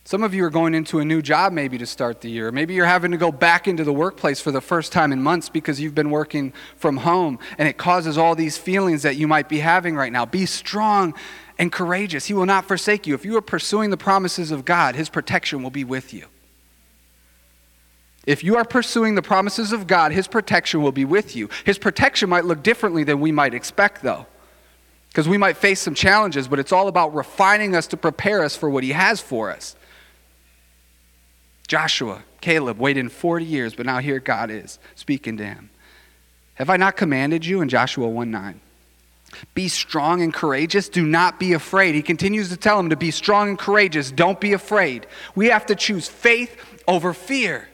Some 0.04 0.24
of 0.24 0.34
you 0.34 0.44
are 0.44 0.50
going 0.50 0.74
into 0.74 0.98
a 0.98 1.04
new 1.04 1.22
job 1.22 1.52
maybe 1.52 1.78
to 1.78 1.86
start 1.86 2.20
the 2.20 2.28
year. 2.28 2.50
Maybe 2.50 2.74
you're 2.74 2.86
having 2.86 3.12
to 3.12 3.16
go 3.16 3.30
back 3.30 3.68
into 3.68 3.84
the 3.84 3.92
workplace 3.92 4.40
for 4.40 4.50
the 4.50 4.60
first 4.60 4.92
time 4.92 5.12
in 5.12 5.22
months 5.22 5.48
because 5.48 5.80
you've 5.80 5.94
been 5.94 6.10
working 6.10 6.52
from 6.76 6.98
home 6.98 7.38
and 7.56 7.68
it 7.68 7.78
causes 7.78 8.18
all 8.18 8.34
these 8.34 8.58
feelings 8.58 9.02
that 9.02 9.14
you 9.14 9.28
might 9.28 9.48
be 9.48 9.60
having 9.60 9.94
right 9.94 10.12
now. 10.12 10.26
Be 10.26 10.46
strong 10.46 11.14
and 11.58 11.70
courageous. 11.70 12.26
He 12.26 12.34
will 12.34 12.46
not 12.46 12.66
forsake 12.66 13.06
you. 13.06 13.14
If 13.14 13.24
you 13.24 13.36
are 13.36 13.42
pursuing 13.42 13.90
the 13.90 13.96
promises 13.96 14.50
of 14.50 14.64
God, 14.64 14.96
His 14.96 15.08
protection 15.08 15.62
will 15.62 15.70
be 15.70 15.84
with 15.84 16.12
you. 16.12 16.26
If 18.26 18.44
you 18.44 18.56
are 18.56 18.64
pursuing 18.64 19.14
the 19.14 19.22
promises 19.22 19.72
of 19.72 19.86
God, 19.86 20.12
His 20.12 20.28
protection 20.28 20.82
will 20.82 20.92
be 20.92 21.04
with 21.04 21.34
you. 21.34 21.48
His 21.64 21.78
protection 21.78 22.30
might 22.30 22.44
look 22.44 22.62
differently 22.62 23.04
than 23.04 23.20
we 23.20 23.32
might 23.32 23.54
expect, 23.54 24.02
though. 24.02 24.26
Because 25.08 25.28
we 25.28 25.38
might 25.38 25.56
face 25.56 25.80
some 25.80 25.94
challenges, 25.94 26.48
but 26.48 26.58
it's 26.58 26.72
all 26.72 26.88
about 26.88 27.14
refining 27.14 27.74
us 27.74 27.86
to 27.88 27.96
prepare 27.96 28.44
us 28.44 28.56
for 28.56 28.70
what 28.70 28.84
He 28.84 28.92
has 28.92 29.20
for 29.20 29.50
us. 29.50 29.76
Joshua, 31.66 32.22
Caleb 32.40 32.78
waited 32.78 33.10
40 33.10 33.44
years, 33.44 33.74
but 33.74 33.86
now 33.86 33.98
here 33.98 34.18
God 34.18 34.50
is 34.50 34.78
speaking 34.94 35.38
to 35.38 35.44
him. 35.46 35.70
Have 36.54 36.68
I 36.68 36.76
not 36.76 36.96
commanded 36.96 37.46
you 37.46 37.62
in 37.62 37.68
Joshua 37.68 38.08
1 38.08 38.30
9? 38.30 38.60
Be 39.54 39.68
strong 39.68 40.20
and 40.20 40.34
courageous. 40.34 40.90
Do 40.90 41.06
not 41.06 41.40
be 41.40 41.54
afraid. 41.54 41.94
He 41.94 42.02
continues 42.02 42.50
to 42.50 42.58
tell 42.58 42.78
him 42.78 42.90
to 42.90 42.96
be 42.96 43.10
strong 43.10 43.48
and 43.48 43.58
courageous. 43.58 44.10
Don't 44.10 44.38
be 44.38 44.52
afraid. 44.52 45.06
We 45.34 45.46
have 45.46 45.64
to 45.66 45.74
choose 45.74 46.08
faith 46.08 46.54
over 46.86 47.14
fear. 47.14 47.68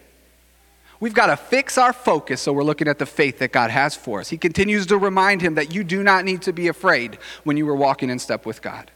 We've 1.01 1.15
got 1.15 1.27
to 1.27 1.37
fix 1.37 1.79
our 1.79 1.93
focus 1.93 2.41
so 2.41 2.53
we're 2.53 2.65
looking 2.65 2.89
at 2.89 2.99
the 2.99 3.07
faith 3.07 3.39
that 3.39 3.53
God 3.53 3.71
has 3.71 3.95
for 3.95 4.21
us. 4.21 4.29
He 4.29 4.37
continues 4.37 4.87
to 4.87 4.99
remind 4.99 5.43
him 5.43 5.55
that 5.55 5.73
you 5.73 5.85
do 5.85 6.03
not 6.03 6.25
need 6.25 6.43
to 6.43 6.53
be 6.53 6.67
afraid 6.69 7.19
when 7.45 7.57
you 7.57 7.69
are 7.69 7.77
walking 7.77 8.11
in 8.11 8.19
step 8.19 8.45
with 8.45 8.61
God. 8.61 8.91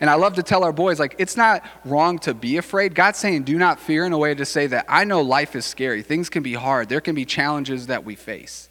And 0.00 0.08
I 0.08 0.14
love 0.14 0.34
to 0.36 0.42
tell 0.42 0.64
our 0.64 0.72
boys, 0.72 0.98
like, 0.98 1.14
it's 1.18 1.36
not 1.36 1.62
wrong 1.84 2.18
to 2.20 2.32
be 2.32 2.56
afraid. 2.56 2.94
God's 2.94 3.18
saying, 3.18 3.42
do 3.42 3.58
not 3.58 3.78
fear 3.78 4.06
in 4.06 4.14
a 4.14 4.18
way 4.18 4.34
to 4.34 4.46
say 4.46 4.66
that 4.68 4.86
I 4.88 5.04
know 5.04 5.20
life 5.20 5.54
is 5.54 5.66
scary. 5.66 6.02
Things 6.02 6.30
can 6.30 6.42
be 6.42 6.54
hard. 6.54 6.88
There 6.88 7.02
can 7.02 7.14
be 7.14 7.26
challenges 7.26 7.88
that 7.88 8.04
we 8.04 8.14
face. 8.14 8.70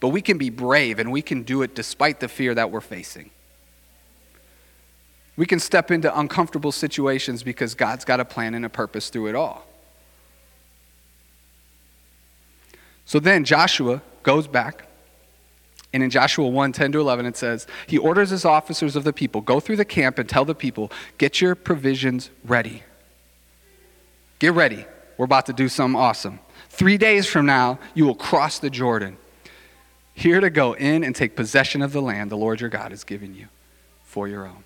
But 0.00 0.08
we 0.08 0.22
can 0.22 0.38
be 0.38 0.48
brave 0.48 0.98
and 0.98 1.12
we 1.12 1.20
can 1.20 1.42
do 1.42 1.60
it 1.60 1.74
despite 1.74 2.20
the 2.20 2.28
fear 2.28 2.54
that 2.54 2.70
we're 2.70 2.80
facing. 2.80 3.30
We 5.36 5.44
can 5.44 5.60
step 5.60 5.90
into 5.90 6.18
uncomfortable 6.18 6.72
situations 6.72 7.42
because 7.42 7.74
God's 7.74 8.06
got 8.06 8.18
a 8.18 8.24
plan 8.24 8.54
and 8.54 8.64
a 8.64 8.70
purpose 8.70 9.10
through 9.10 9.28
it 9.28 9.34
all. 9.34 9.66
So 13.10 13.18
then 13.18 13.42
Joshua 13.42 14.02
goes 14.22 14.46
back, 14.46 14.84
and 15.92 16.00
in 16.00 16.10
Joshua 16.10 16.46
1 16.46 16.70
10 16.70 16.92
to 16.92 17.00
11, 17.00 17.26
it 17.26 17.36
says, 17.36 17.66
He 17.88 17.98
orders 17.98 18.30
his 18.30 18.44
officers 18.44 18.94
of 18.94 19.02
the 19.02 19.12
people, 19.12 19.40
go 19.40 19.58
through 19.58 19.78
the 19.78 19.84
camp 19.84 20.20
and 20.20 20.28
tell 20.28 20.44
the 20.44 20.54
people, 20.54 20.92
get 21.18 21.40
your 21.40 21.56
provisions 21.56 22.30
ready. 22.44 22.84
Get 24.38 24.52
ready. 24.52 24.86
We're 25.18 25.24
about 25.24 25.46
to 25.46 25.52
do 25.52 25.68
something 25.68 26.00
awesome. 26.00 26.38
Three 26.68 26.96
days 26.96 27.26
from 27.26 27.46
now, 27.46 27.80
you 27.94 28.06
will 28.06 28.14
cross 28.14 28.60
the 28.60 28.70
Jordan, 28.70 29.16
here 30.14 30.38
to 30.38 30.48
go 30.48 30.74
in 30.74 31.02
and 31.02 31.12
take 31.12 31.34
possession 31.34 31.82
of 31.82 31.92
the 31.92 32.00
land 32.00 32.30
the 32.30 32.36
Lord 32.36 32.60
your 32.60 32.70
God 32.70 32.92
has 32.92 33.02
given 33.02 33.34
you 33.34 33.48
for 34.04 34.28
your 34.28 34.46
own. 34.46 34.62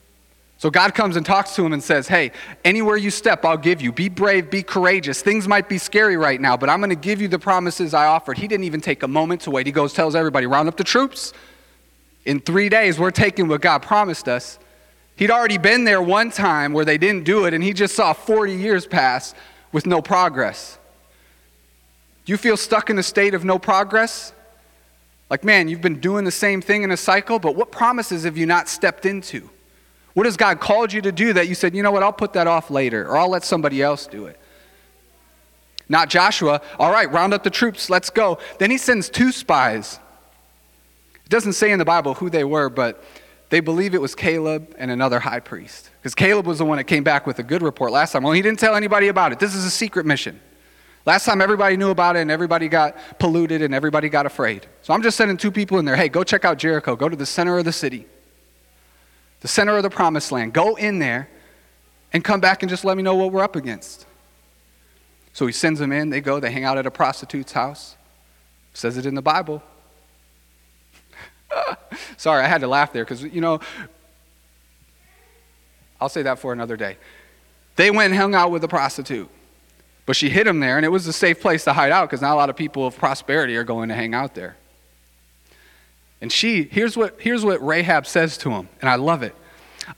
So 0.64 0.70
God 0.70 0.94
comes 0.94 1.16
and 1.16 1.27
talks 1.27 1.55
to 1.57 1.66
him 1.66 1.74
and 1.74 1.85
says, 1.85 2.09
Hey, 2.09 2.33
anywhere 2.64 2.96
you 2.96 3.11
step, 3.11 3.44
I'll 3.44 3.59
give 3.59 3.83
you. 3.83 3.92
Be 3.92 4.09
brave, 4.09 4.50
be 4.50 4.62
courageous. 4.62 5.20
Things 5.20 5.46
might 5.46 5.68
be 5.68 5.77
scary 5.77 6.16
right 6.16 6.40
now, 6.40 6.57
but 6.57 6.70
I'm 6.70 6.81
going 6.81 6.88
to 6.88 6.96
give 6.96 7.20
you 7.20 7.29
the 7.29 7.38
promises 7.38 7.92
I 7.92 8.07
offered. 8.07 8.38
He 8.38 8.48
didn't 8.48 8.64
even 8.64 8.81
take 8.81 9.03
a 9.03 9.07
moment 9.07 9.42
to 9.42 9.50
wait. 9.50 9.66
He 9.66 9.72
goes, 9.72 9.92
tells 9.92 10.14
everybody, 10.14 10.46
round 10.46 10.68
up 10.68 10.79
the 10.79 10.83
troops. 10.83 11.35
In 12.24 12.40
three 12.40 12.70
days, 12.70 12.98
we're 12.98 13.11
taking 13.11 13.46
what 13.46 13.61
God 13.61 13.83
promised 13.83 14.27
us. 14.27 14.59
He'd 15.16 15.31
already 15.31 15.59
been 15.59 15.85
there 15.85 16.00
one 16.00 16.31
time 16.31 16.72
where 16.72 16.87
they 16.87 16.96
didn't 16.96 17.24
do 17.24 17.44
it, 17.44 17.53
and 17.53 17.62
he 17.62 17.74
just 17.74 17.94
saw 17.94 18.14
40 18.14 18.55
years 18.55 18.87
pass 18.87 19.35
with 19.70 19.85
no 19.85 20.00
progress. 20.00 20.79
Do 22.24 22.33
you 22.33 22.38
feel 22.38 22.57
stuck 22.57 22.88
in 22.88 22.98
a 22.98 23.03
state 23.03 23.35
of 23.35 23.44
no 23.44 23.59
progress? 23.59 24.33
Like, 25.29 25.44
man, 25.44 25.68
you've 25.68 25.83
been 25.83 26.00
doing 26.00 26.24
the 26.24 26.31
same 26.31 26.62
thing 26.62 26.85
in 26.85 26.90
a 26.90 26.96
cycle, 26.96 27.38
but 27.38 27.55
what 27.55 27.70
promises 27.70 28.24
have 28.24 28.38
you 28.38 28.46
not 28.46 28.70
stepped 28.70 29.05
into? 29.05 29.50
What 30.14 30.27
has 30.27 30.37
God 30.37 30.61
called 30.61 30.92
you 30.92 31.03
to 31.03 31.12
do 31.12 31.33
that 31.33 31.48
you 31.48 31.55
said, 31.55 31.74
you 31.74 31.83
know 31.83 31.90
what, 31.90 32.03
I'll 32.03 32.12
put 32.12 32.33
that 32.35 32.46
off 32.46 32.70
later, 32.70 33.07
or 33.07 33.16
I'll 33.16 33.29
let 33.29 33.44
somebody 33.44 33.83
else 33.83 34.07
do 34.07 34.27
it? 34.27 34.40
Not 35.88 36.09
Joshua. 36.09 36.62
All 36.79 36.90
right, 36.90 37.11
round 37.12 37.35
up 37.35 37.42
the 37.42 37.50
troops, 37.50 37.90
let's 37.90 38.11
go. 38.11 38.38
Then 38.59 38.70
he 38.70 38.79
sends 38.79 39.09
two 39.11 39.33
spies. 39.33 39.98
It 41.24 41.29
doesn't 41.29 41.55
say 41.55 41.72
in 41.72 41.79
the 41.79 41.85
Bible 41.85 42.14
who 42.14 42.31
they 42.31 42.44
were, 42.44 42.70
but 42.70 43.05
they 43.50 43.61
believe 43.61 43.94
it 43.94 44.00
was 44.00 44.14
Caleb 44.14 44.74
and 44.79 44.90
another 44.90 45.18
high 45.18 45.40
priest. 45.40 45.90
Because 46.00 46.14
Caleb 46.14 46.46
was 46.46 46.59
the 46.59 46.64
one 46.64 46.79
that 46.79 46.85
came 46.85 47.05
back 47.05 47.27
with 47.27 47.38
a 47.40 47.42
good 47.42 47.62
report 47.62 47.92
last 47.92 48.12
time. 48.12 48.22
Well, 48.22 48.33
he 48.33 48.42
didn't 48.42 48.61
tell 48.61 48.77
anybody 48.77 49.09
about 49.09 49.33
it. 49.33 49.40
This 49.40 49.55
is 49.55 49.64
a 49.64 49.70
secret 49.70 50.07
mission. 50.07 50.40
Last 51.07 51.27
time 51.27 51.42
everybody 51.42 51.77
knew 51.77 51.90
about 51.90 52.16
it 52.16 52.20
and 52.20 52.31
everybody 52.31 52.68
got 52.68 52.96
polluted 53.18 53.61
and 53.62 53.74
everybody 53.74 54.09
got 54.09 54.27
afraid. 54.27 54.66
So 54.81 54.94
I'm 54.94 55.03
just 55.03 55.16
sending 55.16 55.37
two 55.37 55.50
people 55.50 55.79
in 55.79 55.85
there. 55.85 55.96
Hey, 55.96 56.09
go 56.09 56.24
check 56.24 56.44
out 56.44 56.57
Jericho. 56.57 56.96
Go 56.96 57.09
to 57.09 57.16
the 57.16 57.27
center 57.27 57.59
of 57.59 57.64
the 57.64 57.72
city 57.72 58.07
the 59.44 59.48
center 59.48 59.76
of 59.76 59.83
the 59.83 59.90
promised 59.90 60.33
land. 60.33 60.54
Go 60.54 60.74
in 60.76 61.00
there 61.00 61.28
and 62.14 62.24
come 62.24 62.40
back 62.40 62.62
and 62.62 62.70
just 62.70 62.83
let 62.83 62.96
me 62.96 63.02
know 63.02 63.14
what 63.14 63.30
we're 63.30 63.44
up 63.44 63.57
against. 63.57 64.07
So 65.35 65.44
he 65.44 65.52
sends 65.52 65.78
them 65.78 65.92
in. 65.92 66.09
They 66.09 66.22
go, 66.22 66.40
they 66.40 66.50
hang 66.50 66.64
out 66.64 66.78
at 66.78 66.87
a 66.87 66.90
prostitute's 66.90 67.52
house. 67.52 67.94
says 68.72 68.96
it 68.96 69.04
in 69.04 69.14
the 69.14 69.20
Bible. 69.20 69.62
Sorry, 72.16 72.42
I 72.42 72.48
had 72.48 72.62
to 72.62 72.68
laugh 72.68 72.94
there 72.94 73.04
because, 73.04 73.22
you 73.22 73.42
know, 73.42 73.61
I'll 76.00 76.09
say 76.09 76.22
that 76.22 76.38
for 76.38 76.54
another 76.54 76.78
day. 76.78 76.96
They 77.76 77.90
went 77.90 78.12
and 78.12 78.18
hung 78.18 78.35
out 78.35 78.50
with 78.50 78.64
a 78.64 78.68
prostitute. 78.68 79.28
But 80.07 80.16
she 80.16 80.30
hid 80.30 80.46
him 80.46 80.61
there, 80.61 80.78
and 80.78 80.87
it 80.87 80.90
was 80.90 81.07
a 81.07 81.12
safe 81.12 81.42
place 81.42 81.64
to 81.64 81.74
hide 81.74 81.92
out 81.92 82.09
because 82.09 82.22
not 82.22 82.33
a 82.33 82.37
lot 82.37 82.48
of 82.48 82.57
people 82.57 82.87
of 82.87 82.96
prosperity 82.96 83.57
are 83.57 83.64
going 83.64 83.90
to 83.90 83.94
hang 83.94 84.14
out 84.14 84.35
there. 84.35 84.57
And 86.24 86.32
she, 86.32 86.62
here's 86.62 86.96
what, 86.96 87.20
here's 87.20 87.44
what 87.44 87.62
Rahab 87.62 88.06
says 88.06 88.38
to 88.38 88.50
him, 88.50 88.70
and 88.80 88.88
I 88.88 88.94
love 88.94 89.22
it. 89.22 89.34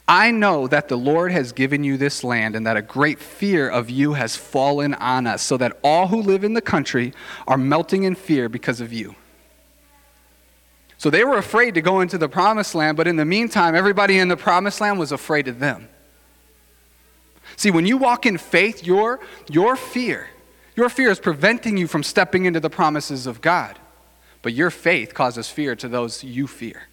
I 0.08 0.32
know 0.32 0.66
that 0.66 0.88
the 0.88 0.98
Lord 0.98 1.30
has 1.30 1.52
given 1.52 1.84
you 1.84 1.96
this 1.96 2.24
land, 2.24 2.56
and 2.56 2.66
that 2.66 2.76
a 2.76 2.82
great 2.82 3.20
fear 3.20 3.68
of 3.68 3.90
you 3.90 4.14
has 4.14 4.34
fallen 4.34 4.94
on 4.94 5.28
us, 5.28 5.40
so 5.40 5.56
that 5.56 5.78
all 5.84 6.08
who 6.08 6.20
live 6.20 6.42
in 6.42 6.54
the 6.54 6.60
country 6.60 7.12
are 7.46 7.56
melting 7.56 8.02
in 8.02 8.16
fear 8.16 8.48
because 8.48 8.80
of 8.80 8.92
you. 8.92 9.14
So 10.98 11.10
they 11.10 11.22
were 11.22 11.38
afraid 11.38 11.74
to 11.74 11.80
go 11.80 12.00
into 12.00 12.18
the 12.18 12.28
promised 12.28 12.74
land, 12.74 12.96
but 12.96 13.06
in 13.06 13.14
the 13.14 13.24
meantime, 13.24 13.76
everybody 13.76 14.18
in 14.18 14.26
the 14.26 14.36
promised 14.36 14.80
land 14.80 14.98
was 14.98 15.12
afraid 15.12 15.46
of 15.46 15.60
them. 15.60 15.88
See, 17.54 17.70
when 17.70 17.86
you 17.86 17.98
walk 17.98 18.26
in 18.26 18.36
faith, 18.36 18.84
your, 18.84 19.20
your 19.48 19.76
fear, 19.76 20.26
your 20.74 20.88
fear 20.88 21.08
is 21.08 21.20
preventing 21.20 21.76
you 21.76 21.86
from 21.86 22.02
stepping 22.02 22.46
into 22.46 22.58
the 22.58 22.68
promises 22.68 23.28
of 23.28 23.40
God. 23.40 23.78
But 24.42 24.52
your 24.52 24.70
faith 24.70 25.14
causes 25.14 25.48
fear 25.48 25.74
to 25.76 25.88
those 25.88 26.22
you 26.22 26.46
fear. 26.46 26.88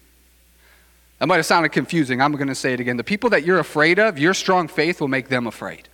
That 1.18 1.26
might 1.26 1.36
have 1.36 1.46
sounded 1.46 1.70
confusing. 1.70 2.20
I'm 2.20 2.32
going 2.32 2.48
to 2.48 2.54
say 2.54 2.72
it 2.72 2.80
again. 2.80 2.96
The 2.96 3.04
people 3.04 3.30
that 3.30 3.44
you're 3.44 3.58
afraid 3.58 3.98
of, 3.98 4.18
your 4.18 4.34
strong 4.34 4.68
faith 4.68 5.00
will 5.00 5.08
make 5.08 5.28
them 5.28 5.46
afraid. 5.46 5.88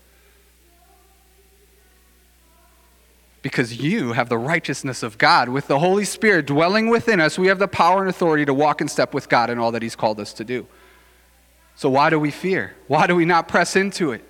Because 3.43 3.79
you 3.79 4.13
have 4.13 4.29
the 4.29 4.39
righteousness 4.39 5.03
of 5.03 5.19
God. 5.19 5.49
With 5.49 5.67
the 5.67 5.79
Holy 5.79 6.05
Spirit 6.05 6.47
dwelling 6.47 6.89
within 6.89 7.21
us, 7.21 7.39
we 7.39 7.47
have 7.47 7.59
the 7.59 7.69
power 7.69 8.01
and 8.01 8.11
authority 8.11 8.45
to 8.45 8.55
walk 8.55 8.81
in 8.81 8.89
step 8.89 9.15
with 9.15 9.29
God 9.29 9.51
in 9.51 9.59
all 9.59 9.73
that 9.73 9.83
He's 9.83 9.97
called 9.97 10.21
us 10.21 10.33
to 10.35 10.45
do. 10.45 10.67
So, 11.75 11.89
why 11.89 12.11
do 12.11 12.19
we 12.19 12.31
fear? 12.31 12.75
Why 12.89 13.07
do 13.07 13.17
we 13.17 13.25
not 13.25 13.49
press 13.49 13.77
into 13.77 14.13
it? 14.13 14.23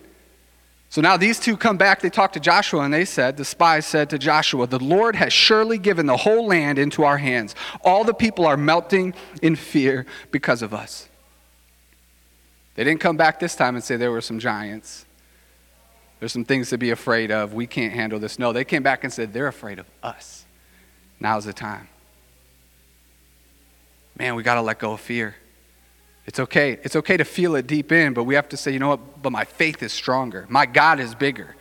So 0.90 1.00
now 1.00 1.16
these 1.16 1.38
two 1.38 1.56
come 1.56 1.76
back. 1.76 2.00
They 2.00 2.10
talk 2.10 2.32
to 2.32 2.40
Joshua, 2.40 2.80
and 2.80 2.92
they 2.92 3.04
said, 3.04 3.36
The 3.36 3.44
spies 3.44 3.86
said 3.86 4.10
to 4.10 4.18
Joshua, 4.18 4.66
The 4.66 4.80
Lord 4.80 5.14
has 5.14 5.32
surely 5.32 5.78
given 5.78 6.06
the 6.06 6.16
whole 6.16 6.46
land 6.46 6.80
into 6.80 7.04
our 7.04 7.16
hands. 7.16 7.54
All 7.82 8.02
the 8.02 8.12
people 8.12 8.44
are 8.44 8.56
melting 8.56 9.14
in 9.40 9.54
fear 9.54 10.04
because 10.32 10.62
of 10.62 10.74
us. 10.74 11.08
They 12.74 12.82
didn't 12.82 13.00
come 13.00 13.16
back 13.16 13.38
this 13.38 13.54
time 13.54 13.76
and 13.76 13.84
say 13.84 13.96
there 13.96 14.10
were 14.10 14.20
some 14.20 14.40
giants. 14.40 15.06
There's 16.18 16.32
some 16.32 16.44
things 16.44 16.70
to 16.70 16.78
be 16.78 16.90
afraid 16.90 17.30
of. 17.30 17.54
We 17.54 17.68
can't 17.68 17.92
handle 17.92 18.18
this. 18.18 18.38
No, 18.38 18.52
they 18.52 18.64
came 18.64 18.82
back 18.82 19.04
and 19.04 19.12
said, 19.12 19.32
They're 19.32 19.46
afraid 19.46 19.78
of 19.78 19.86
us. 20.02 20.44
Now's 21.20 21.44
the 21.44 21.52
time. 21.52 21.88
Man, 24.18 24.34
we 24.34 24.42
got 24.42 24.56
to 24.56 24.62
let 24.62 24.80
go 24.80 24.94
of 24.94 25.00
fear. 25.00 25.36
It's 26.30 26.38
okay. 26.38 26.78
It's 26.84 26.94
okay 26.94 27.16
to 27.16 27.24
feel 27.24 27.56
it 27.56 27.66
deep 27.66 27.90
in, 27.90 28.14
but 28.14 28.22
we 28.22 28.36
have 28.36 28.48
to 28.50 28.56
say, 28.56 28.70
you 28.70 28.78
know 28.78 28.90
what? 28.90 29.20
But 29.20 29.32
my 29.32 29.44
faith 29.44 29.82
is 29.82 29.92
stronger. 29.92 30.46
My 30.48 30.64
God 30.64 31.00
is 31.00 31.12
bigger. 31.12 31.56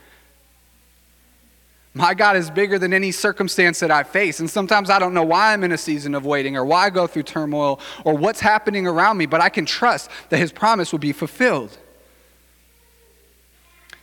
My 1.95 2.13
God 2.13 2.35
is 2.35 2.51
bigger 2.51 2.77
than 2.77 2.93
any 2.93 3.11
circumstance 3.11 3.79
that 3.79 3.89
I 3.89 4.03
face. 4.03 4.39
And 4.39 4.47
sometimes 4.47 4.91
I 4.91 4.99
don't 4.99 5.15
know 5.15 5.23
why 5.23 5.53
I'm 5.53 5.63
in 5.63 5.71
a 5.71 5.77
season 5.77 6.13
of 6.13 6.23
waiting 6.23 6.55
or 6.55 6.63
why 6.63 6.85
I 6.85 6.91
go 6.91 7.07
through 7.07 7.23
turmoil 7.23 7.79
or 8.05 8.13
what's 8.13 8.41
happening 8.41 8.85
around 8.85 9.17
me, 9.17 9.25
but 9.25 9.41
I 9.41 9.49
can 9.49 9.65
trust 9.65 10.07
that 10.29 10.37
His 10.37 10.51
promise 10.51 10.91
will 10.91 10.99
be 10.99 11.13
fulfilled. 11.13 11.75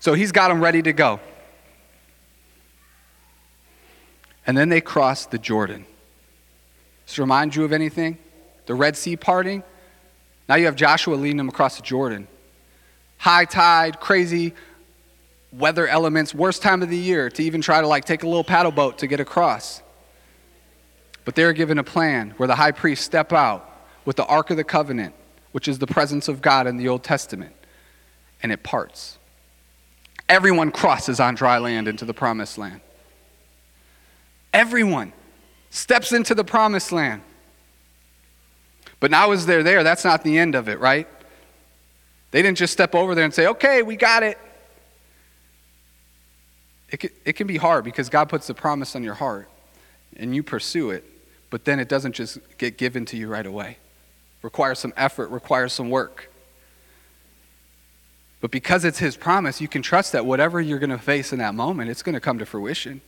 So 0.00 0.14
He's 0.14 0.32
got 0.32 0.48
them 0.48 0.60
ready 0.60 0.82
to 0.82 0.92
go. 0.92 1.20
And 4.48 4.58
then 4.58 4.68
they 4.68 4.80
cross 4.80 5.26
the 5.26 5.38
Jordan. 5.38 5.86
Does 7.04 7.12
this 7.12 7.18
remind 7.20 7.54
you 7.54 7.62
of 7.62 7.72
anything? 7.72 8.18
The 8.66 8.74
Red 8.74 8.96
Sea 8.96 9.16
parting? 9.16 9.62
Now 10.48 10.54
you 10.56 10.66
have 10.66 10.76
Joshua 10.76 11.14
leading 11.14 11.36
them 11.36 11.48
across 11.48 11.76
the 11.76 11.82
Jordan. 11.82 12.28
High 13.18 13.44
tide, 13.44 14.00
crazy 14.00 14.54
weather 15.52 15.88
elements, 15.88 16.34
worst 16.34 16.62
time 16.62 16.82
of 16.82 16.90
the 16.90 16.96
year 16.96 17.30
to 17.30 17.42
even 17.42 17.60
try 17.60 17.80
to 17.80 17.86
like 17.86 18.04
take 18.04 18.22
a 18.22 18.26
little 18.26 18.44
paddle 18.44 18.72
boat 18.72 18.98
to 18.98 19.06
get 19.06 19.20
across. 19.20 19.82
But 21.24 21.34
they're 21.34 21.52
given 21.52 21.78
a 21.78 21.84
plan 21.84 22.34
where 22.36 22.46
the 22.46 22.54
high 22.54 22.72
priest 22.72 23.04
step 23.04 23.32
out 23.32 23.68
with 24.04 24.16
the 24.16 24.24
Ark 24.26 24.50
of 24.50 24.56
the 24.56 24.64
Covenant, 24.64 25.14
which 25.52 25.66
is 25.66 25.78
the 25.78 25.86
presence 25.86 26.28
of 26.28 26.40
God 26.40 26.66
in 26.66 26.76
the 26.76 26.88
Old 26.88 27.02
Testament, 27.02 27.54
and 28.42 28.52
it 28.52 28.62
parts. 28.62 29.18
Everyone 30.28 30.70
crosses 30.70 31.18
on 31.20 31.34
dry 31.34 31.58
land 31.58 31.88
into 31.88 32.04
the 32.04 32.14
promised 32.14 32.58
land. 32.58 32.80
Everyone 34.52 35.12
steps 35.70 36.12
into 36.12 36.34
the 36.34 36.44
promised 36.44 36.92
land. 36.92 37.22
But 39.00 39.10
now, 39.10 39.32
as 39.32 39.46
they're 39.46 39.62
there, 39.62 39.82
that's 39.82 40.04
not 40.04 40.24
the 40.24 40.38
end 40.38 40.54
of 40.54 40.68
it, 40.68 40.80
right? 40.80 41.06
They 42.30 42.42
didn't 42.42 42.58
just 42.58 42.72
step 42.72 42.94
over 42.94 43.14
there 43.14 43.24
and 43.24 43.32
say, 43.32 43.46
okay, 43.46 43.82
we 43.82 43.96
got 43.96 44.22
it. 44.22 44.38
It 46.90 47.00
can, 47.00 47.10
it 47.24 47.32
can 47.34 47.46
be 47.46 47.56
hard 47.56 47.84
because 47.84 48.08
God 48.08 48.28
puts 48.28 48.46
the 48.46 48.54
promise 48.54 48.94
on 48.94 49.02
your 49.02 49.14
heart 49.14 49.48
and 50.16 50.34
you 50.34 50.42
pursue 50.42 50.90
it, 50.90 51.04
but 51.50 51.64
then 51.64 51.80
it 51.80 51.88
doesn't 51.88 52.12
just 52.12 52.38
get 52.58 52.78
given 52.78 53.04
to 53.06 53.16
you 53.16 53.28
right 53.28 53.46
away. 53.46 53.78
requires 54.42 54.78
some 54.78 54.92
effort, 54.96 55.30
requires 55.30 55.72
some 55.72 55.90
work. 55.90 56.30
But 58.40 58.50
because 58.50 58.84
it's 58.84 58.98
His 58.98 59.16
promise, 59.16 59.60
you 59.60 59.68
can 59.68 59.82
trust 59.82 60.12
that 60.12 60.24
whatever 60.24 60.60
you're 60.60 60.78
going 60.78 60.90
to 60.90 60.98
face 60.98 61.32
in 61.32 61.38
that 61.40 61.54
moment, 61.54 61.90
it's 61.90 62.02
going 62.02 62.14
to 62.14 62.20
come 62.20 62.38
to 62.38 62.46
fruition. 62.46 63.00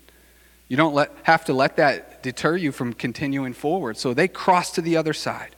You 0.68 0.76
don't 0.76 0.94
let, 0.94 1.12
have 1.22 1.44
to 1.46 1.52
let 1.52 1.76
that 1.76 2.22
deter 2.22 2.56
you 2.56 2.72
from 2.72 2.92
continuing 2.92 3.52
forward. 3.52 3.96
So 3.96 4.12
they 4.14 4.28
cross 4.28 4.72
to 4.72 4.82
the 4.82 4.96
other 4.96 5.12
side. 5.12 5.54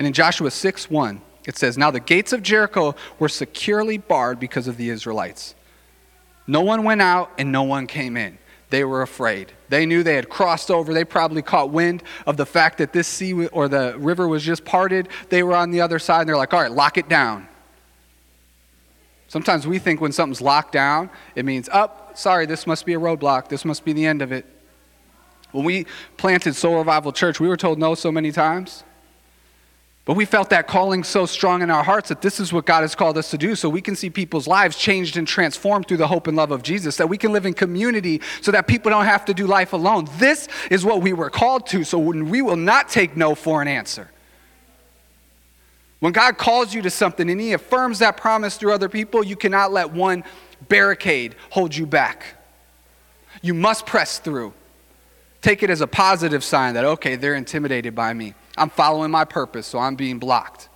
And 0.00 0.06
in 0.06 0.14
Joshua 0.14 0.50
6 0.50 0.88
1, 0.88 1.20
it 1.46 1.58
says, 1.58 1.76
Now 1.76 1.90
the 1.90 2.00
gates 2.00 2.32
of 2.32 2.42
Jericho 2.42 2.94
were 3.18 3.28
securely 3.28 3.98
barred 3.98 4.40
because 4.40 4.66
of 4.66 4.78
the 4.78 4.88
Israelites. 4.88 5.54
No 6.46 6.62
one 6.62 6.84
went 6.84 7.02
out 7.02 7.30
and 7.36 7.52
no 7.52 7.64
one 7.64 7.86
came 7.86 8.16
in. 8.16 8.38
They 8.70 8.82
were 8.82 9.02
afraid. 9.02 9.52
They 9.68 9.84
knew 9.84 10.02
they 10.02 10.14
had 10.14 10.30
crossed 10.30 10.70
over. 10.70 10.94
They 10.94 11.04
probably 11.04 11.42
caught 11.42 11.68
wind 11.68 12.02
of 12.26 12.38
the 12.38 12.46
fact 12.46 12.78
that 12.78 12.94
this 12.94 13.06
sea 13.06 13.46
or 13.48 13.68
the 13.68 13.94
river 13.98 14.26
was 14.26 14.42
just 14.42 14.64
parted. 14.64 15.10
They 15.28 15.42
were 15.42 15.54
on 15.54 15.70
the 15.70 15.82
other 15.82 15.98
side 15.98 16.20
and 16.20 16.28
they're 16.30 16.36
like, 16.38 16.54
all 16.54 16.62
right, 16.62 16.72
lock 16.72 16.96
it 16.96 17.10
down. 17.10 17.46
Sometimes 19.28 19.66
we 19.66 19.78
think 19.78 20.00
when 20.00 20.12
something's 20.12 20.40
locked 20.40 20.72
down, 20.72 21.10
it 21.34 21.44
means, 21.44 21.68
oh, 21.74 21.92
sorry, 22.14 22.46
this 22.46 22.66
must 22.66 22.86
be 22.86 22.94
a 22.94 22.98
roadblock. 22.98 23.50
This 23.50 23.66
must 23.66 23.84
be 23.84 23.92
the 23.92 24.06
end 24.06 24.22
of 24.22 24.32
it. 24.32 24.46
When 25.52 25.66
we 25.66 25.84
planted 26.16 26.54
Soul 26.54 26.78
Revival 26.78 27.12
Church, 27.12 27.38
we 27.38 27.48
were 27.48 27.58
told 27.58 27.78
no 27.78 27.94
so 27.94 28.10
many 28.10 28.32
times. 28.32 28.82
But 30.10 30.16
we 30.16 30.24
felt 30.24 30.50
that 30.50 30.66
calling 30.66 31.04
so 31.04 31.24
strong 31.24 31.62
in 31.62 31.70
our 31.70 31.84
hearts 31.84 32.08
that 32.08 32.20
this 32.20 32.40
is 32.40 32.52
what 32.52 32.64
God 32.64 32.80
has 32.80 32.96
called 32.96 33.16
us 33.16 33.30
to 33.30 33.38
do 33.38 33.54
so 33.54 33.68
we 33.68 33.80
can 33.80 33.94
see 33.94 34.10
people's 34.10 34.48
lives 34.48 34.76
changed 34.76 35.16
and 35.16 35.24
transformed 35.24 35.86
through 35.86 35.98
the 35.98 36.08
hope 36.08 36.26
and 36.26 36.36
love 36.36 36.50
of 36.50 36.64
Jesus, 36.64 36.96
that 36.96 37.08
we 37.08 37.16
can 37.16 37.32
live 37.32 37.46
in 37.46 37.54
community 37.54 38.20
so 38.40 38.50
that 38.50 38.66
people 38.66 38.90
don't 38.90 39.04
have 39.04 39.24
to 39.26 39.34
do 39.34 39.46
life 39.46 39.72
alone. 39.72 40.08
This 40.18 40.48
is 40.68 40.84
what 40.84 41.00
we 41.00 41.12
were 41.12 41.30
called 41.30 41.68
to, 41.68 41.84
so 41.84 41.96
we 41.96 42.42
will 42.42 42.56
not 42.56 42.88
take 42.88 43.16
no 43.16 43.36
for 43.36 43.62
an 43.62 43.68
answer. 43.68 44.10
When 46.00 46.12
God 46.12 46.38
calls 46.38 46.74
you 46.74 46.82
to 46.82 46.90
something 46.90 47.30
and 47.30 47.40
He 47.40 47.52
affirms 47.52 48.00
that 48.00 48.16
promise 48.16 48.56
through 48.56 48.72
other 48.72 48.88
people, 48.88 49.22
you 49.22 49.36
cannot 49.36 49.70
let 49.70 49.92
one 49.92 50.24
barricade 50.68 51.36
hold 51.50 51.72
you 51.72 51.86
back. 51.86 52.24
You 53.42 53.54
must 53.54 53.86
press 53.86 54.18
through. 54.18 54.54
Take 55.42 55.62
it 55.62 55.70
as 55.70 55.80
a 55.80 55.86
positive 55.86 56.44
sign 56.44 56.74
that, 56.74 56.84
okay, 56.84 57.16
they're 57.16 57.34
intimidated 57.34 57.94
by 57.94 58.12
me. 58.12 58.34
I'm 58.58 58.68
following 58.68 59.10
my 59.10 59.24
purpose, 59.24 59.66
so 59.66 59.78
I'm 59.78 59.96
being 59.96 60.18
blocked. 60.18 60.68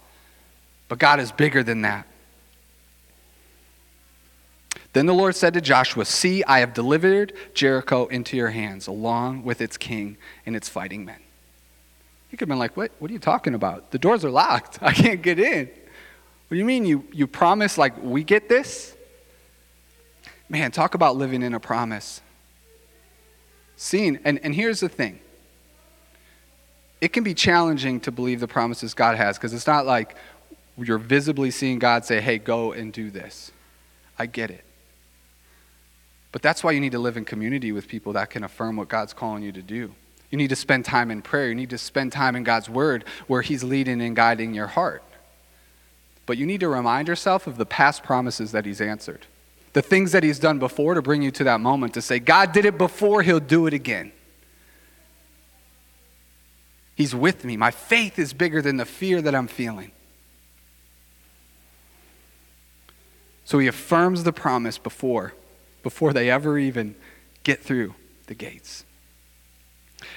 But 0.88 0.98
God 0.98 1.20
is 1.20 1.33
bigger 1.33 1.62
than 1.62 1.83
that. 1.83 2.07
Then 4.94 5.07
the 5.07 5.12
Lord 5.12 5.35
said 5.35 5.55
to 5.55 5.61
Joshua, 5.61 6.05
See, 6.05 6.44
I 6.44 6.61
have 6.61 6.72
delivered 6.72 7.33
Jericho 7.53 8.07
into 8.07 8.37
your 8.37 8.50
hands, 8.50 8.87
along 8.87 9.44
with 9.44 9.61
its 9.61 9.77
king 9.77 10.16
and 10.46 10.55
its 10.55 10.68
fighting 10.68 11.05
men. 11.05 11.18
He 12.29 12.37
could 12.37 12.48
have 12.48 12.48
been 12.48 12.61
like, 12.61 12.77
What, 12.77 12.92
what 13.00 13.11
are 13.11 13.12
you 13.12 13.18
talking 13.18 13.55
about? 13.55 13.90
The 13.90 13.98
doors 13.98 14.24
are 14.24 14.31
locked. 14.31 14.79
I 14.83 14.92
can't 14.92 15.20
get 15.20 15.38
in. 15.38 15.66
What 15.66 16.50
do 16.50 16.57
you 16.57 16.64
mean 16.64 16.87
you, 16.87 17.05
you 17.12 17.27
promise, 17.27 17.77
like, 17.77 18.00
we 18.03 18.22
get 18.22 18.48
this? 18.48 18.96
Man, 20.48 20.70
talk 20.70 20.94
about 20.94 21.16
living 21.16 21.42
in 21.42 21.55
a 21.55 21.61
promise. 21.61 22.20
Seeing, 23.76 24.18
and, 24.24 24.38
and 24.42 24.54
here's 24.54 24.80
the 24.80 24.88
thing 24.88 25.20
it 27.00 27.12
can 27.12 27.24
be 27.24 27.34
challenging 27.34 28.00
to 28.00 28.10
believe 28.10 28.40
the 28.40 28.48
promises 28.48 28.94
God 28.94 29.16
has 29.16 29.37
because 29.37 29.52
it's 29.52 29.66
not 29.66 29.84
like 29.84 30.16
you're 30.78 30.98
visibly 30.98 31.50
seeing 31.50 31.78
God 31.78 32.04
say, 32.04 32.20
hey, 32.20 32.38
go 32.38 32.72
and 32.72 32.92
do 32.92 33.10
this. 33.10 33.52
I 34.18 34.26
get 34.26 34.50
it. 34.50 34.64
But 36.32 36.42
that's 36.42 36.64
why 36.64 36.72
you 36.72 36.80
need 36.80 36.92
to 36.92 36.98
live 36.98 37.16
in 37.16 37.24
community 37.24 37.72
with 37.72 37.87
people 37.87 38.14
that 38.14 38.30
can 38.30 38.42
affirm 38.42 38.76
what 38.76 38.88
God's 38.88 39.12
calling 39.12 39.42
you 39.42 39.52
to 39.52 39.62
do. 39.62 39.94
You 40.30 40.38
need 40.38 40.48
to 40.48 40.56
spend 40.56 40.84
time 40.84 41.12
in 41.12 41.22
prayer. 41.22 41.48
You 41.48 41.54
need 41.54 41.70
to 41.70 41.78
spend 41.78 42.10
time 42.10 42.34
in 42.34 42.42
God's 42.42 42.68
word 42.68 43.04
where 43.28 43.42
He's 43.42 43.62
leading 43.62 44.02
and 44.02 44.16
guiding 44.16 44.52
your 44.52 44.66
heart. 44.66 45.04
But 46.26 46.38
you 46.38 46.46
need 46.46 46.60
to 46.60 46.68
remind 46.68 47.06
yourself 47.06 47.46
of 47.46 47.56
the 47.56 47.66
past 47.66 48.02
promises 48.02 48.50
that 48.50 48.64
He's 48.64 48.80
answered, 48.80 49.26
the 49.74 49.82
things 49.82 50.12
that 50.12 50.22
He's 50.22 50.38
done 50.38 50.58
before 50.58 50.94
to 50.94 51.02
bring 51.02 51.20
you 51.20 51.30
to 51.32 51.44
that 51.44 51.60
moment 51.60 51.94
to 51.94 52.02
say, 52.02 52.18
God 52.18 52.52
did 52.52 52.64
it 52.64 52.78
before, 52.78 53.22
He'll 53.22 53.40
do 53.40 53.66
it 53.66 53.74
again. 53.74 54.12
He's 56.94 57.14
with 57.14 57.44
me. 57.44 57.56
My 57.56 57.70
faith 57.70 58.18
is 58.18 58.32
bigger 58.32 58.62
than 58.62 58.76
the 58.76 58.84
fear 58.84 59.20
that 59.20 59.34
I'm 59.34 59.48
feeling. 59.48 59.90
So 63.44 63.58
he 63.58 63.66
affirms 63.66 64.24
the 64.24 64.32
promise 64.32 64.78
before, 64.78 65.34
before 65.82 66.12
they 66.12 66.30
ever 66.30 66.58
even 66.58 66.94
get 67.42 67.62
through 67.62 67.94
the 68.26 68.34
gates. 68.34 68.84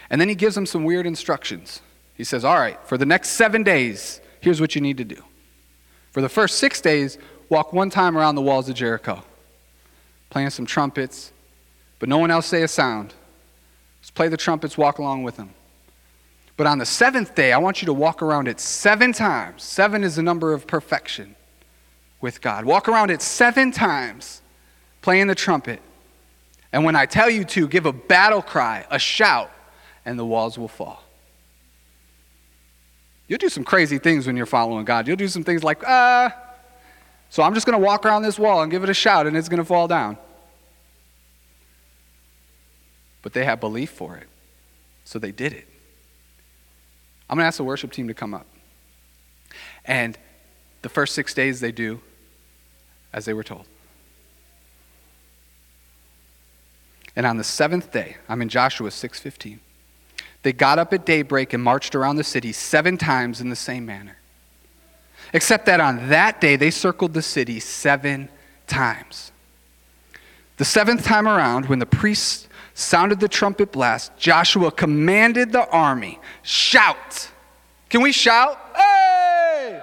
And 0.09 0.21
then 0.21 0.29
he 0.29 0.35
gives 0.35 0.55
them 0.55 0.65
some 0.65 0.83
weird 0.83 1.05
instructions. 1.05 1.81
He 2.15 2.23
says, 2.23 2.45
All 2.45 2.57
right, 2.57 2.79
for 2.85 2.97
the 2.97 3.05
next 3.05 3.29
seven 3.29 3.63
days, 3.63 4.21
here's 4.39 4.61
what 4.61 4.75
you 4.75 4.81
need 4.81 4.97
to 4.97 5.03
do. 5.03 5.21
For 6.11 6.21
the 6.21 6.29
first 6.29 6.57
six 6.57 6.79
days, 6.79 7.17
walk 7.49 7.73
one 7.73 7.89
time 7.89 8.17
around 8.17 8.35
the 8.35 8.41
walls 8.41 8.69
of 8.69 8.75
Jericho, 8.75 9.23
playing 10.29 10.49
some 10.49 10.65
trumpets, 10.65 11.31
but 11.99 12.09
no 12.09 12.17
one 12.17 12.31
else 12.31 12.45
say 12.45 12.63
a 12.63 12.67
sound. 12.67 13.13
Just 14.01 14.13
play 14.13 14.27
the 14.27 14.37
trumpets, 14.37 14.77
walk 14.77 14.99
along 14.99 15.23
with 15.23 15.37
them. 15.37 15.51
But 16.55 16.67
on 16.67 16.79
the 16.79 16.85
seventh 16.85 17.35
day, 17.35 17.53
I 17.53 17.59
want 17.59 17.81
you 17.81 17.85
to 17.85 17.93
walk 17.93 18.21
around 18.21 18.47
it 18.47 18.59
seven 18.59 19.13
times. 19.13 19.63
Seven 19.63 20.03
is 20.03 20.15
the 20.15 20.23
number 20.23 20.53
of 20.53 20.65
perfection 20.65 21.35
with 22.19 22.41
God. 22.41 22.65
Walk 22.65 22.89
around 22.89 23.11
it 23.11 23.21
seven 23.21 23.71
times, 23.71 24.41
playing 25.01 25.27
the 25.27 25.35
trumpet. 25.35 25.81
And 26.73 26.83
when 26.83 26.95
I 26.95 27.05
tell 27.05 27.29
you 27.29 27.43
to, 27.45 27.67
give 27.67 27.85
a 27.85 27.93
battle 27.93 28.41
cry, 28.41 28.85
a 28.89 28.97
shout, 28.97 29.51
and 30.03 30.17
the 30.17 30.25
walls 30.25 30.57
will 30.57 30.67
fall. 30.67 31.03
You'll 33.27 33.39
do 33.39 33.49
some 33.49 33.63
crazy 33.63 33.99
things 33.99 34.25
when 34.25 34.37
you're 34.37 34.45
following 34.45 34.85
God. 34.85 35.07
You'll 35.07 35.17
do 35.17 35.27
some 35.27 35.43
things 35.43 35.63
like, 35.63 35.83
ah. 35.85 36.25
Uh, 36.25 36.46
so 37.29 37.43
I'm 37.43 37.53
just 37.53 37.65
going 37.65 37.77
to 37.77 37.85
walk 37.85 38.05
around 38.05 38.23
this 38.23 38.39
wall 38.39 38.61
and 38.61 38.71
give 38.71 38.83
it 38.83 38.89
a 38.89 38.93
shout, 38.93 39.27
and 39.27 39.35
it's 39.35 39.49
going 39.49 39.59
to 39.59 39.65
fall 39.65 39.87
down. 39.87 40.17
But 43.21 43.33
they 43.33 43.43
have 43.43 43.59
belief 43.59 43.89
for 43.89 44.15
it, 44.15 44.27
so 45.03 45.19
they 45.19 45.31
did 45.31 45.53
it. 45.53 45.67
I'm 47.29 47.35
going 47.35 47.43
to 47.43 47.47
ask 47.47 47.57
the 47.57 47.63
worship 47.63 47.91
team 47.91 48.07
to 48.07 48.13
come 48.13 48.33
up. 48.33 48.45
And 49.83 50.17
the 50.81 50.89
first 50.89 51.13
six 51.13 51.33
days 51.33 51.59
they 51.59 51.71
do 51.71 51.99
as 53.11 53.25
they 53.25 53.33
were 53.33 53.43
told. 53.43 53.65
And 57.15 57.25
on 57.25 57.37
the 57.37 57.43
seventh 57.43 57.91
day, 57.91 58.17
I'm 58.29 58.41
in 58.41 58.49
Joshua 58.49 58.89
6:15. 58.89 59.59
They 60.43 60.53
got 60.53 60.77
up 60.77 60.93
at 60.93 61.05
daybreak 61.05 61.51
and 61.51 61.63
marched 61.63 61.95
around 61.95 62.17
the 62.17 62.23
city 62.23 62.51
seven 62.51 62.95
times 62.95 63.41
in 63.41 63.49
the 63.49 63.55
same 63.55 63.85
manner. 63.85 64.17
Except 65.33 65.65
that 65.65 65.79
on 65.79 66.09
that 66.09 66.41
day 66.41 66.55
they 66.55 66.71
circled 66.71 67.13
the 67.13 67.21
city 67.21 67.59
seven 67.59 68.29
times. 68.65 69.31
The 70.57 70.65
seventh 70.65 71.03
time 71.03 71.27
around, 71.27 71.67
when 71.67 71.79
the 71.79 71.85
priests 71.85 72.47
sounded 72.73 73.19
the 73.19 73.27
trumpet 73.27 73.71
blast, 73.71 74.15
Joshua 74.17 74.71
commanded 74.71 75.51
the 75.51 75.67
army, 75.69 76.19
Shout! 76.43 77.31
Can 77.89 78.01
we 78.01 78.11
shout? 78.11 78.59
Hey! 78.75 79.81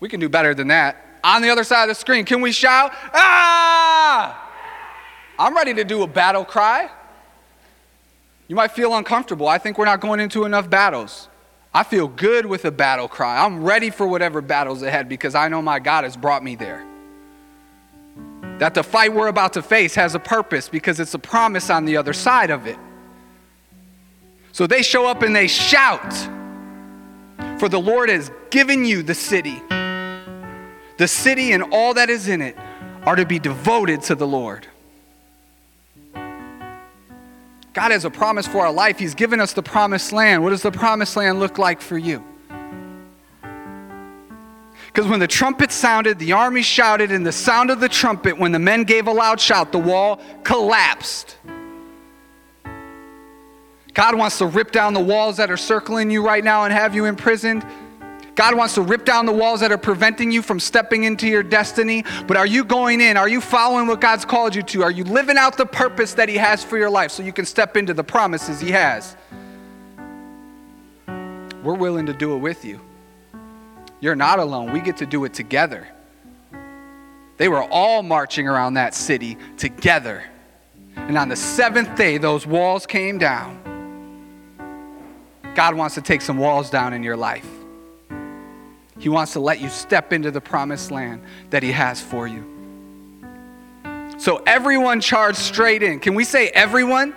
We 0.00 0.08
can 0.08 0.20
do 0.20 0.28
better 0.28 0.54
than 0.54 0.68
that 0.68 0.96
on 1.22 1.42
the 1.42 1.50
other 1.50 1.64
side 1.64 1.84
of 1.84 1.88
the 1.88 1.94
screen. 1.94 2.24
Can 2.24 2.40
we 2.40 2.52
shout? 2.52 2.92
Ah! 3.12 4.50
I'm 5.38 5.54
ready 5.54 5.74
to 5.74 5.84
do 5.84 6.02
a 6.02 6.06
battle 6.06 6.44
cry. 6.44 6.88
You 8.48 8.56
might 8.56 8.70
feel 8.70 8.94
uncomfortable. 8.94 9.48
I 9.48 9.58
think 9.58 9.76
we're 9.76 9.86
not 9.86 10.00
going 10.00 10.20
into 10.20 10.44
enough 10.44 10.70
battles. 10.70 11.28
I 11.76 11.82
feel 11.82 12.08
good 12.08 12.46
with 12.46 12.64
a 12.64 12.70
battle 12.70 13.06
cry. 13.06 13.44
I'm 13.44 13.62
ready 13.62 13.90
for 13.90 14.06
whatever 14.06 14.40
battle's 14.40 14.80
ahead 14.80 15.10
because 15.10 15.34
I 15.34 15.48
know 15.48 15.60
my 15.60 15.78
God 15.78 16.04
has 16.04 16.16
brought 16.16 16.42
me 16.42 16.54
there. 16.54 16.82
That 18.60 18.72
the 18.72 18.82
fight 18.82 19.12
we're 19.12 19.26
about 19.26 19.52
to 19.52 19.62
face 19.62 19.94
has 19.94 20.14
a 20.14 20.18
purpose 20.18 20.70
because 20.70 21.00
it's 21.00 21.12
a 21.12 21.18
promise 21.18 21.68
on 21.68 21.84
the 21.84 21.98
other 21.98 22.14
side 22.14 22.48
of 22.48 22.66
it. 22.66 22.78
So 24.52 24.66
they 24.66 24.80
show 24.80 25.04
up 25.04 25.20
and 25.20 25.36
they 25.36 25.48
shout, 25.48 26.14
For 27.58 27.68
the 27.68 27.78
Lord 27.78 28.08
has 28.08 28.30
given 28.48 28.86
you 28.86 29.02
the 29.02 29.14
city. 29.14 29.60
The 29.68 31.06
city 31.06 31.52
and 31.52 31.62
all 31.74 31.92
that 31.92 32.08
is 32.08 32.26
in 32.26 32.40
it 32.40 32.56
are 33.02 33.16
to 33.16 33.26
be 33.26 33.38
devoted 33.38 34.00
to 34.04 34.14
the 34.14 34.26
Lord. 34.26 34.66
God 37.76 37.90
has 37.90 38.06
a 38.06 38.10
promise 38.10 38.46
for 38.46 38.60
our 38.60 38.72
life. 38.72 38.98
He's 38.98 39.14
given 39.14 39.38
us 39.38 39.52
the 39.52 39.62
promised 39.62 40.10
land. 40.10 40.42
What 40.42 40.48
does 40.48 40.62
the 40.62 40.70
promised 40.70 41.14
land 41.14 41.40
look 41.40 41.58
like 41.58 41.82
for 41.82 41.98
you? 41.98 42.24
Because 44.86 45.06
when 45.06 45.20
the 45.20 45.26
trumpet 45.26 45.70
sounded, 45.70 46.18
the 46.18 46.32
army 46.32 46.62
shouted, 46.62 47.12
and 47.12 47.26
the 47.26 47.32
sound 47.32 47.70
of 47.70 47.80
the 47.80 47.88
trumpet, 47.90 48.38
when 48.38 48.50
the 48.50 48.58
men 48.58 48.84
gave 48.84 49.08
a 49.08 49.12
loud 49.12 49.38
shout, 49.38 49.72
the 49.72 49.78
wall 49.78 50.22
collapsed. 50.42 51.36
God 53.92 54.14
wants 54.14 54.38
to 54.38 54.46
rip 54.46 54.72
down 54.72 54.94
the 54.94 55.00
walls 55.00 55.36
that 55.36 55.50
are 55.50 55.58
circling 55.58 56.10
you 56.10 56.24
right 56.24 56.42
now 56.42 56.64
and 56.64 56.72
have 56.72 56.94
you 56.94 57.04
imprisoned. 57.04 57.62
God 58.36 58.54
wants 58.54 58.74
to 58.74 58.82
rip 58.82 59.06
down 59.06 59.24
the 59.24 59.32
walls 59.32 59.60
that 59.60 59.72
are 59.72 59.78
preventing 59.78 60.30
you 60.30 60.42
from 60.42 60.60
stepping 60.60 61.04
into 61.04 61.26
your 61.26 61.42
destiny. 61.42 62.04
But 62.26 62.36
are 62.36 62.46
you 62.46 62.64
going 62.64 63.00
in? 63.00 63.16
Are 63.16 63.28
you 63.28 63.40
following 63.40 63.86
what 63.86 64.00
God's 64.00 64.26
called 64.26 64.54
you 64.54 64.62
to? 64.62 64.82
Are 64.82 64.90
you 64.90 65.04
living 65.04 65.38
out 65.38 65.56
the 65.56 65.64
purpose 65.64 66.12
that 66.14 66.28
He 66.28 66.36
has 66.36 66.62
for 66.62 66.76
your 66.76 66.90
life 66.90 67.10
so 67.10 67.22
you 67.22 67.32
can 67.32 67.46
step 67.46 67.78
into 67.78 67.94
the 67.94 68.04
promises 68.04 68.60
He 68.60 68.70
has? 68.72 69.16
We're 71.08 71.74
willing 71.74 72.06
to 72.06 72.12
do 72.12 72.34
it 72.34 72.38
with 72.38 72.62
you. 72.62 72.78
You're 74.00 74.14
not 74.14 74.38
alone. 74.38 74.70
We 74.70 74.80
get 74.80 74.98
to 74.98 75.06
do 75.06 75.24
it 75.24 75.32
together. 75.32 75.88
They 77.38 77.48
were 77.48 77.62
all 77.62 78.02
marching 78.02 78.46
around 78.46 78.74
that 78.74 78.94
city 78.94 79.38
together. 79.56 80.22
And 80.94 81.16
on 81.16 81.30
the 81.30 81.36
seventh 81.36 81.96
day, 81.96 82.18
those 82.18 82.46
walls 82.46 82.84
came 82.86 83.16
down. 83.16 83.62
God 85.54 85.74
wants 85.74 85.94
to 85.94 86.02
take 86.02 86.20
some 86.20 86.36
walls 86.36 86.68
down 86.68 86.92
in 86.92 87.02
your 87.02 87.16
life. 87.16 87.55
He 88.98 89.08
wants 89.08 89.32
to 89.34 89.40
let 89.40 89.60
you 89.60 89.68
step 89.68 90.12
into 90.12 90.30
the 90.30 90.40
promised 90.40 90.90
land 90.90 91.22
that 91.50 91.62
He 91.62 91.72
has 91.72 92.00
for 92.00 92.26
you. 92.26 92.44
So 94.18 94.42
everyone 94.46 95.00
charged 95.00 95.38
straight 95.38 95.82
in. 95.82 96.00
Can 96.00 96.14
we 96.14 96.24
say 96.24 96.48
everyone? 96.48 97.14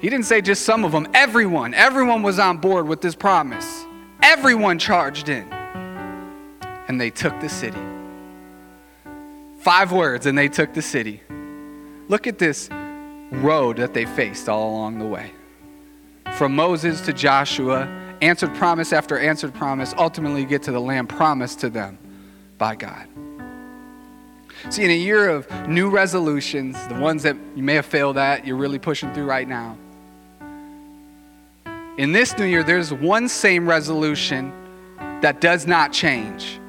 He 0.00 0.08
didn't 0.08 0.26
say 0.26 0.40
just 0.40 0.62
some 0.62 0.84
of 0.84 0.92
them. 0.92 1.08
Everyone. 1.14 1.74
Everyone 1.74 2.22
was 2.22 2.38
on 2.38 2.58
board 2.58 2.86
with 2.86 3.00
this 3.00 3.14
promise. 3.14 3.84
Everyone 4.22 4.78
charged 4.78 5.28
in. 5.28 5.50
And 6.86 7.00
they 7.00 7.10
took 7.10 7.38
the 7.40 7.48
city. 7.48 7.80
Five 9.60 9.90
words, 9.90 10.26
and 10.26 10.38
they 10.38 10.48
took 10.48 10.72
the 10.74 10.82
city. 10.82 11.22
Look 12.08 12.26
at 12.26 12.38
this 12.38 12.68
road 13.30 13.78
that 13.78 13.92
they 13.92 14.04
faced 14.04 14.48
all 14.48 14.70
along 14.70 14.98
the 14.98 15.06
way. 15.06 15.32
From 16.34 16.54
Moses 16.54 17.00
to 17.02 17.12
Joshua 17.12 18.07
answered 18.20 18.54
promise 18.54 18.92
after 18.92 19.18
answered 19.18 19.54
promise, 19.54 19.94
ultimately 19.96 20.44
get 20.44 20.62
to 20.64 20.72
the 20.72 20.80
land 20.80 21.08
promised 21.08 21.60
to 21.60 21.70
them 21.70 21.98
by 22.58 22.74
God. 22.74 23.06
See, 24.70 24.84
in 24.84 24.90
a 24.90 24.96
year 24.96 25.28
of 25.28 25.50
new 25.68 25.88
resolutions, 25.88 26.76
the 26.88 26.98
ones 26.98 27.22
that 27.22 27.36
you 27.54 27.62
may 27.62 27.74
have 27.74 27.86
failed 27.86 28.18
at, 28.18 28.46
you're 28.46 28.56
really 28.56 28.78
pushing 28.78 29.12
through 29.14 29.26
right 29.26 29.48
now. 29.48 29.76
In 31.96 32.12
this 32.12 32.36
new 32.38 32.44
year, 32.44 32.62
there's 32.62 32.92
one 32.92 33.28
same 33.28 33.68
resolution 33.68 34.52
that 35.20 35.40
does 35.40 35.66
not 35.66 35.92
change 35.92 36.60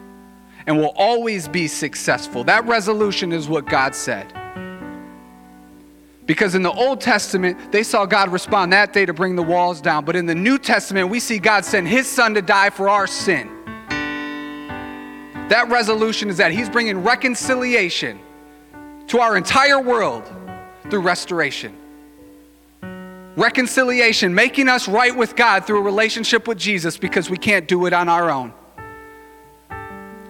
and 0.65 0.77
will 0.77 0.93
always 0.95 1.47
be 1.47 1.67
successful. 1.67 2.43
That 2.43 2.65
resolution 2.65 3.31
is 3.31 3.47
what 3.47 3.65
God 3.65 3.95
said. 3.95 4.31
Because 6.29 6.53
in 6.53 6.61
the 6.61 6.71
Old 6.71 7.01
Testament, 7.01 7.71
they 7.71 7.81
saw 7.81 8.05
God 8.05 8.31
respond 8.31 8.71
that 8.71 8.93
day 8.93 9.03
to 9.03 9.15
bring 9.15 9.35
the 9.35 9.41
walls 9.41 9.81
down. 9.81 10.05
But 10.05 10.15
in 10.15 10.27
the 10.27 10.35
New 10.35 10.59
Testament, 10.59 11.09
we 11.09 11.19
see 11.19 11.39
God 11.39 11.65
send 11.65 11.87
his 11.87 12.05
son 12.05 12.35
to 12.35 12.41
die 12.43 12.69
for 12.69 12.87
our 12.87 13.07
sin. 13.07 13.49
That 15.49 15.65
resolution 15.69 16.29
is 16.29 16.37
that 16.37 16.51
he's 16.51 16.69
bringing 16.69 17.01
reconciliation 17.01 18.19
to 19.07 19.19
our 19.19 19.37
entire 19.37 19.81
world 19.81 20.31
through 20.91 20.99
restoration. 20.99 21.75
Reconciliation, 23.35 24.35
making 24.35 24.67
us 24.67 24.87
right 24.87 25.15
with 25.15 25.35
God 25.35 25.65
through 25.65 25.79
a 25.79 25.81
relationship 25.81 26.47
with 26.47 26.59
Jesus 26.59 26.95
because 26.95 27.31
we 27.31 27.37
can't 27.37 27.67
do 27.67 27.87
it 27.87 27.93
on 27.93 28.07
our 28.07 28.29
own. 28.29 28.53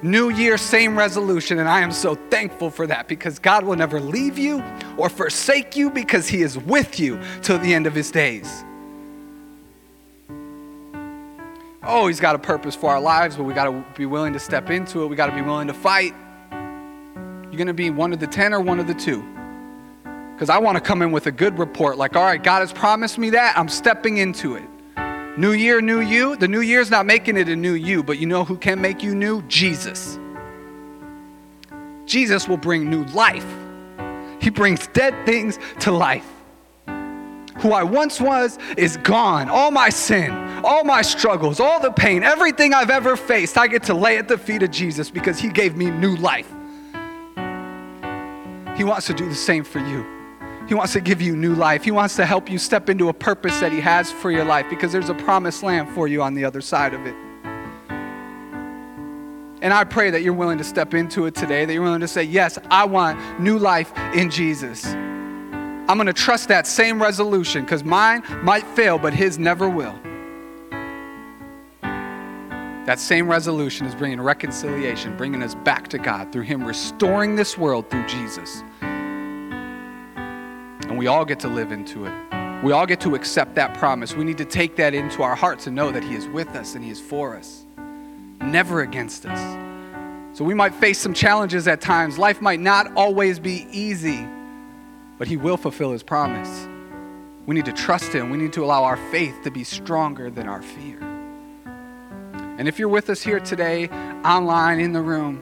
New 0.01 0.29
year, 0.29 0.57
same 0.57 0.97
resolution, 0.97 1.59
and 1.59 1.67
I 1.67 1.81
am 1.81 1.91
so 1.91 2.15
thankful 2.29 2.69
for 2.69 2.87
that 2.87 3.09
because 3.09 3.37
God 3.37 3.65
will 3.65 3.75
never 3.75 3.99
leave 3.99 4.37
you 4.37 4.63
or 4.95 5.09
forsake 5.09 5.75
you 5.75 5.89
because 5.89 6.29
He 6.29 6.41
is 6.41 6.57
with 6.57 6.99
you 6.99 7.19
till 7.41 7.59
the 7.59 7.73
end 7.73 7.85
of 7.85 7.93
His 7.93 8.09
days. 8.09 8.63
Oh, 11.83 12.07
He's 12.07 12.21
got 12.21 12.35
a 12.35 12.39
purpose 12.39 12.75
for 12.75 12.89
our 12.91 13.01
lives, 13.01 13.35
but 13.35 13.43
we 13.43 13.53
got 13.53 13.65
to 13.65 13.83
be 13.97 14.05
willing 14.05 14.31
to 14.33 14.39
step 14.39 14.69
into 14.69 15.03
it. 15.03 15.07
We 15.07 15.17
got 15.17 15.27
to 15.27 15.35
be 15.35 15.41
willing 15.41 15.67
to 15.67 15.73
fight. 15.73 16.13
You're 16.51 17.57
going 17.57 17.67
to 17.67 17.73
be 17.73 17.89
one 17.89 18.13
of 18.13 18.19
the 18.19 18.27
10 18.27 18.53
or 18.53 18.61
one 18.61 18.79
of 18.79 18.87
the 18.87 18.93
two? 18.93 19.21
Because 20.33 20.49
I 20.49 20.59
want 20.59 20.77
to 20.77 20.81
come 20.81 21.01
in 21.01 21.11
with 21.11 21.27
a 21.27 21.31
good 21.31 21.59
report 21.59 21.97
like, 21.97 22.15
all 22.15 22.23
right, 22.23 22.41
God 22.41 22.61
has 22.61 22.71
promised 22.71 23.17
me 23.17 23.31
that. 23.31 23.57
I'm 23.57 23.67
stepping 23.67 24.17
into 24.17 24.55
it. 24.55 24.63
New 25.37 25.51
year, 25.51 25.79
new 25.81 26.01
you. 26.01 26.35
The 26.35 26.47
new 26.47 26.61
year's 26.61 26.89
not 26.89 27.05
making 27.05 27.37
it 27.37 27.47
a 27.47 27.55
new 27.55 27.73
you, 27.73 28.03
but 28.03 28.17
you 28.17 28.25
know 28.25 28.43
who 28.43 28.57
can 28.57 28.81
make 28.81 29.03
you 29.03 29.15
new? 29.15 29.41
Jesus. 29.43 30.19
Jesus 32.05 32.47
will 32.47 32.57
bring 32.57 32.89
new 32.89 33.05
life. 33.05 33.45
He 34.41 34.49
brings 34.49 34.87
dead 34.87 35.25
things 35.25 35.59
to 35.81 35.91
life. 35.91 36.25
Who 37.59 37.73
I 37.73 37.83
once 37.83 38.19
was 38.21 38.57
is 38.77 38.97
gone. 38.97 39.49
All 39.49 39.69
my 39.69 39.89
sin, 39.89 40.31
all 40.63 40.83
my 40.83 41.01
struggles, 41.01 41.59
all 41.59 41.79
the 41.79 41.91
pain, 41.91 42.23
everything 42.23 42.73
I've 42.73 42.89
ever 42.89 43.15
faced, 43.15 43.57
I 43.57 43.67
get 43.67 43.83
to 43.83 43.93
lay 43.93 44.17
at 44.17 44.27
the 44.27 44.37
feet 44.37 44.63
of 44.63 44.71
Jesus 44.71 45.11
because 45.11 45.39
He 45.39 45.49
gave 45.49 45.75
me 45.75 45.91
new 45.91 46.15
life. 46.15 46.49
He 48.75 48.83
wants 48.85 49.07
to 49.07 49.13
do 49.13 49.27
the 49.27 49.35
same 49.35 49.65
for 49.65 49.79
you. 49.79 50.18
He 50.69 50.75
wants 50.75 50.93
to 50.93 51.01
give 51.01 51.19
you 51.19 51.35
new 51.35 51.55
life. 51.55 51.83
He 51.83 51.89
wants 51.89 52.15
to 52.17 52.27
help 52.27 52.47
you 52.47 52.59
step 52.59 52.91
into 52.91 53.09
a 53.09 53.13
purpose 53.13 53.59
that 53.59 53.71
He 53.71 53.79
has 53.79 54.11
for 54.11 54.29
your 54.29 54.45
life 54.45 54.67
because 54.69 54.91
there's 54.91 55.09
a 55.09 55.15
promised 55.15 55.63
land 55.63 55.89
for 55.95 56.07
you 56.07 56.21
on 56.21 56.35
the 56.35 56.45
other 56.45 56.61
side 56.61 56.93
of 56.93 57.07
it. 57.07 57.15
And 59.63 59.73
I 59.73 59.83
pray 59.83 60.11
that 60.11 60.21
you're 60.21 60.31
willing 60.31 60.59
to 60.59 60.63
step 60.63 60.93
into 60.93 61.25
it 61.25 61.33
today, 61.33 61.65
that 61.65 61.73
you're 61.73 61.81
willing 61.81 62.01
to 62.01 62.07
say, 62.07 62.21
Yes, 62.21 62.59
I 62.69 62.85
want 62.85 63.39
new 63.39 63.57
life 63.57 63.91
in 64.13 64.29
Jesus. 64.29 64.85
I'm 64.85 65.97
going 65.97 66.05
to 66.05 66.13
trust 66.13 66.49
that 66.49 66.67
same 66.67 67.01
resolution 67.01 67.63
because 67.63 67.83
mine 67.83 68.21
might 68.43 68.63
fail, 68.75 68.99
but 68.99 69.11
His 69.11 69.39
never 69.39 69.67
will. 69.67 69.97
That 71.81 72.99
same 72.99 73.27
resolution 73.27 73.87
is 73.87 73.95
bringing 73.95 74.21
reconciliation, 74.21 75.17
bringing 75.17 75.41
us 75.41 75.55
back 75.55 75.87
to 75.87 75.97
God 75.97 76.31
through 76.31 76.43
Him 76.43 76.63
restoring 76.63 77.35
this 77.35 77.57
world 77.57 77.89
through 77.89 78.05
Jesus. 78.05 78.61
We 80.99 81.07
all 81.07 81.23
get 81.23 81.39
to 81.39 81.47
live 81.47 81.71
into 81.71 82.05
it. 82.05 82.13
We 82.61 82.73
all 82.73 82.85
get 82.85 82.99
to 83.01 83.15
accept 83.15 83.55
that 83.55 83.73
promise. 83.77 84.15
We 84.15 84.25
need 84.25 84.37
to 84.37 84.43
take 84.43 84.75
that 84.75 84.93
into 84.93 85.23
our 85.23 85.33
hearts 85.33 85.65
and 85.65 85.73
know 85.73 85.93
that 85.93 86.03
He 86.03 86.13
is 86.13 86.27
with 86.27 86.49
us 86.49 86.75
and 86.75 86.83
He 86.83 86.91
is 86.91 86.99
for 86.99 87.37
us 87.37 87.63
never 88.41 88.81
against 88.81 89.25
us. 89.25 90.37
So 90.37 90.43
we 90.43 90.53
might 90.53 90.75
face 90.75 90.99
some 90.99 91.13
challenges 91.13 91.69
at 91.69 91.79
times. 91.79 92.17
Life 92.17 92.41
might 92.41 92.59
not 92.59 92.91
always 92.97 93.39
be 93.39 93.65
easy, 93.71 94.27
but 95.17 95.29
He 95.29 95.37
will 95.37 95.55
fulfill 95.55 95.93
His 95.93 96.03
promise. 96.03 96.67
We 97.45 97.55
need 97.55 97.65
to 97.65 97.73
trust 97.73 98.11
Him. 98.11 98.29
We 98.29 98.37
need 98.37 98.51
to 98.53 98.65
allow 98.65 98.83
our 98.83 98.97
faith 99.09 99.35
to 99.45 99.51
be 99.51 99.63
stronger 99.63 100.29
than 100.29 100.49
our 100.49 100.61
fear. 100.61 100.99
And 102.57 102.67
if 102.67 102.77
you're 102.77 102.89
with 102.89 103.09
us 103.09 103.21
here 103.21 103.39
today, 103.39 103.87
online, 104.25 104.81
in 104.81 104.91
the 104.91 105.01
room, 105.01 105.41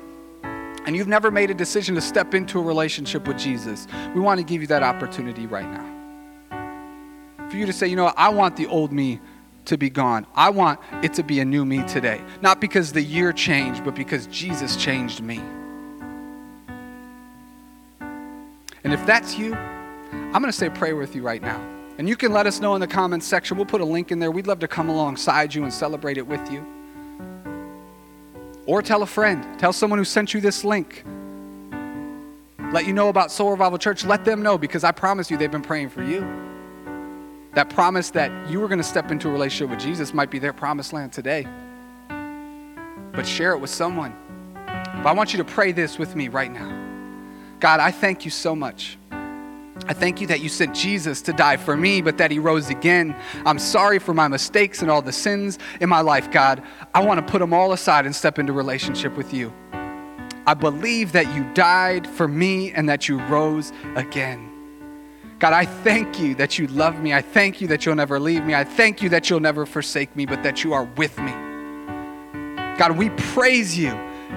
and 0.88 0.96
you've 0.96 1.08
never 1.10 1.30
made 1.30 1.52
a 1.52 1.54
decision 1.54 1.96
to 1.96 2.02
step 2.02 2.34
into 2.34 2.60
a 2.60 2.62
relationship 2.64 3.28
with 3.28 3.38
Jesus, 3.38 3.88
we 4.16 4.22
want 4.22 4.40
to 4.40 4.44
give 4.46 4.62
you 4.62 4.68
that 4.68 4.84
opportunity 4.84 5.46
right 5.46 5.70
now. 5.70 7.50
For 7.50 7.58
you 7.58 7.66
to 7.66 7.74
say, 7.74 7.88
you 7.88 7.98
know, 7.98 8.14
I 8.16 8.30
want 8.30 8.56
the 8.56 8.68
old 8.68 8.94
me 8.94 9.20
to 9.66 9.78
be 9.78 9.90
gone. 9.90 10.26
I 10.34 10.50
want 10.50 10.80
it 11.04 11.14
to 11.16 11.24
be 11.24 11.42
a 11.42 11.46
new 11.46 11.66
me 11.66 11.86
today. 11.88 12.22
Not 12.42 12.62
because 12.62 12.94
the 12.94 13.02
year 13.02 13.34
changed, 13.34 13.84
but 13.84 13.96
because 13.96 14.28
Jesus 14.28 14.78
changed 14.78 15.22
me. 15.22 15.42
And 18.86 18.94
if 18.94 19.06
that's 19.06 19.38
you, 19.38 19.54
I'm 19.56 20.32
going 20.32 20.46
to 20.46 20.54
say 20.54 20.70
pray 20.70 20.94
with 20.94 21.18
you 21.18 21.22
right 21.22 21.42
now. 21.42 21.62
And 21.98 22.08
you 22.08 22.16
can 22.16 22.32
let 22.32 22.48
us 22.48 22.62
know 22.62 22.76
in 22.76 22.80
the 22.80 22.88
comments 22.88 23.28
section. 23.28 23.58
We'll 23.58 23.66
put 23.66 23.82
a 23.82 23.86
link 23.86 24.14
in 24.14 24.20
there. 24.20 24.32
We'd 24.32 24.48
love 24.48 24.60
to 24.60 24.70
come 24.70 24.88
alongside 24.88 25.54
you 25.54 25.64
and 25.64 25.74
celebrate 25.74 26.18
it 26.18 26.26
with 26.26 26.50
you. 26.50 26.66
Or 28.68 28.82
tell 28.82 29.02
a 29.02 29.08
friend, 29.08 29.44
tell 29.58 29.74
someone 29.74 29.98
who 29.98 30.06
sent 30.06 30.34
you 30.34 30.42
this 30.42 30.64
link. 30.64 31.04
Let 32.74 32.86
you 32.86 32.92
know 32.92 33.08
about 33.08 33.32
Soul 33.32 33.52
Revival 33.52 33.78
Church. 33.78 34.04
Let 34.04 34.26
them 34.26 34.44
know 34.44 34.58
because 34.58 34.84
I 34.84 34.92
promise 34.92 35.32
you 35.32 35.38
they've 35.38 35.50
been 35.50 35.62
praying 35.62 35.90
for 35.90 36.04
you. 36.04 36.20
That 37.54 37.70
promise 37.70 38.12
that 38.12 38.50
you 38.50 38.60
were 38.60 38.68
going 38.68 38.78
to 38.78 38.84
step 38.84 39.10
into 39.10 39.30
a 39.30 39.32
relationship 39.32 39.70
with 39.70 39.80
Jesus 39.80 40.14
might 40.14 40.30
be 40.30 40.38
their 40.38 40.52
promised 40.52 40.92
land 40.92 41.14
today. 41.14 41.48
But 43.14 43.26
share 43.26 43.54
it 43.54 43.60
with 43.60 43.70
someone. 43.70 44.14
But 44.54 45.08
I 45.08 45.14
want 45.14 45.34
you 45.34 45.38
to 45.38 45.46
pray 45.46 45.72
this 45.72 45.98
with 45.98 46.16
me 46.16 46.28
right 46.28 46.52
now. 46.52 46.70
God, 47.62 47.80
I 47.80 47.90
thank 47.90 48.26
you 48.26 48.32
so 48.32 48.54
much. 48.54 48.98
I 49.86 49.94
thank 49.94 50.20
you 50.20 50.28
that 50.28 50.42
you 50.42 50.50
sent 50.50 50.76
Jesus 50.76 51.22
to 51.24 51.34
die 51.34 51.58
for 51.58 51.78
me, 51.78 52.02
but 52.02 52.18
that 52.18 52.32
he 52.32 52.40
rose 52.40 52.70
again. 52.70 53.16
I'm 53.46 53.60
sorry 53.60 54.00
for 54.00 54.14
my 54.14 54.28
mistakes 54.28 54.82
and 54.82 54.92
all 54.92 55.02
the 55.02 55.14
sins 55.14 55.60
in 55.80 55.90
my 55.90 56.02
life, 56.02 56.32
God. 56.32 56.62
I 56.94 57.04
want 57.04 57.26
to 57.26 57.32
put 57.32 57.40
them 57.40 57.54
all 57.54 57.72
aside 57.74 58.06
and 58.06 58.16
step 58.16 58.40
into 58.40 58.54
relationship 58.54 59.16
with 59.16 59.34
you. 59.34 59.54
I 60.46 60.54
believe 60.54 61.12
that 61.12 61.34
you 61.36 61.44
died 61.54 62.08
for 62.08 62.28
me 62.28 62.72
and 62.72 62.88
that 62.90 63.08
you 63.08 63.20
rose 63.26 63.72
again. 63.96 64.50
God, 65.40 65.54
I 65.54 65.66
thank 65.66 66.20
you 66.20 66.34
that 66.36 66.58
you 66.58 66.68
love 66.68 67.00
me. 67.00 67.14
I 67.14 67.22
thank 67.22 67.62
you 67.62 67.68
that 67.68 67.86
you'll 67.86 67.96
never 67.96 68.20
leave 68.20 68.44
me. 68.44 68.56
I 68.56 68.64
thank 68.64 69.04
you 69.04 69.10
that 69.10 69.30
you'll 69.30 69.40
never 69.40 69.66
forsake 69.66 70.16
me, 70.16 70.26
but 70.26 70.42
that 70.44 70.64
you 70.64 70.74
are 70.74 70.86
with 70.96 71.18
me. 71.20 71.32
God, 72.78 72.98
we 72.98 73.10
praise 73.12 73.78
you 73.78 73.92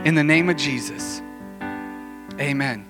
in 0.05 0.15
the 0.15 0.25
name 0.25 0.51
of 0.51 0.57
Jesus. 0.57 1.23
Amen. 2.39 2.90